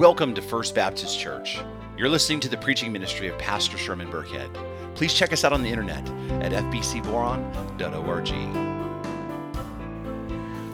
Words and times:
Welcome 0.00 0.32
to 0.36 0.40
First 0.40 0.74
Baptist 0.74 1.20
Church. 1.20 1.60
You're 1.98 2.08
listening 2.08 2.40
to 2.40 2.48
the 2.48 2.56
preaching 2.56 2.90
ministry 2.90 3.28
of 3.28 3.36
Pastor 3.36 3.76
Sherman 3.76 4.10
Burkhead. 4.10 4.48
Please 4.94 5.12
check 5.12 5.30
us 5.30 5.44
out 5.44 5.52
on 5.52 5.62
the 5.62 5.68
internet 5.68 6.08
at 6.42 6.52
fbcboron.org. 6.52 8.26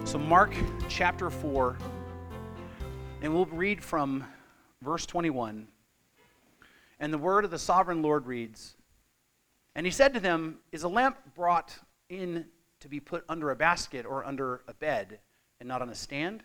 So, 0.06 0.16
Mark 0.16 0.54
chapter 0.88 1.28
4, 1.28 1.76
and 3.22 3.34
we'll 3.34 3.46
read 3.46 3.82
from 3.82 4.24
verse 4.80 5.04
21. 5.06 5.66
And 7.00 7.12
the 7.12 7.18
word 7.18 7.44
of 7.44 7.50
the 7.50 7.58
sovereign 7.58 8.02
Lord 8.02 8.26
reads 8.26 8.76
And 9.74 9.84
he 9.84 9.90
said 9.90 10.14
to 10.14 10.20
them, 10.20 10.58
Is 10.70 10.84
a 10.84 10.88
lamp 10.88 11.16
brought 11.34 11.76
in 12.08 12.44
to 12.78 12.88
be 12.88 13.00
put 13.00 13.24
under 13.28 13.50
a 13.50 13.56
basket 13.56 14.06
or 14.06 14.24
under 14.24 14.62
a 14.68 14.74
bed, 14.74 15.18
and 15.58 15.68
not 15.68 15.82
on 15.82 15.88
a 15.88 15.96
stand? 15.96 16.44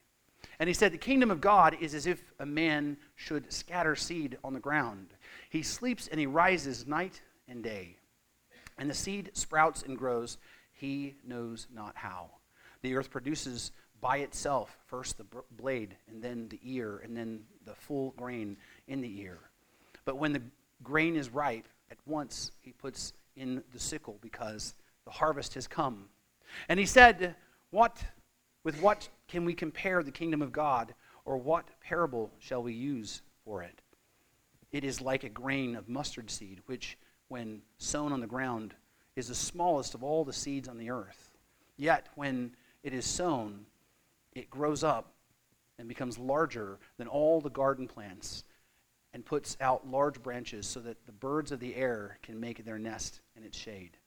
And 0.61 0.67
he 0.67 0.75
said, 0.75 0.93
The 0.93 0.99
kingdom 0.99 1.31
of 1.31 1.41
God 1.41 1.75
is 1.81 1.95
as 1.95 2.05
if 2.05 2.21
a 2.37 2.45
man 2.45 2.95
should 3.15 3.51
scatter 3.51 3.95
seed 3.95 4.37
on 4.43 4.53
the 4.53 4.59
ground. 4.59 5.07
He 5.49 5.63
sleeps 5.63 6.07
and 6.07 6.19
he 6.19 6.27
rises 6.27 6.85
night 6.85 7.19
and 7.47 7.63
day. 7.63 7.97
And 8.77 8.87
the 8.87 8.93
seed 8.93 9.31
sprouts 9.33 9.81
and 9.81 9.97
grows, 9.97 10.37
he 10.71 11.15
knows 11.27 11.65
not 11.73 11.95
how. 11.95 12.29
The 12.83 12.95
earth 12.95 13.09
produces 13.09 13.71
by 14.01 14.17
itself 14.17 14.77
first 14.85 15.17
the 15.17 15.25
blade, 15.49 15.95
and 16.07 16.21
then 16.21 16.47
the 16.49 16.59
ear, 16.63 17.01
and 17.03 17.17
then 17.17 17.41
the 17.65 17.73
full 17.73 18.11
grain 18.11 18.55
in 18.87 19.01
the 19.01 19.19
ear. 19.19 19.39
But 20.05 20.17
when 20.17 20.31
the 20.31 20.43
grain 20.83 21.15
is 21.15 21.31
ripe, 21.31 21.67
at 21.89 21.97
once 22.05 22.51
he 22.61 22.71
puts 22.71 23.13
in 23.35 23.63
the 23.73 23.79
sickle 23.79 24.19
because 24.21 24.75
the 25.05 25.11
harvest 25.11 25.55
has 25.55 25.65
come. 25.65 26.05
And 26.69 26.79
he 26.79 26.85
said, 26.85 27.33
What 27.71 28.03
with 28.63 28.81
what 28.81 29.09
can 29.27 29.45
we 29.45 29.53
compare 29.53 30.03
the 30.03 30.11
kingdom 30.11 30.41
of 30.41 30.51
God, 30.51 30.93
or 31.25 31.37
what 31.37 31.67
parable 31.81 32.31
shall 32.39 32.61
we 32.61 32.73
use 32.73 33.21
for 33.43 33.63
it? 33.63 33.81
It 34.71 34.83
is 34.83 35.01
like 35.01 35.23
a 35.23 35.29
grain 35.29 35.75
of 35.75 35.89
mustard 35.89 36.29
seed, 36.29 36.61
which, 36.65 36.97
when 37.27 37.61
sown 37.77 38.13
on 38.13 38.21
the 38.21 38.27
ground, 38.27 38.73
is 39.15 39.27
the 39.27 39.35
smallest 39.35 39.93
of 39.93 40.03
all 40.03 40.23
the 40.23 40.33
seeds 40.33 40.67
on 40.67 40.77
the 40.77 40.89
earth. 40.89 41.31
Yet, 41.77 42.07
when 42.15 42.55
it 42.83 42.93
is 42.93 43.05
sown, 43.05 43.65
it 44.33 44.49
grows 44.49 44.83
up 44.83 45.13
and 45.77 45.87
becomes 45.87 46.17
larger 46.17 46.79
than 46.97 47.07
all 47.07 47.41
the 47.41 47.49
garden 47.49 47.87
plants 47.87 48.43
and 49.13 49.25
puts 49.25 49.57
out 49.59 49.87
large 49.87 50.21
branches 50.23 50.65
so 50.65 50.79
that 50.79 51.05
the 51.05 51.11
birds 51.11 51.51
of 51.51 51.59
the 51.59 51.75
air 51.75 52.17
can 52.21 52.39
make 52.39 52.63
their 52.63 52.79
nest 52.79 53.19
in 53.35 53.43
its 53.43 53.57
shade. 53.57 53.97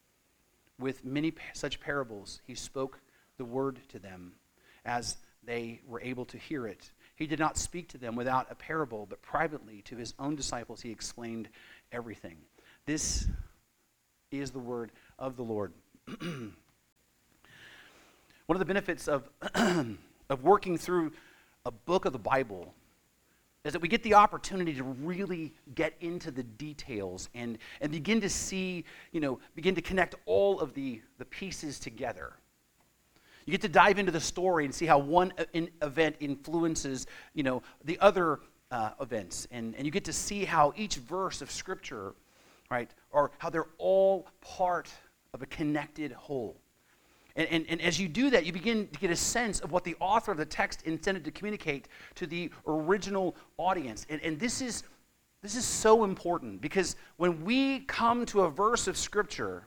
With 0.79 1.05
many 1.05 1.35
such 1.53 1.81
parables, 1.81 2.41
he 2.47 2.55
spoke 2.55 3.01
the 3.37 3.45
word 3.45 3.81
to 3.89 3.99
them 3.99 4.35
as 4.85 5.17
they 5.45 5.81
were 5.87 6.01
able 6.01 6.25
to 6.27 6.39
hear 6.39 6.67
it. 6.67 6.91
He 7.17 7.27
did 7.27 7.39
not 7.39 7.57
speak 7.57 7.89
to 7.91 7.99
them 7.99 8.17
without 8.17 8.51
a 8.51 8.55
parable, 8.55 9.07
but 9.09 9.23
privately 9.23 9.83
to 9.83 9.97
his 9.97 10.15
own 10.19 10.35
disciples 10.35 10.81
he 10.81 10.91
explained 10.91 11.49
everything. 11.93 12.37
This 12.87 13.29
is 14.31 14.51
the 14.51 14.59
word 14.59 14.91
of 15.19 15.37
the 15.37 15.43
Lord. 15.43 15.73
One 16.21 16.55
of 18.49 18.59
the 18.59 18.65
benefits 18.65 19.09
of, 19.09 19.29
of 20.29 20.43
working 20.43 20.77
through 20.77 21.13
a 21.65 21.71
book 21.71 22.05
of 22.05 22.13
the 22.13 22.19
Bible 22.19 22.75
is 23.65 23.73
that 23.73 23.81
we 23.81 23.89
get 23.89 24.03
the 24.03 24.13
opportunity 24.13 24.75
to 24.75 24.83
really 24.83 25.55
get 25.75 25.95
into 26.01 26.31
the 26.31 26.43
details 26.43 27.31
and, 27.35 27.57
and 27.81 27.91
begin 27.91 28.21
to 28.21 28.29
see, 28.29 28.85
you 29.13 29.21
know, 29.21 29.39
begin 29.55 29.75
to 29.75 29.81
connect 29.81 30.15
all 30.27 30.61
of 30.61 30.75
the, 30.75 31.01
the 31.19 31.25
pieces 31.25 31.79
together. 31.79 32.35
You 33.47 33.51
get 33.51 33.61
to 33.63 33.69
dive 33.69 33.99
into 33.99 34.13
the 34.13 34.21
story 34.21 34.65
and 34.65 34.75
see 34.75 34.87
how 34.87 34.99
one 34.99 35.33
event 35.83 36.17
influences, 36.21 37.07
you 37.35 37.43
know, 37.43 37.63
the 37.85 37.99
other 38.01 38.41
uh, 38.71 38.91
events. 39.01 39.47
And, 39.51 39.75
and 39.77 39.85
you 39.85 39.91
get 39.91 40.05
to 40.05 40.13
see 40.13 40.45
how 40.45 40.73
each 40.77 40.97
verse 40.97 41.43
of 41.43 41.51
Scripture, 41.51 42.15
right, 42.71 42.91
or 43.11 43.31
how 43.39 43.51
they're 43.51 43.69
all 43.79 44.27
part 44.41 44.91
of 45.33 45.43
a 45.43 45.47
connected 45.47 46.13
whole. 46.13 46.57
And, 47.37 47.49
and, 47.49 47.67
and, 47.69 47.81
as 47.83 48.01
you 48.01 48.09
do 48.09 48.31
that, 48.31 48.47
you 48.47 48.53
begin 48.53 48.87
to 48.89 48.99
get 49.01 49.11
a 49.11 49.17
sense 49.17 49.59
of 49.59 49.73
what 49.73 49.83
the 49.83 49.97
author 49.99 50.31
of 50.31 50.39
the 50.39 50.47
text 50.47 50.83
intended 50.83 51.25
to 51.25 51.33
communicate 51.33 51.89
to 52.15 52.29
the 52.29 52.51
original 52.67 53.35
audience. 53.57 54.07
And, 54.09 54.23
and 54.23 54.39
this, 54.39 54.63
is, 54.63 54.85
this 55.43 55.57
is 55.57 55.65
so 55.65 56.05
important 56.05 56.61
because 56.61 56.95
when 57.17 57.45
we 57.45 57.81
come 57.81 58.25
to 58.27 58.43
a 58.43 58.51
verse 58.51 58.87
of 58.87 58.97
Scripture, 58.97 59.67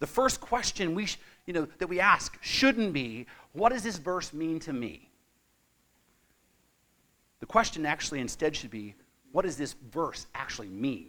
the 0.00 0.06
first 0.06 0.40
question 0.40 0.94
we, 0.94 1.06
sh- 1.06 1.18
you 1.46 1.52
know, 1.52 1.66
that 1.78 1.88
we 1.88 2.00
ask 2.00 2.38
shouldn't 2.40 2.92
be, 2.92 3.26
what 3.52 3.70
does 3.70 3.82
this 3.82 3.98
verse 3.98 4.32
mean 4.32 4.60
to 4.60 4.72
me? 4.72 5.08
The 7.40 7.46
question 7.46 7.84
actually 7.84 8.20
instead 8.20 8.54
should 8.54 8.70
be, 8.70 8.94
what 9.32 9.44
does 9.44 9.56
this 9.56 9.74
verse 9.90 10.26
actually 10.34 10.68
mean? 10.68 11.08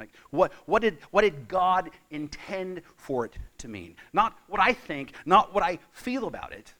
Like, 0.00 0.10
what, 0.30 0.52
what, 0.66 0.82
did, 0.82 0.98
what 1.10 1.22
did 1.22 1.48
God 1.48 1.90
intend 2.10 2.82
for 2.96 3.24
it 3.24 3.36
to 3.58 3.68
mean? 3.68 3.96
Not 4.12 4.38
what 4.48 4.60
I 4.60 4.72
think, 4.72 5.12
not 5.26 5.52
what 5.52 5.62
I 5.64 5.78
feel 5.92 6.26
about 6.26 6.52
it, 6.52 6.72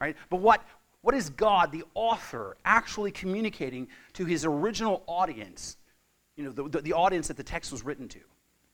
right? 0.00 0.16
But 0.28 0.38
what, 0.38 0.62
what 1.00 1.14
is 1.14 1.30
God, 1.30 1.72
the 1.72 1.84
author, 1.94 2.56
actually 2.64 3.10
communicating 3.10 3.88
to 4.14 4.24
his 4.24 4.44
original 4.44 5.02
audience, 5.06 5.76
you 6.36 6.44
know, 6.44 6.50
the, 6.50 6.68
the, 6.68 6.80
the 6.82 6.92
audience 6.92 7.28
that 7.28 7.38
the 7.38 7.42
text 7.42 7.72
was 7.72 7.84
written 7.84 8.08
to? 8.08 8.20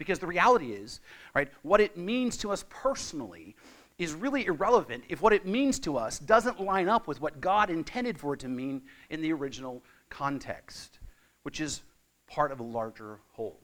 Because 0.03 0.19
the 0.19 0.27
reality 0.27 0.73
is, 0.73 0.99
right, 1.33 1.49
what 1.63 1.81
it 1.81 1.97
means 1.97 2.37
to 2.39 2.51
us 2.51 2.65
personally 2.69 3.55
is 3.99 4.15
really 4.15 4.47
irrelevant 4.47 5.05
if 5.09 5.23
what 5.23 5.33
it 5.33 5.47
means 5.47 5.79
to 5.79 5.97
us 5.97 6.19
doesn't 6.19 6.59
line 6.59 6.89
up 6.89 7.07
with 7.07 7.21
what 7.21 7.41
God 7.41 7.71
intended 7.71 8.19
for 8.19 8.35
it 8.35 8.41
to 8.41 8.49
mean 8.49 8.83
in 9.11 9.23
the 9.23 9.33
original 9.33 9.81
context, 10.09 10.99
which 11.45 11.61
is 11.61 11.85
part 12.27 12.51
of 12.51 12.59
a 12.59 12.65
larger 12.65 13.21
whole. 13.31 13.61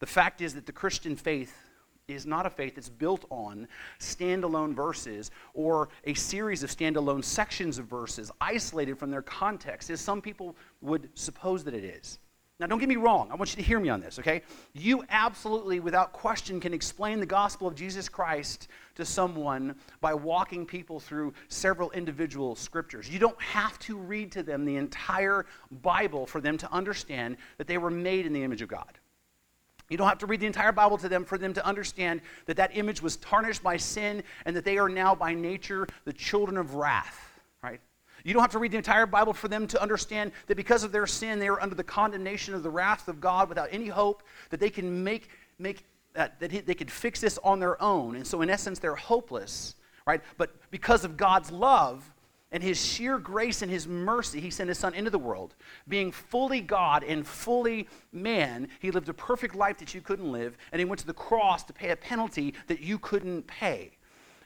The 0.00 0.06
fact 0.06 0.40
is 0.40 0.52
that 0.54 0.66
the 0.66 0.72
Christian 0.72 1.14
faith 1.14 1.54
is 2.08 2.26
not 2.26 2.44
a 2.44 2.50
faith 2.50 2.74
that's 2.74 2.88
built 2.88 3.24
on 3.30 3.68
standalone 4.00 4.74
verses 4.74 5.30
or 5.54 5.90
a 6.06 6.14
series 6.14 6.64
of 6.64 6.70
standalone 6.70 7.22
sections 7.22 7.78
of 7.78 7.86
verses 7.86 8.32
isolated 8.40 8.98
from 8.98 9.12
their 9.12 9.22
context, 9.22 9.90
as 9.90 10.00
some 10.00 10.20
people 10.20 10.56
would 10.80 11.08
suppose 11.14 11.62
that 11.62 11.74
it 11.74 11.84
is. 11.84 12.18
Now, 12.60 12.66
don't 12.66 12.78
get 12.78 12.90
me 12.90 12.96
wrong. 12.96 13.30
I 13.32 13.36
want 13.36 13.50
you 13.52 13.56
to 13.56 13.66
hear 13.66 13.80
me 13.80 13.88
on 13.88 14.02
this, 14.02 14.18
okay? 14.18 14.42
You 14.74 15.02
absolutely, 15.08 15.80
without 15.80 16.12
question, 16.12 16.60
can 16.60 16.74
explain 16.74 17.18
the 17.18 17.24
gospel 17.24 17.66
of 17.66 17.74
Jesus 17.74 18.06
Christ 18.06 18.68
to 18.96 19.04
someone 19.06 19.74
by 20.02 20.12
walking 20.12 20.66
people 20.66 21.00
through 21.00 21.32
several 21.48 21.90
individual 21.92 22.54
scriptures. 22.54 23.08
You 23.08 23.18
don't 23.18 23.40
have 23.40 23.78
to 23.80 23.96
read 23.96 24.30
to 24.32 24.42
them 24.42 24.66
the 24.66 24.76
entire 24.76 25.46
Bible 25.80 26.26
for 26.26 26.42
them 26.42 26.58
to 26.58 26.70
understand 26.70 27.38
that 27.56 27.66
they 27.66 27.78
were 27.78 27.90
made 27.90 28.26
in 28.26 28.34
the 28.34 28.42
image 28.42 28.60
of 28.60 28.68
God. 28.68 28.98
You 29.88 29.96
don't 29.96 30.08
have 30.08 30.18
to 30.18 30.26
read 30.26 30.40
the 30.40 30.46
entire 30.46 30.70
Bible 30.70 30.98
to 30.98 31.08
them 31.08 31.24
for 31.24 31.38
them 31.38 31.54
to 31.54 31.64
understand 31.64 32.20
that 32.44 32.58
that 32.58 32.76
image 32.76 33.00
was 33.00 33.16
tarnished 33.16 33.62
by 33.62 33.78
sin 33.78 34.22
and 34.44 34.54
that 34.54 34.66
they 34.66 34.76
are 34.76 34.90
now 34.90 35.14
by 35.14 35.32
nature 35.32 35.86
the 36.04 36.12
children 36.12 36.58
of 36.58 36.74
wrath? 36.74 37.29
You 38.24 38.32
don't 38.32 38.42
have 38.42 38.52
to 38.52 38.58
read 38.58 38.72
the 38.72 38.78
entire 38.78 39.06
Bible 39.06 39.32
for 39.32 39.48
them 39.48 39.66
to 39.68 39.82
understand 39.82 40.32
that 40.46 40.56
because 40.56 40.84
of 40.84 40.92
their 40.92 41.06
sin, 41.06 41.38
they 41.38 41.48
are 41.48 41.60
under 41.60 41.74
the 41.74 41.84
condemnation 41.84 42.54
of 42.54 42.62
the 42.62 42.70
wrath 42.70 43.08
of 43.08 43.20
God 43.20 43.48
without 43.48 43.68
any 43.70 43.88
hope 43.88 44.22
that 44.50 44.60
they 44.60 44.70
can 44.70 45.02
make, 45.04 45.28
make 45.58 45.84
uh, 46.16 46.28
that 46.38 46.66
they 46.66 46.74
could 46.74 46.90
fix 46.90 47.20
this 47.20 47.38
on 47.44 47.60
their 47.60 47.80
own. 47.82 48.16
And 48.16 48.26
so, 48.26 48.42
in 48.42 48.50
essence, 48.50 48.78
they're 48.78 48.96
hopeless, 48.96 49.76
right? 50.06 50.20
But 50.36 50.54
because 50.70 51.04
of 51.04 51.16
God's 51.16 51.50
love 51.50 52.12
and 52.52 52.62
his 52.62 52.84
sheer 52.84 53.18
grace 53.18 53.62
and 53.62 53.70
his 53.70 53.86
mercy, 53.86 54.40
he 54.40 54.50
sent 54.50 54.68
his 54.68 54.78
son 54.78 54.92
into 54.94 55.10
the 55.10 55.18
world. 55.18 55.54
Being 55.86 56.10
fully 56.10 56.60
God 56.60 57.04
and 57.04 57.24
fully 57.26 57.88
man, 58.12 58.68
he 58.80 58.90
lived 58.90 59.08
a 59.08 59.14
perfect 59.14 59.54
life 59.54 59.78
that 59.78 59.94
you 59.94 60.00
couldn't 60.00 60.30
live, 60.30 60.58
and 60.72 60.80
he 60.80 60.84
went 60.84 60.98
to 61.00 61.06
the 61.06 61.14
cross 61.14 61.62
to 61.64 61.72
pay 61.72 61.90
a 61.90 61.96
penalty 61.96 62.54
that 62.66 62.80
you 62.80 62.98
couldn't 62.98 63.46
pay. 63.46 63.92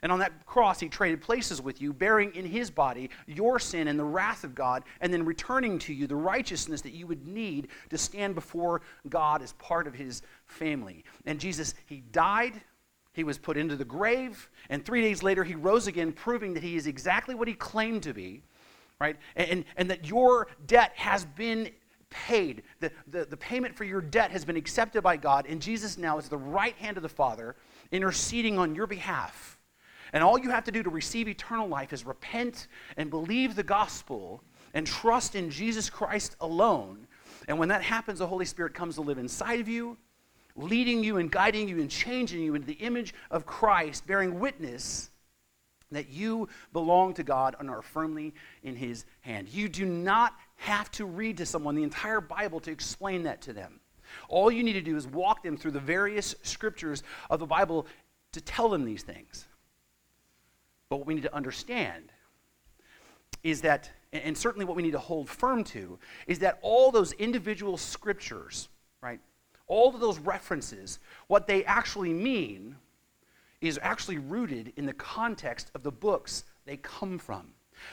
And 0.05 0.11
on 0.11 0.19
that 0.19 0.45
cross, 0.45 0.79
he 0.79 0.87
traded 0.87 1.19
places 1.19 1.63
with 1.63 1.81
you, 1.81 1.91
bearing 1.91 2.31
in 2.35 2.45
his 2.45 2.69
body 2.69 3.09
your 3.25 3.57
sin 3.57 3.87
and 3.87 3.97
the 3.97 4.03
wrath 4.03 4.43
of 4.43 4.53
God, 4.53 4.83
and 5.01 5.11
then 5.11 5.25
returning 5.25 5.79
to 5.79 5.95
you 5.95 6.05
the 6.05 6.15
righteousness 6.15 6.81
that 6.81 6.93
you 6.93 7.07
would 7.07 7.25
need 7.25 7.69
to 7.89 7.97
stand 7.97 8.35
before 8.35 8.83
God 9.09 9.41
as 9.41 9.53
part 9.53 9.87
of 9.87 9.95
his 9.95 10.21
family. 10.45 11.03
And 11.25 11.39
Jesus, 11.39 11.73
he 11.87 12.03
died, 12.11 12.61
he 13.13 13.23
was 13.23 13.39
put 13.39 13.57
into 13.57 13.75
the 13.75 13.83
grave, 13.83 14.47
and 14.69 14.85
three 14.85 15.01
days 15.01 15.23
later, 15.23 15.43
he 15.43 15.55
rose 15.55 15.87
again, 15.87 16.11
proving 16.11 16.53
that 16.53 16.61
he 16.61 16.75
is 16.75 16.85
exactly 16.85 17.33
what 17.33 17.47
he 17.47 17.55
claimed 17.55 18.03
to 18.03 18.13
be, 18.13 18.43
right? 19.01 19.17
And, 19.35 19.65
and 19.75 19.89
that 19.89 20.05
your 20.05 20.49
debt 20.67 20.91
has 20.93 21.25
been 21.25 21.71
paid. 22.11 22.61
The, 22.79 22.91
the, 23.07 23.25
the 23.25 23.37
payment 23.37 23.75
for 23.75 23.85
your 23.85 24.01
debt 24.01 24.29
has 24.29 24.45
been 24.45 24.55
accepted 24.55 25.01
by 25.01 25.17
God, 25.17 25.47
and 25.49 25.59
Jesus 25.59 25.97
now 25.97 26.19
is 26.19 26.29
the 26.29 26.37
right 26.37 26.75
hand 26.75 26.95
of 26.95 27.01
the 27.01 27.09
Father, 27.09 27.55
interceding 27.91 28.59
on 28.59 28.75
your 28.75 28.85
behalf. 28.85 29.54
And 30.13 30.23
all 30.23 30.39
you 30.39 30.49
have 30.51 30.63
to 30.65 30.71
do 30.71 30.83
to 30.83 30.89
receive 30.89 31.27
eternal 31.27 31.67
life 31.67 31.93
is 31.93 32.05
repent 32.05 32.67
and 32.97 33.09
believe 33.09 33.55
the 33.55 33.63
gospel 33.63 34.43
and 34.73 34.85
trust 34.85 35.35
in 35.35 35.49
Jesus 35.49 35.89
Christ 35.89 36.35
alone. 36.41 37.07
And 37.47 37.57
when 37.59 37.69
that 37.69 37.81
happens, 37.81 38.19
the 38.19 38.27
Holy 38.27 38.45
Spirit 38.45 38.73
comes 38.73 38.95
to 38.95 39.01
live 39.01 39.17
inside 39.17 39.59
of 39.59 39.67
you, 39.67 39.97
leading 40.55 41.03
you 41.03 41.17
and 41.17 41.31
guiding 41.31 41.67
you 41.67 41.79
and 41.79 41.89
changing 41.89 42.41
you 42.41 42.55
into 42.55 42.67
the 42.67 42.73
image 42.73 43.13
of 43.31 43.45
Christ, 43.45 44.05
bearing 44.07 44.39
witness 44.39 45.09
that 45.91 46.09
you 46.09 46.49
belong 46.73 47.13
to 47.13 47.23
God 47.23 47.55
and 47.59 47.69
are 47.69 47.81
firmly 47.81 48.33
in 48.63 48.75
His 48.75 49.05
hand. 49.21 49.49
You 49.49 49.69
do 49.69 49.85
not 49.85 50.33
have 50.57 50.91
to 50.91 51.05
read 51.05 51.37
to 51.37 51.45
someone 51.45 51.75
the 51.75 51.83
entire 51.83 52.21
Bible 52.21 52.59
to 52.61 52.71
explain 52.71 53.23
that 53.23 53.41
to 53.43 53.53
them. 53.53 53.79
All 54.27 54.51
you 54.51 54.63
need 54.63 54.73
to 54.73 54.81
do 54.81 54.95
is 54.95 55.07
walk 55.07 55.43
them 55.43 55.57
through 55.57 55.71
the 55.71 55.79
various 55.79 56.35
scriptures 56.43 57.03
of 57.29 57.39
the 57.39 57.45
Bible 57.45 57.87
to 58.33 58.41
tell 58.41 58.69
them 58.69 58.85
these 58.85 59.03
things. 59.03 59.45
But 60.89 60.97
what 60.97 61.07
we 61.07 61.15
need 61.15 61.23
to 61.23 61.35
understand 61.35 62.11
is 63.43 63.61
that, 63.61 63.89
and 64.11 64.37
certainly 64.37 64.65
what 64.65 64.75
we 64.75 64.83
need 64.83 64.91
to 64.91 64.99
hold 64.99 65.29
firm 65.29 65.63
to, 65.65 65.99
is 66.27 66.39
that 66.39 66.59
all 66.61 66.91
those 66.91 67.11
individual 67.13 67.77
scriptures, 67.77 68.69
right, 69.01 69.19
all 69.67 69.93
of 69.93 69.99
those 69.99 70.19
references, 70.19 70.99
what 71.27 71.47
they 71.47 71.63
actually 71.65 72.13
mean 72.13 72.75
is 73.61 73.79
actually 73.81 74.17
rooted 74.17 74.73
in 74.77 74.85
the 74.85 74.93
context 74.93 75.71
of 75.75 75.83
the 75.83 75.91
books 75.91 76.43
they 76.65 76.77
come 76.77 77.17
from. 77.17 77.47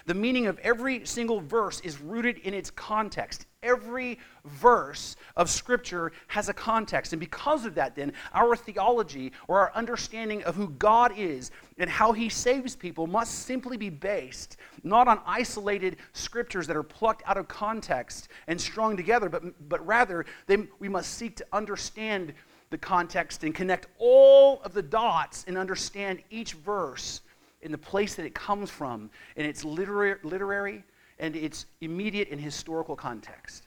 The 0.06 0.14
meaning 0.14 0.46
of 0.46 0.58
every 0.58 1.04
single 1.06 1.40
verse 1.40 1.80
is 1.80 2.00
rooted 2.00 2.38
in 2.38 2.54
its 2.54 2.70
context. 2.70 3.46
Every 3.62 4.18
verse 4.44 5.16
of 5.36 5.48
Scripture 5.48 6.12
has 6.28 6.48
a 6.48 6.54
context. 6.54 7.12
And 7.12 7.20
because 7.20 7.64
of 7.64 7.74
that, 7.76 7.94
then, 7.94 8.12
our 8.34 8.56
theology 8.56 9.32
or 9.48 9.60
our 9.60 9.72
understanding 9.74 10.42
of 10.44 10.54
who 10.54 10.70
God 10.70 11.12
is 11.16 11.50
and 11.78 11.88
how 11.88 12.12
He 12.12 12.28
saves 12.28 12.74
people 12.74 13.06
must 13.06 13.46
simply 13.46 13.76
be 13.76 13.90
based 13.90 14.56
not 14.84 15.08
on 15.08 15.20
isolated 15.26 15.96
Scriptures 16.12 16.66
that 16.66 16.76
are 16.76 16.82
plucked 16.82 17.22
out 17.26 17.36
of 17.36 17.48
context 17.48 18.28
and 18.46 18.60
strung 18.60 18.96
together, 18.96 19.28
but, 19.28 19.42
but 19.68 19.84
rather 19.86 20.26
they, 20.46 20.58
we 20.78 20.88
must 20.88 21.14
seek 21.14 21.36
to 21.36 21.46
understand 21.52 22.32
the 22.70 22.78
context 22.78 23.44
and 23.44 23.54
connect 23.54 23.86
all 23.98 24.60
of 24.64 24.74
the 24.74 24.82
dots 24.82 25.44
and 25.46 25.56
understand 25.56 26.20
each 26.30 26.54
verse 26.54 27.20
in 27.60 27.70
the 27.70 27.78
place 27.78 28.16
that 28.16 28.26
it 28.26 28.34
comes 28.34 28.70
from 28.70 29.10
in 29.36 29.46
its 29.46 29.64
literary, 29.64 30.18
literary 30.24 30.82
and 31.22 31.36
its 31.36 31.66
immediate 31.80 32.28
and 32.30 32.40
historical 32.40 32.96
context. 32.96 33.62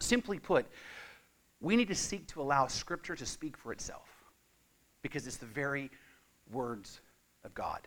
Simply 0.00 0.38
put, 0.38 0.66
we 1.60 1.76
need 1.76 1.88
to 1.88 1.94
seek 1.94 2.26
to 2.26 2.42
allow 2.42 2.66
Scripture 2.66 3.14
to 3.14 3.24
speak 3.24 3.56
for 3.56 3.72
itself 3.72 4.08
because 5.00 5.26
it's 5.28 5.36
the 5.36 5.46
very 5.46 5.90
words 6.52 7.00
of 7.44 7.54
God. 7.54 7.80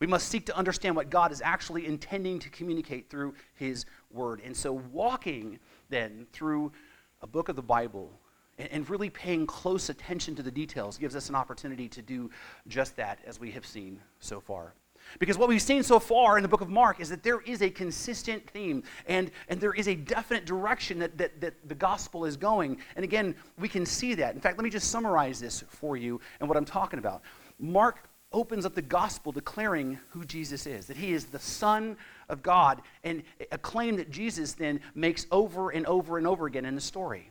We 0.00 0.06
must 0.06 0.28
seek 0.28 0.46
to 0.46 0.56
understand 0.56 0.96
what 0.96 1.10
God 1.10 1.30
is 1.30 1.42
actually 1.44 1.86
intending 1.86 2.38
to 2.38 2.48
communicate 2.48 3.10
through 3.10 3.34
His 3.54 3.84
Word. 4.10 4.40
And 4.44 4.56
so, 4.56 4.72
walking 4.72 5.58
then 5.90 6.26
through 6.32 6.72
a 7.20 7.26
book 7.26 7.48
of 7.48 7.56
the 7.56 7.62
Bible 7.62 8.10
and 8.58 8.88
really 8.88 9.10
paying 9.10 9.46
close 9.46 9.88
attention 9.88 10.34
to 10.36 10.42
the 10.42 10.50
details 10.50 10.96
gives 10.96 11.14
us 11.14 11.28
an 11.28 11.34
opportunity 11.34 11.88
to 11.88 12.00
do 12.00 12.30
just 12.68 12.96
that, 12.96 13.18
as 13.26 13.38
we 13.38 13.50
have 13.50 13.66
seen 13.66 14.00
so 14.20 14.40
far. 14.40 14.72
Because 15.18 15.38
what 15.38 15.48
we've 15.48 15.62
seen 15.62 15.82
so 15.82 15.98
far 15.98 16.36
in 16.36 16.42
the 16.42 16.48
book 16.48 16.60
of 16.60 16.68
Mark 16.68 17.00
is 17.00 17.08
that 17.08 17.22
there 17.22 17.40
is 17.40 17.62
a 17.62 17.70
consistent 17.70 18.48
theme 18.50 18.82
and, 19.06 19.30
and 19.48 19.60
there 19.60 19.74
is 19.74 19.88
a 19.88 19.94
definite 19.94 20.44
direction 20.44 20.98
that, 20.98 21.16
that, 21.18 21.40
that 21.40 21.54
the 21.68 21.74
gospel 21.74 22.24
is 22.24 22.36
going. 22.36 22.78
And 22.96 23.04
again, 23.04 23.34
we 23.58 23.68
can 23.68 23.86
see 23.86 24.14
that. 24.14 24.34
In 24.34 24.40
fact, 24.40 24.58
let 24.58 24.64
me 24.64 24.70
just 24.70 24.90
summarize 24.90 25.40
this 25.40 25.64
for 25.68 25.96
you 25.96 26.20
and 26.40 26.48
what 26.48 26.56
I'm 26.56 26.64
talking 26.64 26.98
about. 26.98 27.22
Mark 27.58 28.08
opens 28.32 28.66
up 28.66 28.74
the 28.74 28.82
gospel 28.82 29.32
declaring 29.32 29.98
who 30.10 30.24
Jesus 30.24 30.66
is, 30.66 30.86
that 30.86 30.96
he 30.96 31.12
is 31.12 31.26
the 31.26 31.38
Son 31.38 31.96
of 32.28 32.42
God, 32.42 32.82
and 33.04 33.22
a 33.50 33.58
claim 33.58 33.96
that 33.96 34.10
Jesus 34.10 34.52
then 34.52 34.80
makes 34.94 35.26
over 35.30 35.70
and 35.70 35.86
over 35.86 36.18
and 36.18 36.26
over 36.26 36.46
again 36.46 36.66
in 36.66 36.74
the 36.74 36.80
story. 36.80 37.30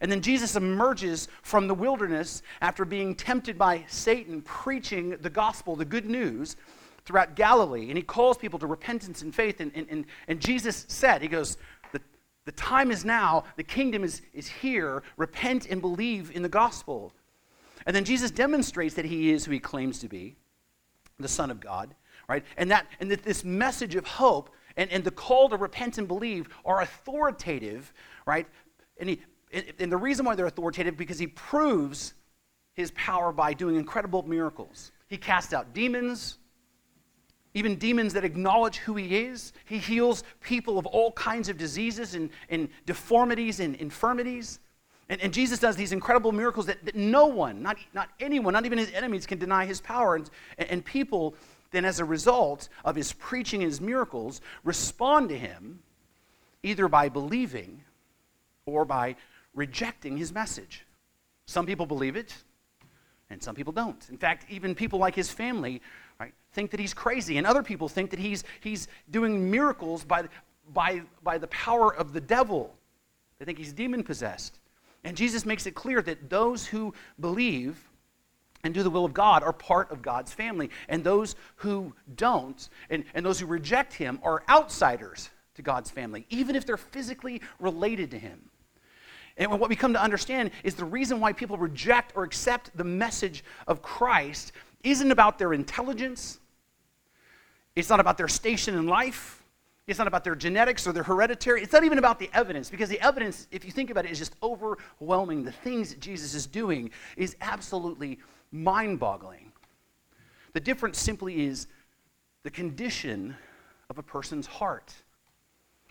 And 0.00 0.10
then 0.10 0.20
Jesus 0.20 0.56
emerges 0.56 1.28
from 1.42 1.68
the 1.68 1.74
wilderness 1.74 2.42
after 2.60 2.84
being 2.84 3.14
tempted 3.14 3.58
by 3.58 3.84
Satan, 3.88 4.42
preaching 4.42 5.16
the 5.20 5.30
gospel, 5.30 5.76
the 5.76 5.84
good 5.84 6.06
news, 6.06 6.56
throughout 7.04 7.34
Galilee. 7.36 7.88
And 7.88 7.96
he 7.96 8.02
calls 8.02 8.36
people 8.36 8.58
to 8.58 8.66
repentance 8.66 9.22
and 9.22 9.34
faith. 9.34 9.60
And, 9.60 9.72
and, 9.74 9.86
and, 9.90 10.04
and 10.28 10.40
Jesus 10.40 10.84
said, 10.88 11.22
He 11.22 11.28
goes, 11.28 11.56
the, 11.92 12.00
the 12.44 12.52
time 12.52 12.90
is 12.90 13.04
now, 13.04 13.44
the 13.56 13.64
kingdom 13.64 14.04
is, 14.04 14.22
is 14.32 14.48
here. 14.48 15.02
Repent 15.16 15.66
and 15.66 15.80
believe 15.80 16.30
in 16.34 16.42
the 16.42 16.48
gospel. 16.48 17.12
And 17.86 17.94
then 17.94 18.04
Jesus 18.04 18.30
demonstrates 18.30 18.94
that 18.94 19.04
he 19.04 19.30
is 19.30 19.44
who 19.44 19.52
he 19.52 19.58
claims 19.58 19.98
to 20.00 20.08
be, 20.08 20.36
the 21.18 21.28
Son 21.28 21.50
of 21.50 21.60
God, 21.60 21.94
right? 22.28 22.44
And 22.56 22.70
that, 22.70 22.86
and 23.00 23.10
that 23.10 23.24
this 23.24 23.44
message 23.44 23.96
of 23.96 24.06
hope 24.06 24.50
and, 24.76 24.90
and 24.90 25.02
the 25.04 25.10
call 25.10 25.48
to 25.48 25.56
repent 25.56 25.98
and 25.98 26.06
believe 26.06 26.48
are 26.64 26.80
authoritative, 26.80 27.92
right? 28.24 28.46
And 28.98 29.08
he, 29.08 29.20
and 29.78 29.92
the 29.92 29.96
reason 29.96 30.24
why 30.24 30.34
they're 30.34 30.46
authoritative 30.46 30.96
because 30.96 31.18
he 31.18 31.26
proves 31.26 32.14
his 32.74 32.90
power 32.92 33.32
by 33.32 33.52
doing 33.52 33.76
incredible 33.76 34.22
miracles. 34.22 34.92
He 35.08 35.18
casts 35.18 35.52
out 35.52 35.74
demons, 35.74 36.38
even 37.54 37.76
demons 37.76 38.14
that 38.14 38.24
acknowledge 38.24 38.78
who 38.78 38.96
he 38.96 39.16
is. 39.18 39.52
He 39.66 39.78
heals 39.78 40.24
people 40.40 40.78
of 40.78 40.86
all 40.86 41.12
kinds 41.12 41.48
of 41.48 41.58
diseases 41.58 42.14
and, 42.14 42.30
and 42.48 42.68
deformities 42.86 43.60
and 43.60 43.74
infirmities. 43.76 44.58
And, 45.08 45.20
and, 45.20 45.32
Jesus 45.32 45.58
does 45.58 45.76
these 45.76 45.92
incredible 45.92 46.32
miracles 46.32 46.66
that, 46.66 46.82
that, 46.84 46.94
no 46.94 47.26
one, 47.26 47.62
not, 47.62 47.76
not 47.92 48.08
anyone, 48.20 48.54
not 48.54 48.64
even 48.64 48.78
his 48.78 48.90
enemies, 48.92 49.26
can 49.26 49.38
deny 49.38 49.66
his 49.66 49.80
power. 49.80 50.14
And, 50.14 50.30
and 50.58 50.84
people, 50.84 51.34
then, 51.72 51.84
as 51.84 52.00
a 52.00 52.04
result 52.04 52.68
of 52.84 52.96
his 52.96 53.12
preaching 53.12 53.62
and 53.62 53.70
his 53.70 53.80
miracles, 53.80 54.40
respond 54.64 55.28
to 55.28 55.38
him 55.38 55.80
either 56.62 56.88
by 56.88 57.08
believing 57.08 57.82
or 58.64 58.84
by 58.84 59.16
rejecting 59.54 60.16
his 60.16 60.32
message. 60.32 60.86
Some 61.46 61.66
people 61.66 61.84
believe 61.84 62.16
it, 62.16 62.34
and 63.28 63.42
some 63.42 63.54
people 63.54 63.72
don't. 63.72 64.08
In 64.08 64.16
fact, 64.16 64.46
even 64.48 64.74
people 64.74 64.98
like 64.98 65.14
his 65.14 65.30
family 65.30 65.82
right, 66.22 66.34
think 66.52 66.70
that 66.70 66.80
he's 66.80 66.94
crazy, 66.94 67.38
and 67.38 67.46
other 67.46 67.62
people 67.62 67.88
think 67.88 68.10
that 68.10 68.18
he's, 68.18 68.44
he's 68.60 68.88
doing 69.10 69.50
miracles 69.50 70.04
by, 70.04 70.28
by, 70.72 71.02
by 71.22 71.38
the 71.38 71.48
power 71.48 71.94
of 71.94 72.12
the 72.12 72.20
devil. 72.20 72.74
They 73.38 73.44
think 73.44 73.58
he's 73.58 73.72
demon 73.72 74.04
possessed. 74.04 74.58
And 75.04 75.16
Jesus 75.16 75.44
makes 75.44 75.66
it 75.66 75.74
clear 75.74 76.00
that 76.02 76.30
those 76.30 76.66
who 76.66 76.94
believe 77.18 77.88
and 78.64 78.72
do 78.72 78.84
the 78.84 78.90
will 78.90 79.04
of 79.04 79.12
God 79.12 79.42
are 79.42 79.52
part 79.52 79.90
of 79.90 80.02
God's 80.02 80.32
family. 80.32 80.70
And 80.88 81.02
those 81.02 81.34
who 81.56 81.92
don't, 82.14 82.68
and, 82.90 83.04
and 83.14 83.26
those 83.26 83.40
who 83.40 83.46
reject 83.46 83.92
him, 83.92 84.20
are 84.22 84.44
outsiders 84.48 85.30
to 85.56 85.62
God's 85.62 85.90
family, 85.90 86.26
even 86.30 86.54
if 86.54 86.64
they're 86.64 86.76
physically 86.76 87.42
related 87.58 88.12
to 88.12 88.18
him. 88.18 88.40
And 89.36 89.50
what 89.50 89.68
we 89.68 89.76
come 89.76 89.94
to 89.94 90.02
understand 90.02 90.50
is 90.62 90.74
the 90.74 90.84
reason 90.84 91.18
why 91.18 91.32
people 91.32 91.56
reject 91.56 92.12
or 92.14 92.22
accept 92.22 92.70
the 92.76 92.84
message 92.84 93.42
of 93.66 93.82
Christ 93.82 94.52
isn't 94.82 95.10
about 95.10 95.38
their 95.38 95.52
intelligence, 95.52 96.38
it's 97.74 97.88
not 97.88 98.00
about 98.00 98.18
their 98.18 98.28
station 98.28 98.74
in 98.74 98.86
life. 98.86 99.42
It's 99.88 99.98
not 99.98 100.06
about 100.06 100.22
their 100.22 100.36
genetics 100.36 100.86
or 100.86 100.92
their 100.92 101.02
hereditary. 101.02 101.60
It's 101.60 101.72
not 101.72 101.82
even 101.82 101.98
about 101.98 102.20
the 102.20 102.30
evidence, 102.32 102.70
because 102.70 102.88
the 102.88 103.00
evidence, 103.00 103.48
if 103.50 103.64
you 103.64 103.72
think 103.72 103.90
about 103.90 104.04
it, 104.04 104.12
is 104.12 104.18
just 104.18 104.36
overwhelming. 104.42 105.42
The 105.42 105.52
things 105.52 105.90
that 105.90 106.00
Jesus 106.00 106.34
is 106.34 106.46
doing 106.46 106.90
is 107.16 107.34
absolutely 107.40 108.20
mind 108.52 109.00
boggling. 109.00 109.50
The 110.52 110.60
difference 110.60 110.98
simply 110.98 111.46
is 111.46 111.66
the 112.44 112.50
condition 112.50 113.34
of 113.90 113.98
a 113.98 114.02
person's 114.02 114.46
heart. 114.46 114.94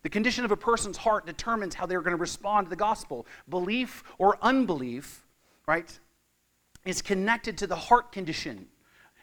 The 0.03 0.09
condition 0.09 0.45
of 0.45 0.51
a 0.51 0.57
person's 0.57 0.97
heart 0.97 1.25
determines 1.25 1.75
how 1.75 1.85
they're 1.85 2.01
going 2.01 2.15
to 2.15 2.21
respond 2.21 2.67
to 2.67 2.69
the 2.69 2.75
gospel. 2.75 3.27
Belief 3.49 4.03
or 4.17 4.37
unbelief, 4.41 5.25
right, 5.67 5.99
is 6.85 7.01
connected 7.01 7.57
to 7.57 7.67
the 7.67 7.75
heart 7.75 8.11
condition. 8.11 8.67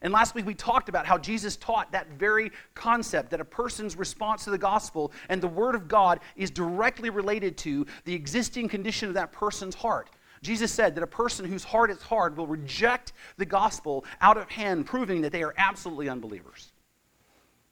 And 0.03 0.13
last 0.13 0.35
week 0.35 0.47
we 0.47 0.55
talked 0.55 0.89
about 0.89 1.07
how 1.07 1.19
Jesus 1.19 1.57
taught 1.57 1.93
that 1.93 2.09
very 2.13 2.53
concept 2.75 3.31
that 3.31 3.41
a 3.41 3.45
person's 3.45 3.97
response 3.97 4.45
to 4.45 4.51
the 4.51 4.59
gospel 4.59 5.13
and 5.29 5.41
the 5.41 5.49
word 5.49 5.75
of 5.75 5.89
God 5.89 6.21
is 6.37 6.51
directly 6.51 7.11
related 7.11 7.57
to 7.59 7.87
the 8.05 8.15
existing 8.15 8.69
condition 8.69 9.09
of 9.09 9.15
that 9.15 9.33
person's 9.33 9.75
heart. 9.75 10.11
Jesus 10.43 10.71
said 10.71 10.95
that 10.95 11.03
a 11.03 11.09
person 11.09 11.45
whose 11.45 11.65
heart 11.65 11.91
is 11.91 12.01
hard 12.03 12.37
will 12.37 12.47
reject 12.47 13.13
the 13.37 13.45
gospel 13.45 14.05
out 14.21 14.37
of 14.37 14.49
hand, 14.49 14.87
proving 14.87 15.23
that 15.23 15.33
they 15.33 15.43
are 15.43 15.55
absolutely 15.57 16.09
unbelievers. 16.09 16.71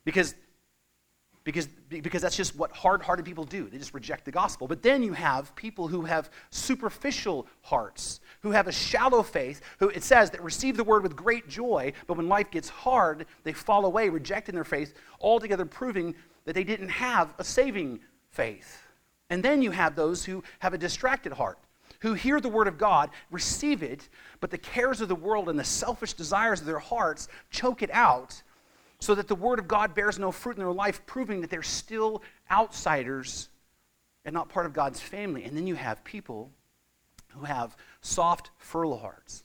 Because 0.05 0.35
because, 1.47 1.69
because 1.89 2.23
that's 2.23 2.37
just 2.37 2.57
what 2.57 2.73
hard 2.73 3.01
hearted 3.01 3.25
people 3.25 3.45
do. 3.45 3.69
They 3.69 3.79
just 3.79 3.95
reject 3.95 4.25
the 4.25 4.33
gospel. 4.33 4.67
But 4.67 4.83
then 4.83 5.05
you 5.05 5.13
have 5.13 5.55
people 5.55 5.87
who 5.87 6.03
have 6.03 6.29
superficial 6.51 7.47
hearts, 7.63 8.19
who 8.41 8.51
have 8.51 8.67
a 8.67 8.73
shallow 8.73 9.23
faith, 9.23 9.61
who 9.79 9.89
it 9.91 10.03
says 10.03 10.31
that 10.31 10.43
receive 10.43 10.77
the 10.77 10.83
word 10.83 11.05
with 11.05 11.15
great 11.15 11.49
joy, 11.49 11.93
but 12.09 12.17
when 12.17 12.29
life 12.29 12.51
gets 12.51 12.69
hard, 12.69 13.27
they 13.45 13.53
fall 13.53 13.87
away, 13.87 14.09
rejecting 14.09 14.57
their 14.57 14.65
faith, 14.65 14.95
altogether 15.21 15.65
proving 15.65 16.17
that 16.47 16.55
they 16.55 16.65
didn't 16.65 16.89
have 16.89 17.33
a 17.39 17.45
saving 17.45 18.01
faith. 18.33 18.83
And 19.31 19.41
then 19.41 19.63
you 19.63 19.71
have 19.71 19.95
those 19.95 20.25
who 20.25 20.43
have 20.59 20.75
a 20.75 20.79
distracted 20.79 21.33
heart, 21.33 21.61
who 22.01 22.15
hear 22.15 22.41
the 22.41 22.49
word 22.49 22.67
of 22.67 22.77
God, 22.77 23.11
receive 23.31 23.85
it, 23.85 24.09
but 24.41 24.51
the 24.51 24.59
cares 24.59 25.01
of 25.01 25.07
the 25.07 25.15
world 25.15 25.49
and 25.49 25.57
the 25.57 25.65
selfish 25.65 26.15
desires 26.15 26.59
of 26.59 26.67
their 26.67 26.81
hearts 26.81 27.29
choke 27.51 27.83
it 27.83 27.91
out 27.93 28.43
so 29.01 29.15
that 29.15 29.29
the 29.29 29.35
word 29.35 29.59
of 29.59 29.69
God 29.69 29.95
bears 29.95 30.19
no 30.19 30.33
fruit 30.33 30.57
in 30.57 30.63
their 30.63 30.73
life, 30.73 31.05
proving 31.07 31.41
that 31.43 31.51
they're 31.51 31.63
still 31.63 32.23
outsiders 32.51 33.49
and 34.25 34.33
not 34.33 34.49
part 34.49 34.67
of 34.67 34.73
God's 34.73 35.01
family. 35.01 35.45
And 35.45 35.57
then 35.57 35.67
you 35.67 35.75
have 35.75 36.03
people 36.05 36.51
who 37.29 37.45
have 37.45 37.77
soft, 38.01 38.51
fertile 38.59 38.99
hearts. 38.99 39.45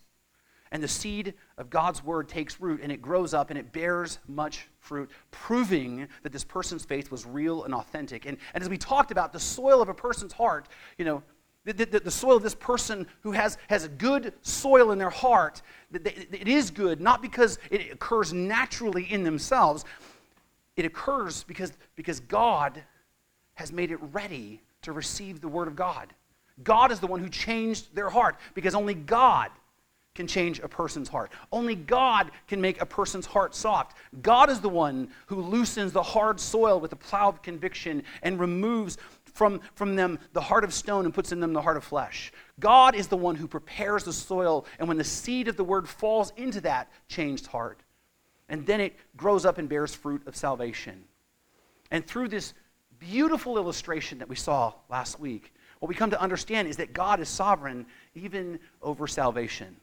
And 0.71 0.81
the 0.81 0.87
seed 0.87 1.33
of 1.57 1.69
God's 1.69 2.01
word 2.01 2.29
takes 2.29 2.61
root 2.61 2.79
and 2.81 2.91
it 2.93 3.01
grows 3.01 3.33
up 3.33 3.49
and 3.49 3.59
it 3.59 3.73
bears 3.73 4.19
much 4.27 4.69
fruit, 4.79 5.11
proving 5.29 6.07
that 6.23 6.31
this 6.31 6.45
person's 6.45 6.85
faith 6.85 7.11
was 7.11 7.25
real 7.25 7.65
and 7.65 7.73
authentic. 7.73 8.25
And, 8.25 8.37
and 8.53 8.63
as 8.63 8.69
we 8.69 8.77
talked 8.77 9.11
about, 9.11 9.33
the 9.33 9.39
soil 9.39 9.81
of 9.81 9.89
a 9.89 9.93
person's 9.93 10.31
heart, 10.31 10.69
you 10.97 11.03
know, 11.03 11.23
the, 11.63 11.73
the, 11.73 11.99
the, 11.99 12.11
soil 12.11 12.37
of 12.37 12.43
this 12.43 12.55
person 12.55 13.05
who 13.21 13.31
has, 13.31 13.57
has 13.67 13.83
a 13.83 13.89
good 13.89 14.33
soil 14.41 14.91
in 14.91 14.97
their 14.97 15.11
heart, 15.11 15.61
it 15.93 16.47
is 16.47 16.71
good, 16.71 16.99
not 16.99 17.21
because 17.21 17.59
it 17.69 17.91
occurs 17.91 18.33
naturally 18.33 19.03
in 19.03 19.23
themselves. 19.23 19.85
It 20.75 20.85
occurs 20.85 21.43
because, 21.43 21.73
because 21.95 22.19
God 22.19 22.81
has 23.55 23.71
made 23.71 23.91
it 23.91 23.99
ready 24.11 24.61
to 24.81 24.91
receive 24.91 25.41
the 25.41 25.47
Word 25.47 25.67
of 25.67 25.75
God. 25.75 26.13
God 26.63 26.91
is 26.91 26.99
the 26.99 27.07
one 27.07 27.19
who 27.19 27.29
changed 27.29 27.93
their 27.93 28.09
heart 28.09 28.37
because 28.55 28.73
only 28.73 28.95
God 28.95 29.51
can 30.13 30.27
change 30.27 30.59
a 30.59 30.67
person's 30.67 31.07
heart. 31.07 31.31
Only 31.51 31.75
God 31.75 32.31
can 32.47 32.59
make 32.59 32.81
a 32.81 32.85
person's 32.85 33.25
heart 33.25 33.55
soft. 33.55 33.95
God 34.21 34.49
is 34.49 34.59
the 34.59 34.69
one 34.69 35.09
who 35.27 35.41
loosens 35.41 35.93
the 35.93 36.03
hard 36.03 36.39
soil 36.39 36.79
with 36.79 36.89
the 36.89 36.97
plow 36.97 37.29
of 37.29 37.41
conviction 37.41 38.03
and 38.21 38.39
removes 38.39 38.97
from, 39.33 39.61
from 39.75 39.95
them 39.95 40.19
the 40.33 40.41
heart 40.41 40.63
of 40.63 40.73
stone 40.73 41.05
and 41.05 41.13
puts 41.13 41.31
in 41.31 41.39
them 41.39 41.53
the 41.53 41.61
heart 41.61 41.77
of 41.77 41.83
flesh. 41.83 42.31
God 42.59 42.95
is 42.95 43.07
the 43.07 43.17
one 43.17 43.35
who 43.35 43.47
prepares 43.47 44.03
the 44.03 44.13
soil, 44.13 44.65
and 44.79 44.87
when 44.87 44.97
the 44.97 45.03
seed 45.03 45.47
of 45.47 45.57
the 45.57 45.63
word 45.63 45.87
falls 45.87 46.31
into 46.37 46.61
that 46.61 46.91
changed 47.07 47.47
heart, 47.47 47.81
and 48.49 48.65
then 48.65 48.81
it 48.81 48.95
grows 49.15 49.45
up 49.45 49.57
and 49.57 49.69
bears 49.69 49.95
fruit 49.95 50.25
of 50.27 50.35
salvation. 50.35 51.03
And 51.89 52.05
through 52.05 52.29
this 52.29 52.53
beautiful 52.99 53.57
illustration 53.57 54.19
that 54.19 54.29
we 54.29 54.35
saw 54.35 54.73
last 54.89 55.19
week, 55.19 55.53
what 55.79 55.89
we 55.89 55.95
come 55.95 56.11
to 56.11 56.21
understand 56.21 56.67
is 56.67 56.77
that 56.77 56.93
God 56.93 57.19
is 57.19 57.27
sovereign 57.27 57.87
even 58.13 58.59
over 58.81 59.07
salvation. 59.07 59.75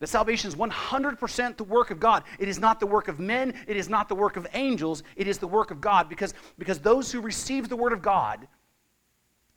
That 0.00 0.08
salvation 0.08 0.48
is 0.48 0.56
100% 0.56 1.56
the 1.58 1.64
work 1.64 1.90
of 1.90 2.00
God. 2.00 2.24
It 2.38 2.48
is 2.48 2.58
not 2.58 2.80
the 2.80 2.86
work 2.86 3.08
of 3.08 3.20
men, 3.20 3.54
it 3.66 3.76
is 3.76 3.90
not 3.90 4.08
the 4.08 4.14
work 4.14 4.36
of 4.36 4.46
angels, 4.54 5.02
it 5.14 5.28
is 5.28 5.38
the 5.38 5.46
work 5.46 5.70
of 5.70 5.80
God 5.80 6.08
because, 6.08 6.32
because 6.58 6.78
those 6.78 7.12
who 7.12 7.20
receive 7.20 7.68
the 7.68 7.76
word 7.76 7.92
of 7.92 8.00
God, 8.00 8.48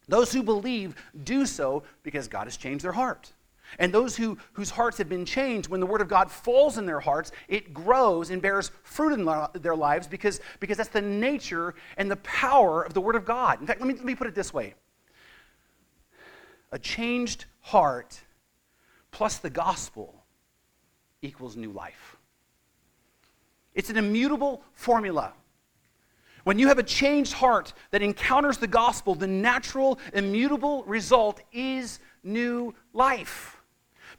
those 0.10 0.34
who 0.34 0.44
believe, 0.44 0.96
do 1.24 1.46
so 1.46 1.84
because 2.04 2.28
God 2.28 2.46
has 2.46 2.58
changed 2.58 2.84
their 2.84 2.92
heart. 2.92 3.32
And 3.80 3.94
those 3.94 4.18
who, 4.18 4.38
whose 4.52 4.70
hearts 4.70 4.98
have 4.98 5.08
been 5.08 5.26
changed, 5.26 5.70
when 5.70 5.80
the 5.80 5.86
word 5.86 6.02
of 6.02 6.10
God 6.10 6.30
falls 6.30 6.78
in 6.78 6.86
their 6.86 7.00
hearts, 7.00 7.32
it 7.48 7.74
grows 7.74 8.30
and 8.30 8.42
bears 8.42 8.70
fruit 8.84 9.14
in 9.14 9.62
their 9.62 9.76
lives 9.76 10.08
because, 10.08 10.42
because 10.60 10.76
that's 10.76 10.90
the 10.90 11.02
nature 11.02 11.74
and 11.96 12.12
the 12.12 12.18
power 12.18 12.84
of 12.84 12.94
the 12.94 13.02
word 13.02 13.16
of 13.16 13.24
God. 13.24 13.62
In 13.62 13.66
fact, 13.66 13.80
let 13.80 13.88
me, 13.88 13.94
let 13.94 14.06
me 14.06 14.14
put 14.14 14.28
it 14.28 14.36
this 14.36 14.54
way 14.54 14.74
a 16.74 16.78
changed 16.78 17.46
heart 17.62 18.20
plus 19.12 19.38
the 19.38 19.50
gospel 19.50 20.23
equals 21.24 21.56
new 21.56 21.72
life. 21.72 22.18
It's 23.74 23.89
an 23.89 23.98
immutable 23.98 24.62
formula. 24.74 25.34
When 26.44 26.60
you 26.60 26.68
have 26.68 26.77
a 26.77 26.84
changed 26.84 27.34
heart 27.34 27.74
that 27.92 28.01
encounters 28.01 28.58
the 28.58 28.68
gospel, 28.68 29.15
the 29.15 29.27
natural, 29.27 29.98
immutable 30.13 30.84
result 30.84 31.42
is 31.53 32.00
new 32.24 32.75
life. 32.94 33.58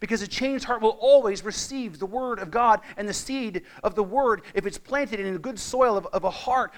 Because 0.00 0.22
a 0.22 0.26
changed 0.26 0.64
heart 0.64 0.82
will 0.82 0.98
always 1.00 1.44
receive 1.44 1.98
the 1.98 2.06
word 2.06 2.38
of 2.38 2.50
God 2.50 2.80
and 2.96 3.08
the 3.08 3.14
seed 3.14 3.62
of 3.82 3.94
the 3.94 4.02
word, 4.02 4.42
if 4.54 4.66
it's 4.66 4.78
planted 4.78 5.20
in 5.20 5.34
a 5.34 5.38
good 5.38 5.58
soil 5.58 5.96
of, 5.96 6.06
of 6.06 6.24
a 6.24 6.30
heart, 6.30 6.72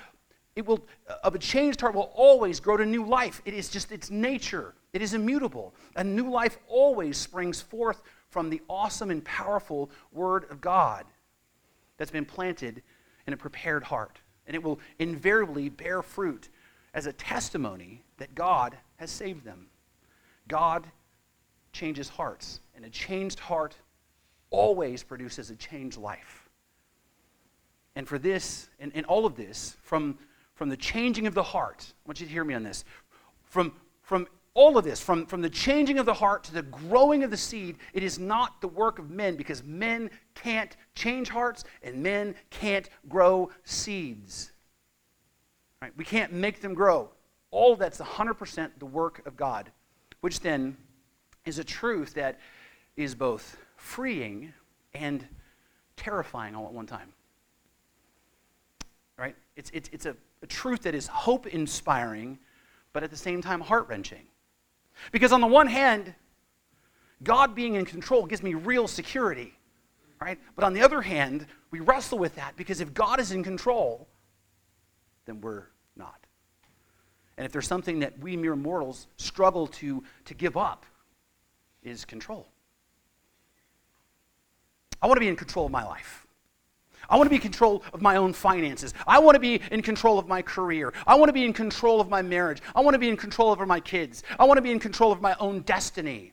it 0.56 0.66
will, 0.66 0.85
of 1.23 1.35
a 1.35 1.38
changed 1.38 1.80
heart 1.80 1.95
will 1.95 2.11
always 2.14 2.61
grow 2.61 2.76
to 2.76 2.85
new 2.85 3.06
life. 3.06 3.40
It 3.45 3.54
is 3.54 3.68
just 3.68 3.92
its 3.92 4.11
nature. 4.11 4.75
It 4.92 5.02
is 5.02 5.14
immutable. 5.14 5.75
A 5.97 6.04
new 6.04 6.30
life 6.30 6.59
always 6.66 7.16
springs 7.16 7.61
forth 7.61 8.02
from 8.37 8.50
the 8.50 8.61
awesome 8.69 9.11
and 9.11 9.25
powerful 9.25 9.90
Word 10.12 10.45
of 10.50 10.61
God 10.61 11.07
that's 11.97 12.11
been 12.11 12.26
planted 12.26 12.83
in 13.26 13.33
a 13.33 13.37
prepared 13.38 13.83
heart. 13.83 14.19
And 14.47 14.55
it 14.55 14.62
will 14.62 14.78
invariably 14.99 15.71
bear 15.71 16.02
fruit 16.02 16.50
as 16.93 17.07
a 17.07 17.14
testimony 17.14 18.05
that 18.19 18.35
God 18.35 18.76
has 18.97 19.11
saved 19.11 19.43
them. 19.43 19.69
God 20.49 20.87
changes 21.73 22.11
hearts, 22.11 22.61
and 22.75 22.85
a 22.85 22.90
changed 22.90 23.40
heart 23.40 23.75
always 24.50 25.02
produces 25.02 25.49
a 25.49 25.57
changed 25.57 25.97
life. 25.97 26.50
And 27.95 28.07
for 28.07 28.19
this, 28.19 28.69
and, 28.78 28.93
and 28.95 29.07
all 29.07 29.25
of 29.25 29.35
this, 29.35 29.78
from, 29.81 30.19
from 30.57 30.69
the 30.69 30.76
changing 30.76 31.26
of 31.26 31.33
the 31.33 31.43
heart, 31.43 31.87
I 31.88 32.07
want 32.07 32.21
you 32.21 32.26
to 32.26 32.33
hear 32.35 32.45
me 32.45 32.52
on 32.52 32.64
this, 32.64 32.85
from, 33.45 33.73
from 34.02 34.28
all 34.57 34.79
of 34.79 34.85
this, 34.85 35.03
from, 35.03 35.27
from 35.27 35.43
the 35.43 35.51
changing 35.51 35.99
of 35.99 36.07
the 36.07 36.15
heart 36.15 36.43
to 36.45 36.55
the 36.55 36.63
growing 36.63 37.23
of 37.23 37.31
the 37.31 37.37
seed, 37.37 37.77
it 37.93 38.03
is 38.03 38.19
not 38.19 38.63
the 38.63 38.69
work 38.69 38.99
of 38.99 39.11
men 39.11 39.37
because 39.37 39.63
men 39.63 40.09
can't 40.35 40.75
change 40.95 41.29
hearts 41.29 41.65
and 41.83 42.03
men 42.03 42.35
can't 42.49 42.89
grow 43.07 43.51
seeds. 43.65 44.53
Right? 45.83 45.93
We 45.99 46.07
can't 46.07 46.33
make 46.33 46.63
them 46.63 46.73
grow. 46.73 47.11
All 47.51 47.77
that's 47.77 47.99
100% 47.99 48.71
the 48.79 48.87
work 48.87 49.27
of 49.27 49.37
God, 49.37 49.71
which 50.23 50.41
then 50.41 50.79
is 51.45 51.59
a 51.59 51.65
truth 51.65 52.15
that 52.15 52.41
is 52.97 53.15
both 53.15 53.59
freeing 53.77 54.55
and 54.95 55.23
terrifying 55.99 56.55
all 56.55 56.65
at 56.65 56.73
one 56.73 56.87
time. 56.87 57.13
Right? 59.19 59.37
It's, 59.55 59.71
it's, 59.75 59.91
it's 59.93 60.07
a, 60.07 60.17
a 60.41 60.47
truth 60.47 60.81
that 60.85 60.95
is 60.95 61.09
hope 61.09 61.47
inspiring, 61.47 62.39
but 62.95 63.03
at 63.03 63.11
the 63.11 63.19
same 63.19 63.43
time 63.43 63.61
heart 63.61 63.87
wrenching. 63.89 64.23
Because 65.12 65.33
on 65.33 65.41
the 65.41 65.47
one 65.47 65.67
hand, 65.67 66.15
God 67.23 67.55
being 67.55 67.75
in 67.75 67.85
control 67.85 68.26
gives 68.26 68.43
me 68.43 68.55
real 68.55 68.88
security, 68.88 69.55
right? 70.21 70.38
But 70.55 70.65
on 70.65 70.75
the 70.75 70.83
other 70.83 71.03
hand, 71.03 71.47
we 71.71 71.81
wrestle 71.81 72.19
with 72.19 72.35
that 72.37 72.57
because 72.57 72.81
if 72.81 72.93
God 72.95 73.21
is 73.21 73.33
in 73.33 73.43
control, 73.43 74.09
then 75.25 75.41
we're 75.41 75.65
not. 75.97 76.26
And 77.37 77.45
if 77.45 77.53
there's 77.53 77.67
something 77.67 78.00
that 78.00 78.19
we 78.19 78.37
mere 78.37 78.57
mortals 78.57 79.09
struggle 79.17 79.67
to, 79.69 80.03
to 80.25 80.35
give 80.35 80.57
up, 80.57 80.87
is 81.83 82.05
control. 82.05 82.49
I 85.00 85.07
want 85.07 85.17
to 85.17 85.21
be 85.21 85.29
in 85.29 85.37
control 85.37 85.67
of 85.67 85.73
my 85.73 85.85
life. 85.85 86.25
I 87.09 87.17
want 87.17 87.27
to 87.27 87.31
be 87.31 87.37
in 87.37 87.43
control 87.43 87.83
of 87.93 88.03
my 88.03 88.17
own 88.17 88.33
finances. 88.33 88.95
I 89.07 89.19
want 89.19 89.37
to 89.37 89.41
be 89.41 89.61
in 89.71 89.83
control 89.83 90.19
of 90.19 90.27
my 90.27 90.43
career. 90.43 90.93
I 91.07 91.15
want 91.15 91.29
to 91.29 91.33
be 91.33 91.45
in 91.45 91.53
control 91.53 92.01
of 92.01 92.09
my 92.09 92.23
marriage. 92.23 92.61
I 92.75 92.81
want 92.81 92.95
to 92.95 92.99
be 92.99 93.09
in 93.09 93.17
control 93.17 93.51
over 93.51 93.67
my 93.67 93.81
kids. 93.81 94.23
I 94.39 94.45
want 94.45 94.59
to 94.59 94.63
be 94.63 94.73
in 94.73 94.81
control 94.81 95.13
of 95.13 95.21
my 95.21 95.37
own 95.39 95.61
destiny. 95.61 96.33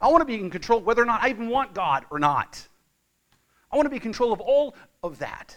I 0.00 0.08
want 0.08 0.20
to 0.22 0.26
be 0.26 0.34
in 0.34 0.50
control 0.50 0.80
whether 0.80 1.02
or 1.02 1.06
not 1.06 1.22
I 1.22 1.30
even 1.30 1.48
want 1.48 1.74
God 1.74 2.04
or 2.10 2.18
not. 2.18 2.66
I 3.70 3.76
want 3.76 3.86
to 3.86 3.90
be 3.90 3.96
in 3.96 4.02
control 4.02 4.32
of 4.32 4.40
all 4.40 4.74
of 5.02 5.18
that. 5.18 5.56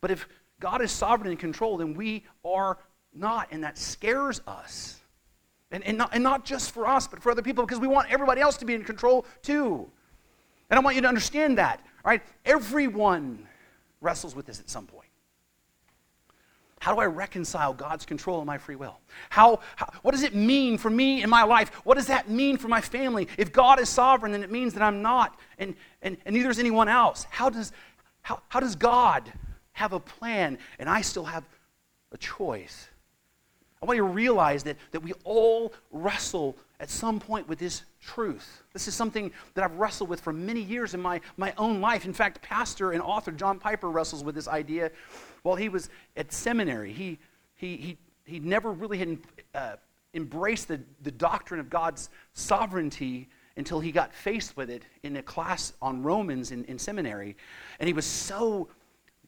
But 0.00 0.10
if 0.10 0.26
God 0.60 0.80
is 0.80 0.90
sovereign 0.90 1.30
and 1.30 1.32
in 1.32 1.38
control, 1.38 1.76
then 1.76 1.94
we 1.94 2.24
are 2.44 2.78
not, 3.14 3.48
and 3.50 3.64
that 3.64 3.76
scares 3.76 4.40
us. 4.46 5.00
And, 5.70 5.82
and, 5.84 5.96
not, 5.96 6.10
and 6.12 6.22
not 6.22 6.44
just 6.44 6.72
for 6.72 6.86
us, 6.86 7.06
but 7.06 7.22
for 7.22 7.32
other 7.32 7.42
people, 7.42 7.64
because 7.64 7.80
we 7.80 7.88
want 7.88 8.10
everybody 8.10 8.40
else 8.40 8.56
to 8.58 8.64
be 8.64 8.74
in 8.74 8.84
control 8.84 9.26
too. 9.42 9.90
And 10.70 10.78
I 10.78 10.82
want 10.82 10.96
you 10.96 11.02
to 11.02 11.08
understand 11.08 11.58
that, 11.58 11.84
right? 12.04 12.22
Everyone 12.44 13.46
wrestles 14.02 14.36
with 14.36 14.44
this 14.44 14.60
at 14.60 14.68
some 14.68 14.86
point. 14.86 15.08
How 16.82 16.92
do 16.92 17.00
I 17.00 17.06
reconcile 17.06 17.72
God's 17.72 18.04
control 18.04 18.40
of 18.40 18.46
my 18.46 18.58
free 18.58 18.74
will? 18.74 18.98
How, 19.30 19.60
how, 19.76 19.86
what 20.02 20.10
does 20.10 20.24
it 20.24 20.34
mean 20.34 20.78
for 20.78 20.90
me 20.90 21.22
in 21.22 21.30
my 21.30 21.44
life? 21.44 21.68
What 21.84 21.94
does 21.94 22.08
that 22.08 22.28
mean 22.28 22.56
for 22.56 22.66
my 22.66 22.80
family? 22.80 23.28
If 23.38 23.52
God 23.52 23.78
is 23.78 23.88
sovereign, 23.88 24.32
then 24.32 24.42
it 24.42 24.50
means 24.50 24.74
that 24.74 24.82
I'm 24.82 25.00
not, 25.00 25.38
and, 25.58 25.76
and, 26.02 26.16
and 26.26 26.34
neither 26.34 26.50
is 26.50 26.58
anyone 26.58 26.88
else. 26.88 27.24
How 27.30 27.50
does, 27.50 27.70
how, 28.22 28.42
how 28.48 28.58
does 28.58 28.74
God 28.74 29.32
have 29.74 29.92
a 29.92 30.00
plan 30.00 30.58
and 30.80 30.88
I 30.88 31.02
still 31.02 31.24
have 31.24 31.44
a 32.10 32.16
choice? 32.16 32.88
I 33.80 33.86
want 33.86 33.96
you 33.96 34.02
to 34.02 34.08
realize 34.08 34.64
that, 34.64 34.76
that 34.90 35.04
we 35.04 35.12
all 35.22 35.72
wrestle 35.92 36.56
at 36.80 36.90
some 36.90 37.20
point 37.20 37.48
with 37.48 37.60
this 37.60 37.82
truth. 38.02 38.62
This 38.72 38.88
is 38.88 38.94
something 38.94 39.30
that 39.54 39.64
I've 39.64 39.76
wrestled 39.76 40.10
with 40.10 40.20
for 40.20 40.32
many 40.32 40.60
years 40.60 40.92
in 40.92 41.00
my, 41.00 41.20
my 41.36 41.54
own 41.56 41.80
life. 41.80 42.04
In 42.04 42.12
fact, 42.12 42.42
pastor 42.42 42.92
and 42.92 43.00
author 43.00 43.30
John 43.32 43.58
Piper 43.58 43.88
wrestles 43.90 44.24
with 44.24 44.34
this 44.34 44.48
idea 44.48 44.90
while 45.42 45.56
he 45.56 45.68
was 45.68 45.88
at 46.16 46.32
seminary. 46.32 46.92
He, 46.92 47.18
he, 47.54 47.76
he, 47.76 47.98
he 48.24 48.40
never 48.40 48.72
really 48.72 48.98
had 48.98 49.18
uh, 49.54 49.76
embraced 50.14 50.68
the, 50.68 50.80
the 51.02 51.10
doctrine 51.10 51.60
of 51.60 51.70
God's 51.70 52.10
sovereignty 52.34 53.28
until 53.56 53.80
he 53.80 53.92
got 53.92 54.12
faced 54.12 54.56
with 54.56 54.70
it 54.70 54.82
in 55.02 55.16
a 55.16 55.22
class 55.22 55.72
on 55.80 56.02
Romans 56.02 56.50
in, 56.50 56.64
in 56.64 56.78
seminary. 56.78 57.36
And 57.78 57.86
he 57.86 57.92
was 57.92 58.06
so 58.06 58.68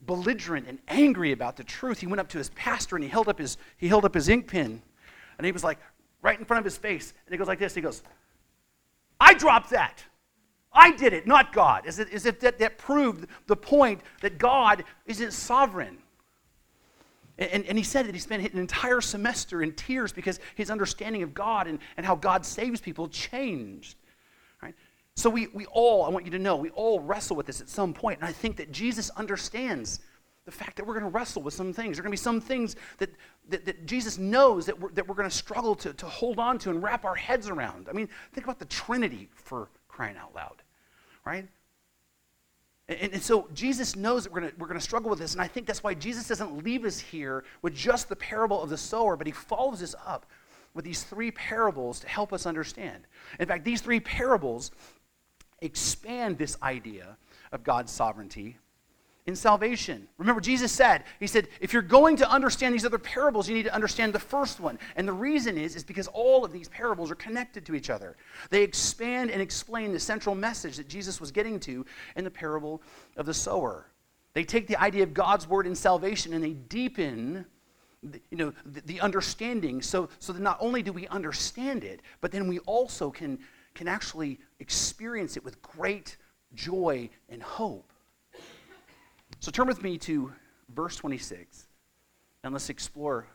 belligerent 0.02 0.66
and 0.66 0.78
angry 0.88 1.32
about 1.32 1.56
the 1.56 1.64
truth. 1.64 2.00
He 2.00 2.06
went 2.06 2.20
up 2.20 2.28
to 2.30 2.38
his 2.38 2.50
pastor 2.50 2.96
and 2.96 3.04
he 3.04 3.10
held 3.10 3.28
up 3.28 3.38
his, 3.38 3.56
he 3.76 3.88
held 3.88 4.04
up 4.04 4.14
his 4.14 4.28
ink 4.28 4.48
pen 4.48 4.82
and 5.38 5.46
he 5.46 5.52
was 5.52 5.64
like, 5.64 5.78
right 6.22 6.38
in 6.38 6.44
front 6.44 6.58
of 6.58 6.64
his 6.64 6.76
face. 6.76 7.12
And 7.26 7.32
he 7.32 7.38
goes 7.38 7.46
like 7.46 7.58
this. 7.58 7.74
He 7.74 7.80
goes, 7.80 8.02
I 9.24 9.32
dropped 9.32 9.70
that. 9.70 10.04
I 10.70 10.90
did 10.90 11.14
it, 11.14 11.26
not 11.26 11.54
God. 11.54 11.86
Is 11.86 11.98
as 11.98 12.26
if 12.26 12.40
that, 12.40 12.58
that 12.58 12.76
proved 12.76 13.26
the 13.46 13.56
point 13.56 14.02
that 14.20 14.36
God 14.36 14.84
isn't 15.06 15.32
sovereign. 15.32 15.96
And, 17.38 17.64
and, 17.64 17.78
he 17.78 17.82
said 17.82 18.06
that 18.06 18.14
he 18.14 18.20
spent 18.20 18.52
an 18.52 18.60
entire 18.60 19.00
semester 19.00 19.62
in 19.62 19.72
tears 19.72 20.12
because 20.12 20.38
his 20.54 20.70
understanding 20.70 21.22
of 21.22 21.32
God 21.32 21.66
and, 21.66 21.78
and 21.96 22.04
how 22.04 22.14
God 22.14 22.44
saves 22.44 22.80
people 22.80 23.08
changed. 23.08 23.96
Right? 24.62 24.74
So 25.16 25.30
we, 25.30 25.48
we 25.48 25.64
all, 25.66 26.04
I 26.04 26.10
want 26.10 26.26
you 26.26 26.30
to 26.32 26.38
know, 26.38 26.56
we 26.56 26.70
all 26.70 27.00
wrestle 27.00 27.34
with 27.34 27.46
this 27.46 27.60
at 27.60 27.68
some 27.68 27.94
point. 27.94 28.20
And 28.20 28.28
I 28.28 28.32
think 28.32 28.56
that 28.58 28.70
Jesus 28.70 29.10
understands 29.10 30.00
the 30.44 30.52
fact 30.52 30.76
that 30.76 30.86
we're 30.86 30.98
going 30.98 31.10
to 31.10 31.16
wrestle 31.16 31.42
with 31.42 31.54
some 31.54 31.72
things. 31.72 31.96
There 31.96 32.02
are 32.02 32.04
going 32.04 32.16
to 32.16 32.20
be 32.20 32.22
some 32.22 32.40
things 32.40 32.76
that, 32.98 33.10
that, 33.48 33.64
that 33.64 33.86
Jesus 33.86 34.18
knows 34.18 34.66
that 34.66 34.78
we're, 34.78 34.90
that 34.90 35.06
we're 35.06 35.14
going 35.14 35.28
to 35.28 35.34
struggle 35.34 35.74
to, 35.76 35.92
to 35.94 36.06
hold 36.06 36.38
on 36.38 36.58
to 36.58 36.70
and 36.70 36.82
wrap 36.82 37.04
our 37.04 37.14
heads 37.14 37.48
around. 37.48 37.88
I 37.88 37.92
mean, 37.92 38.08
think 38.32 38.46
about 38.46 38.58
the 38.58 38.64
Trinity 38.66 39.28
for 39.34 39.68
crying 39.88 40.16
out 40.16 40.34
loud, 40.34 40.62
right? 41.24 41.46
And, 42.88 43.12
and 43.14 43.22
so 43.22 43.48
Jesus 43.54 43.96
knows 43.96 44.24
that 44.24 44.32
we're 44.32 44.40
going 44.40 44.52
we're 44.58 44.68
to 44.68 44.80
struggle 44.80 45.10
with 45.10 45.18
this, 45.18 45.32
and 45.32 45.42
I 45.42 45.48
think 45.48 45.66
that's 45.66 45.82
why 45.82 45.94
Jesus 45.94 46.28
doesn't 46.28 46.64
leave 46.64 46.84
us 46.84 46.98
here 46.98 47.44
with 47.62 47.74
just 47.74 48.08
the 48.08 48.16
parable 48.16 48.62
of 48.62 48.70
the 48.70 48.78
sower, 48.78 49.16
but 49.16 49.26
he 49.26 49.32
follows 49.32 49.82
us 49.82 49.94
up 50.06 50.26
with 50.74 50.84
these 50.84 51.04
three 51.04 51.30
parables 51.30 52.00
to 52.00 52.08
help 52.08 52.32
us 52.32 52.46
understand. 52.46 53.06
In 53.38 53.46
fact, 53.46 53.64
these 53.64 53.80
three 53.80 54.00
parables 54.00 54.72
expand 55.60 56.36
this 56.36 56.56
idea 56.62 57.16
of 57.52 57.62
God's 57.62 57.92
sovereignty 57.92 58.58
in 59.26 59.34
salvation. 59.34 60.06
Remember, 60.18 60.40
Jesus 60.40 60.70
said, 60.70 61.04
He 61.18 61.26
said, 61.26 61.48
if 61.60 61.72
you're 61.72 61.82
going 61.82 62.16
to 62.16 62.30
understand 62.30 62.74
these 62.74 62.84
other 62.84 62.98
parables, 62.98 63.48
you 63.48 63.54
need 63.54 63.62
to 63.64 63.74
understand 63.74 64.12
the 64.12 64.18
first 64.18 64.60
one. 64.60 64.78
And 64.96 65.08
the 65.08 65.14
reason 65.14 65.56
is, 65.56 65.76
is 65.76 65.84
because 65.84 66.08
all 66.08 66.44
of 66.44 66.52
these 66.52 66.68
parables 66.68 67.10
are 67.10 67.16
connected 67.16 67.64
to 67.66 67.74
each 67.74 67.88
other. 67.88 68.16
They 68.50 68.62
expand 68.62 69.30
and 69.30 69.40
explain 69.40 69.92
the 69.92 70.00
central 70.00 70.34
message 70.34 70.76
that 70.76 70.88
Jesus 70.88 71.20
was 71.20 71.30
getting 71.30 71.58
to 71.60 71.86
in 72.16 72.24
the 72.24 72.30
parable 72.30 72.82
of 73.16 73.24
the 73.24 73.34
sower. 73.34 73.86
They 74.34 74.44
take 74.44 74.66
the 74.66 74.80
idea 74.80 75.04
of 75.04 75.14
God's 75.14 75.48
word 75.48 75.66
in 75.66 75.74
salvation 75.74 76.34
and 76.34 76.44
they 76.44 76.52
deepen 76.52 77.46
you 78.30 78.36
know, 78.36 78.52
the, 78.66 78.82
the 78.82 79.00
understanding 79.00 79.80
so, 79.80 80.10
so 80.18 80.34
that 80.34 80.42
not 80.42 80.58
only 80.60 80.82
do 80.82 80.92
we 80.92 81.06
understand 81.08 81.84
it, 81.84 82.00
but 82.20 82.30
then 82.30 82.46
we 82.48 82.58
also 82.60 83.10
can, 83.10 83.38
can 83.74 83.88
actually 83.88 84.38
experience 84.60 85.38
it 85.38 85.44
with 85.44 85.62
great 85.62 86.18
joy 86.54 87.08
and 87.30 87.42
hope. 87.42 87.93
So 89.44 89.50
turn 89.50 89.66
with 89.66 89.82
me 89.82 89.98
to 89.98 90.32
verse 90.74 90.96
26, 90.96 91.66
and 92.42 92.54
let's 92.54 92.70
explore 92.70 93.26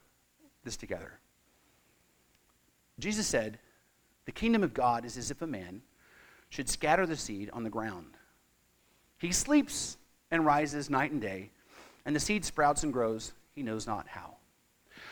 this 0.64 0.76
together. 0.76 1.20
Jesus 2.98 3.28
said, 3.28 3.60
The 4.26 4.32
kingdom 4.32 4.64
of 4.64 4.74
God 4.74 5.06
is 5.06 5.18
as 5.18 5.30
if 5.30 5.44
a 5.44 5.46
man 5.46 5.84
should 6.50 6.68
scatter 6.68 7.06
the 7.06 7.16
seed 7.16 7.52
on 7.54 7.64
the 7.64 7.70
ground. 7.70 8.08
He 9.20 9.32
sleeps 9.32 9.98
and 10.32 10.44
rises 10.44 10.90
night 10.90 11.12
and 11.12 11.22
day, 11.22 11.52
and 12.08 12.16
the 12.16 12.20
seed 12.20 12.44
sprouts 12.44 12.82
and 12.82 12.92
grows, 12.92 13.34
he 13.54 13.62
knows 13.62 13.86
not 13.86 14.08
how. 14.08 14.38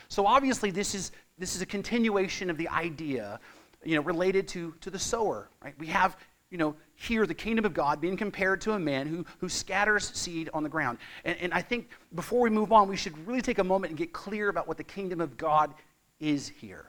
So 0.08 0.26
obviously, 0.26 0.72
this 0.72 0.96
is, 0.96 1.12
this 1.38 1.56
is 1.56 1.62
a 1.62 1.68
continuation 1.68 2.50
of 2.50 2.58
the 2.58 2.70
idea 2.70 3.40
you 3.84 3.98
know, 3.98 4.02
related 4.02 4.48
to, 4.48 4.74
to 4.82 4.90
the 4.90 4.98
sower. 4.98 5.48
Right? 5.62 5.76
We 5.78 5.86
have 5.88 6.18
you 6.50 6.58
know, 6.58 6.76
here 7.00 7.28
the 7.28 7.34
kingdom 7.34 7.64
of 7.64 7.74
God 7.74 8.02
being 8.02 8.18
compared 8.18 8.60
to 8.62 8.74
a 8.74 8.80
man 8.80 9.08
who, 9.08 9.24
who 9.38 9.48
scatters 9.48 10.12
seed 10.16 10.50
on 10.54 10.64
the 10.64 10.70
ground. 10.70 10.98
And, 11.24 11.38
and 11.40 11.54
I 11.54 11.62
think 11.62 11.90
before 12.16 12.42
we 12.42 12.50
move 12.50 12.74
on, 12.74 12.90
we 12.90 12.98
should 12.98 13.28
really 13.28 13.42
take 13.42 13.60
a 13.60 13.64
moment 13.64 13.92
and 13.92 13.98
get 13.98 14.14
clear 14.14 14.50
about 14.50 14.68
what 14.68 14.78
the 14.78 14.84
kingdom 14.84 15.22
of 15.22 15.38
God 15.38 15.74
is 16.20 16.50
here. 16.50 16.86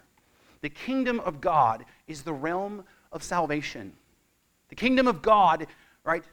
The 0.62 0.70
kingdom 0.70 1.20
of 1.20 1.40
God 1.40 1.84
is 2.06 2.22
the 2.22 2.32
realm 2.32 2.84
of 3.12 3.22
salvation. 3.22 3.92
The 4.70 4.74
kingdom 4.74 5.06
of 5.06 5.20
God, 5.20 5.66
right? 6.04 6.24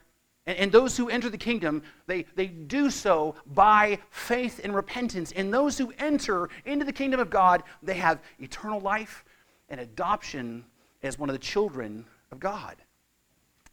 And, 0.47 0.57
and 0.57 0.71
those 0.71 0.95
who 0.95 1.09
enter 1.09 1.29
the 1.29 1.37
kingdom, 1.37 1.83
they, 2.07 2.25
they 2.35 2.47
do 2.47 2.89
so 2.89 3.35
by 3.45 3.99
faith 4.09 4.61
and 4.63 4.73
repentance. 4.73 5.33
And 5.33 5.53
those 5.53 5.77
who 5.77 5.93
enter 5.99 6.49
into 6.63 6.85
the 6.85 6.93
kingdom 6.93 7.19
of 7.19 7.29
God, 7.29 7.61
they 7.83 7.95
have 7.95 8.21
eternal 8.39 8.79
life 8.79 9.25
and 9.67 9.81
adoption 9.81 10.63
as 11.03 11.19
one 11.19 11.29
of 11.29 11.33
the 11.33 11.39
children 11.39 12.05
of 12.31 12.39
God. 12.39 12.77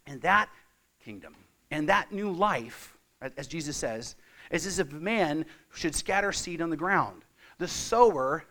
And 0.05 0.21
that 0.21 0.49
kingdom 1.03 1.35
and 1.71 1.89
that 1.89 2.11
new 2.11 2.31
life, 2.31 2.97
as 3.37 3.47
Jesus 3.47 3.77
says, 3.77 4.15
is 4.51 4.65
as 4.65 4.79
if 4.79 4.91
a 4.91 4.95
man 4.95 5.45
should 5.73 5.95
scatter 5.95 6.31
seed 6.31 6.61
on 6.61 6.69
the 6.69 6.77
ground. 6.77 7.23
The 7.57 7.67
sower 7.67 8.45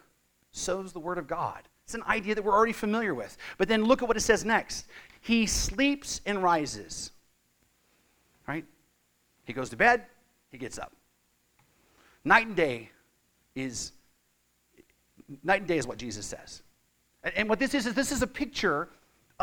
sows 0.50 0.92
the 0.92 1.00
word 1.00 1.18
of 1.18 1.26
God. 1.26 1.60
It's 1.84 1.94
an 1.94 2.02
idea 2.04 2.34
that 2.34 2.42
we're 2.42 2.54
already 2.54 2.72
familiar 2.72 3.14
with. 3.14 3.36
But 3.58 3.68
then 3.68 3.84
look 3.84 4.02
at 4.02 4.08
what 4.08 4.16
it 4.16 4.20
says 4.20 4.44
next. 4.44 4.86
He 5.20 5.46
sleeps 5.46 6.20
and 6.26 6.42
rises. 6.42 7.10
Right? 8.46 8.64
He 9.44 9.52
goes 9.52 9.70
to 9.70 9.76
bed, 9.76 10.04
he 10.50 10.58
gets 10.58 10.78
up. 10.78 10.92
Night 12.24 12.46
and 12.46 12.56
day 12.56 12.90
is 13.54 13.92
night 15.42 15.60
and 15.60 15.68
day 15.68 15.78
is 15.78 15.86
what 15.86 15.98
Jesus 15.98 16.26
says. 16.26 16.62
And 17.36 17.48
what 17.48 17.58
this 17.58 17.74
is 17.74 17.86
is 17.86 17.94
this 17.94 18.12
is 18.12 18.22
a 18.22 18.26
picture 18.26 18.88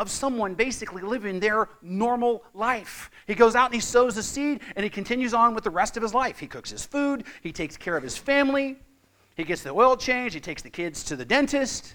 of 0.00 0.10
someone 0.10 0.54
basically 0.54 1.02
living 1.02 1.38
their 1.38 1.68
normal 1.82 2.42
life. 2.54 3.10
He 3.26 3.34
goes 3.34 3.54
out 3.54 3.66
and 3.66 3.74
he 3.74 3.80
sows 3.80 4.14
the 4.14 4.22
seed 4.22 4.60
and 4.74 4.82
he 4.82 4.88
continues 4.88 5.34
on 5.34 5.54
with 5.54 5.62
the 5.62 5.70
rest 5.70 5.98
of 5.98 6.02
his 6.02 6.14
life. 6.14 6.38
He 6.38 6.46
cooks 6.46 6.70
his 6.70 6.86
food, 6.86 7.24
he 7.42 7.52
takes 7.52 7.76
care 7.76 7.98
of 7.98 8.02
his 8.02 8.16
family, 8.16 8.78
he 9.36 9.44
gets 9.44 9.62
the 9.62 9.70
oil 9.70 9.98
change, 9.98 10.32
he 10.32 10.40
takes 10.40 10.62
the 10.62 10.70
kids 10.70 11.04
to 11.04 11.16
the 11.16 11.24
dentist. 11.24 11.94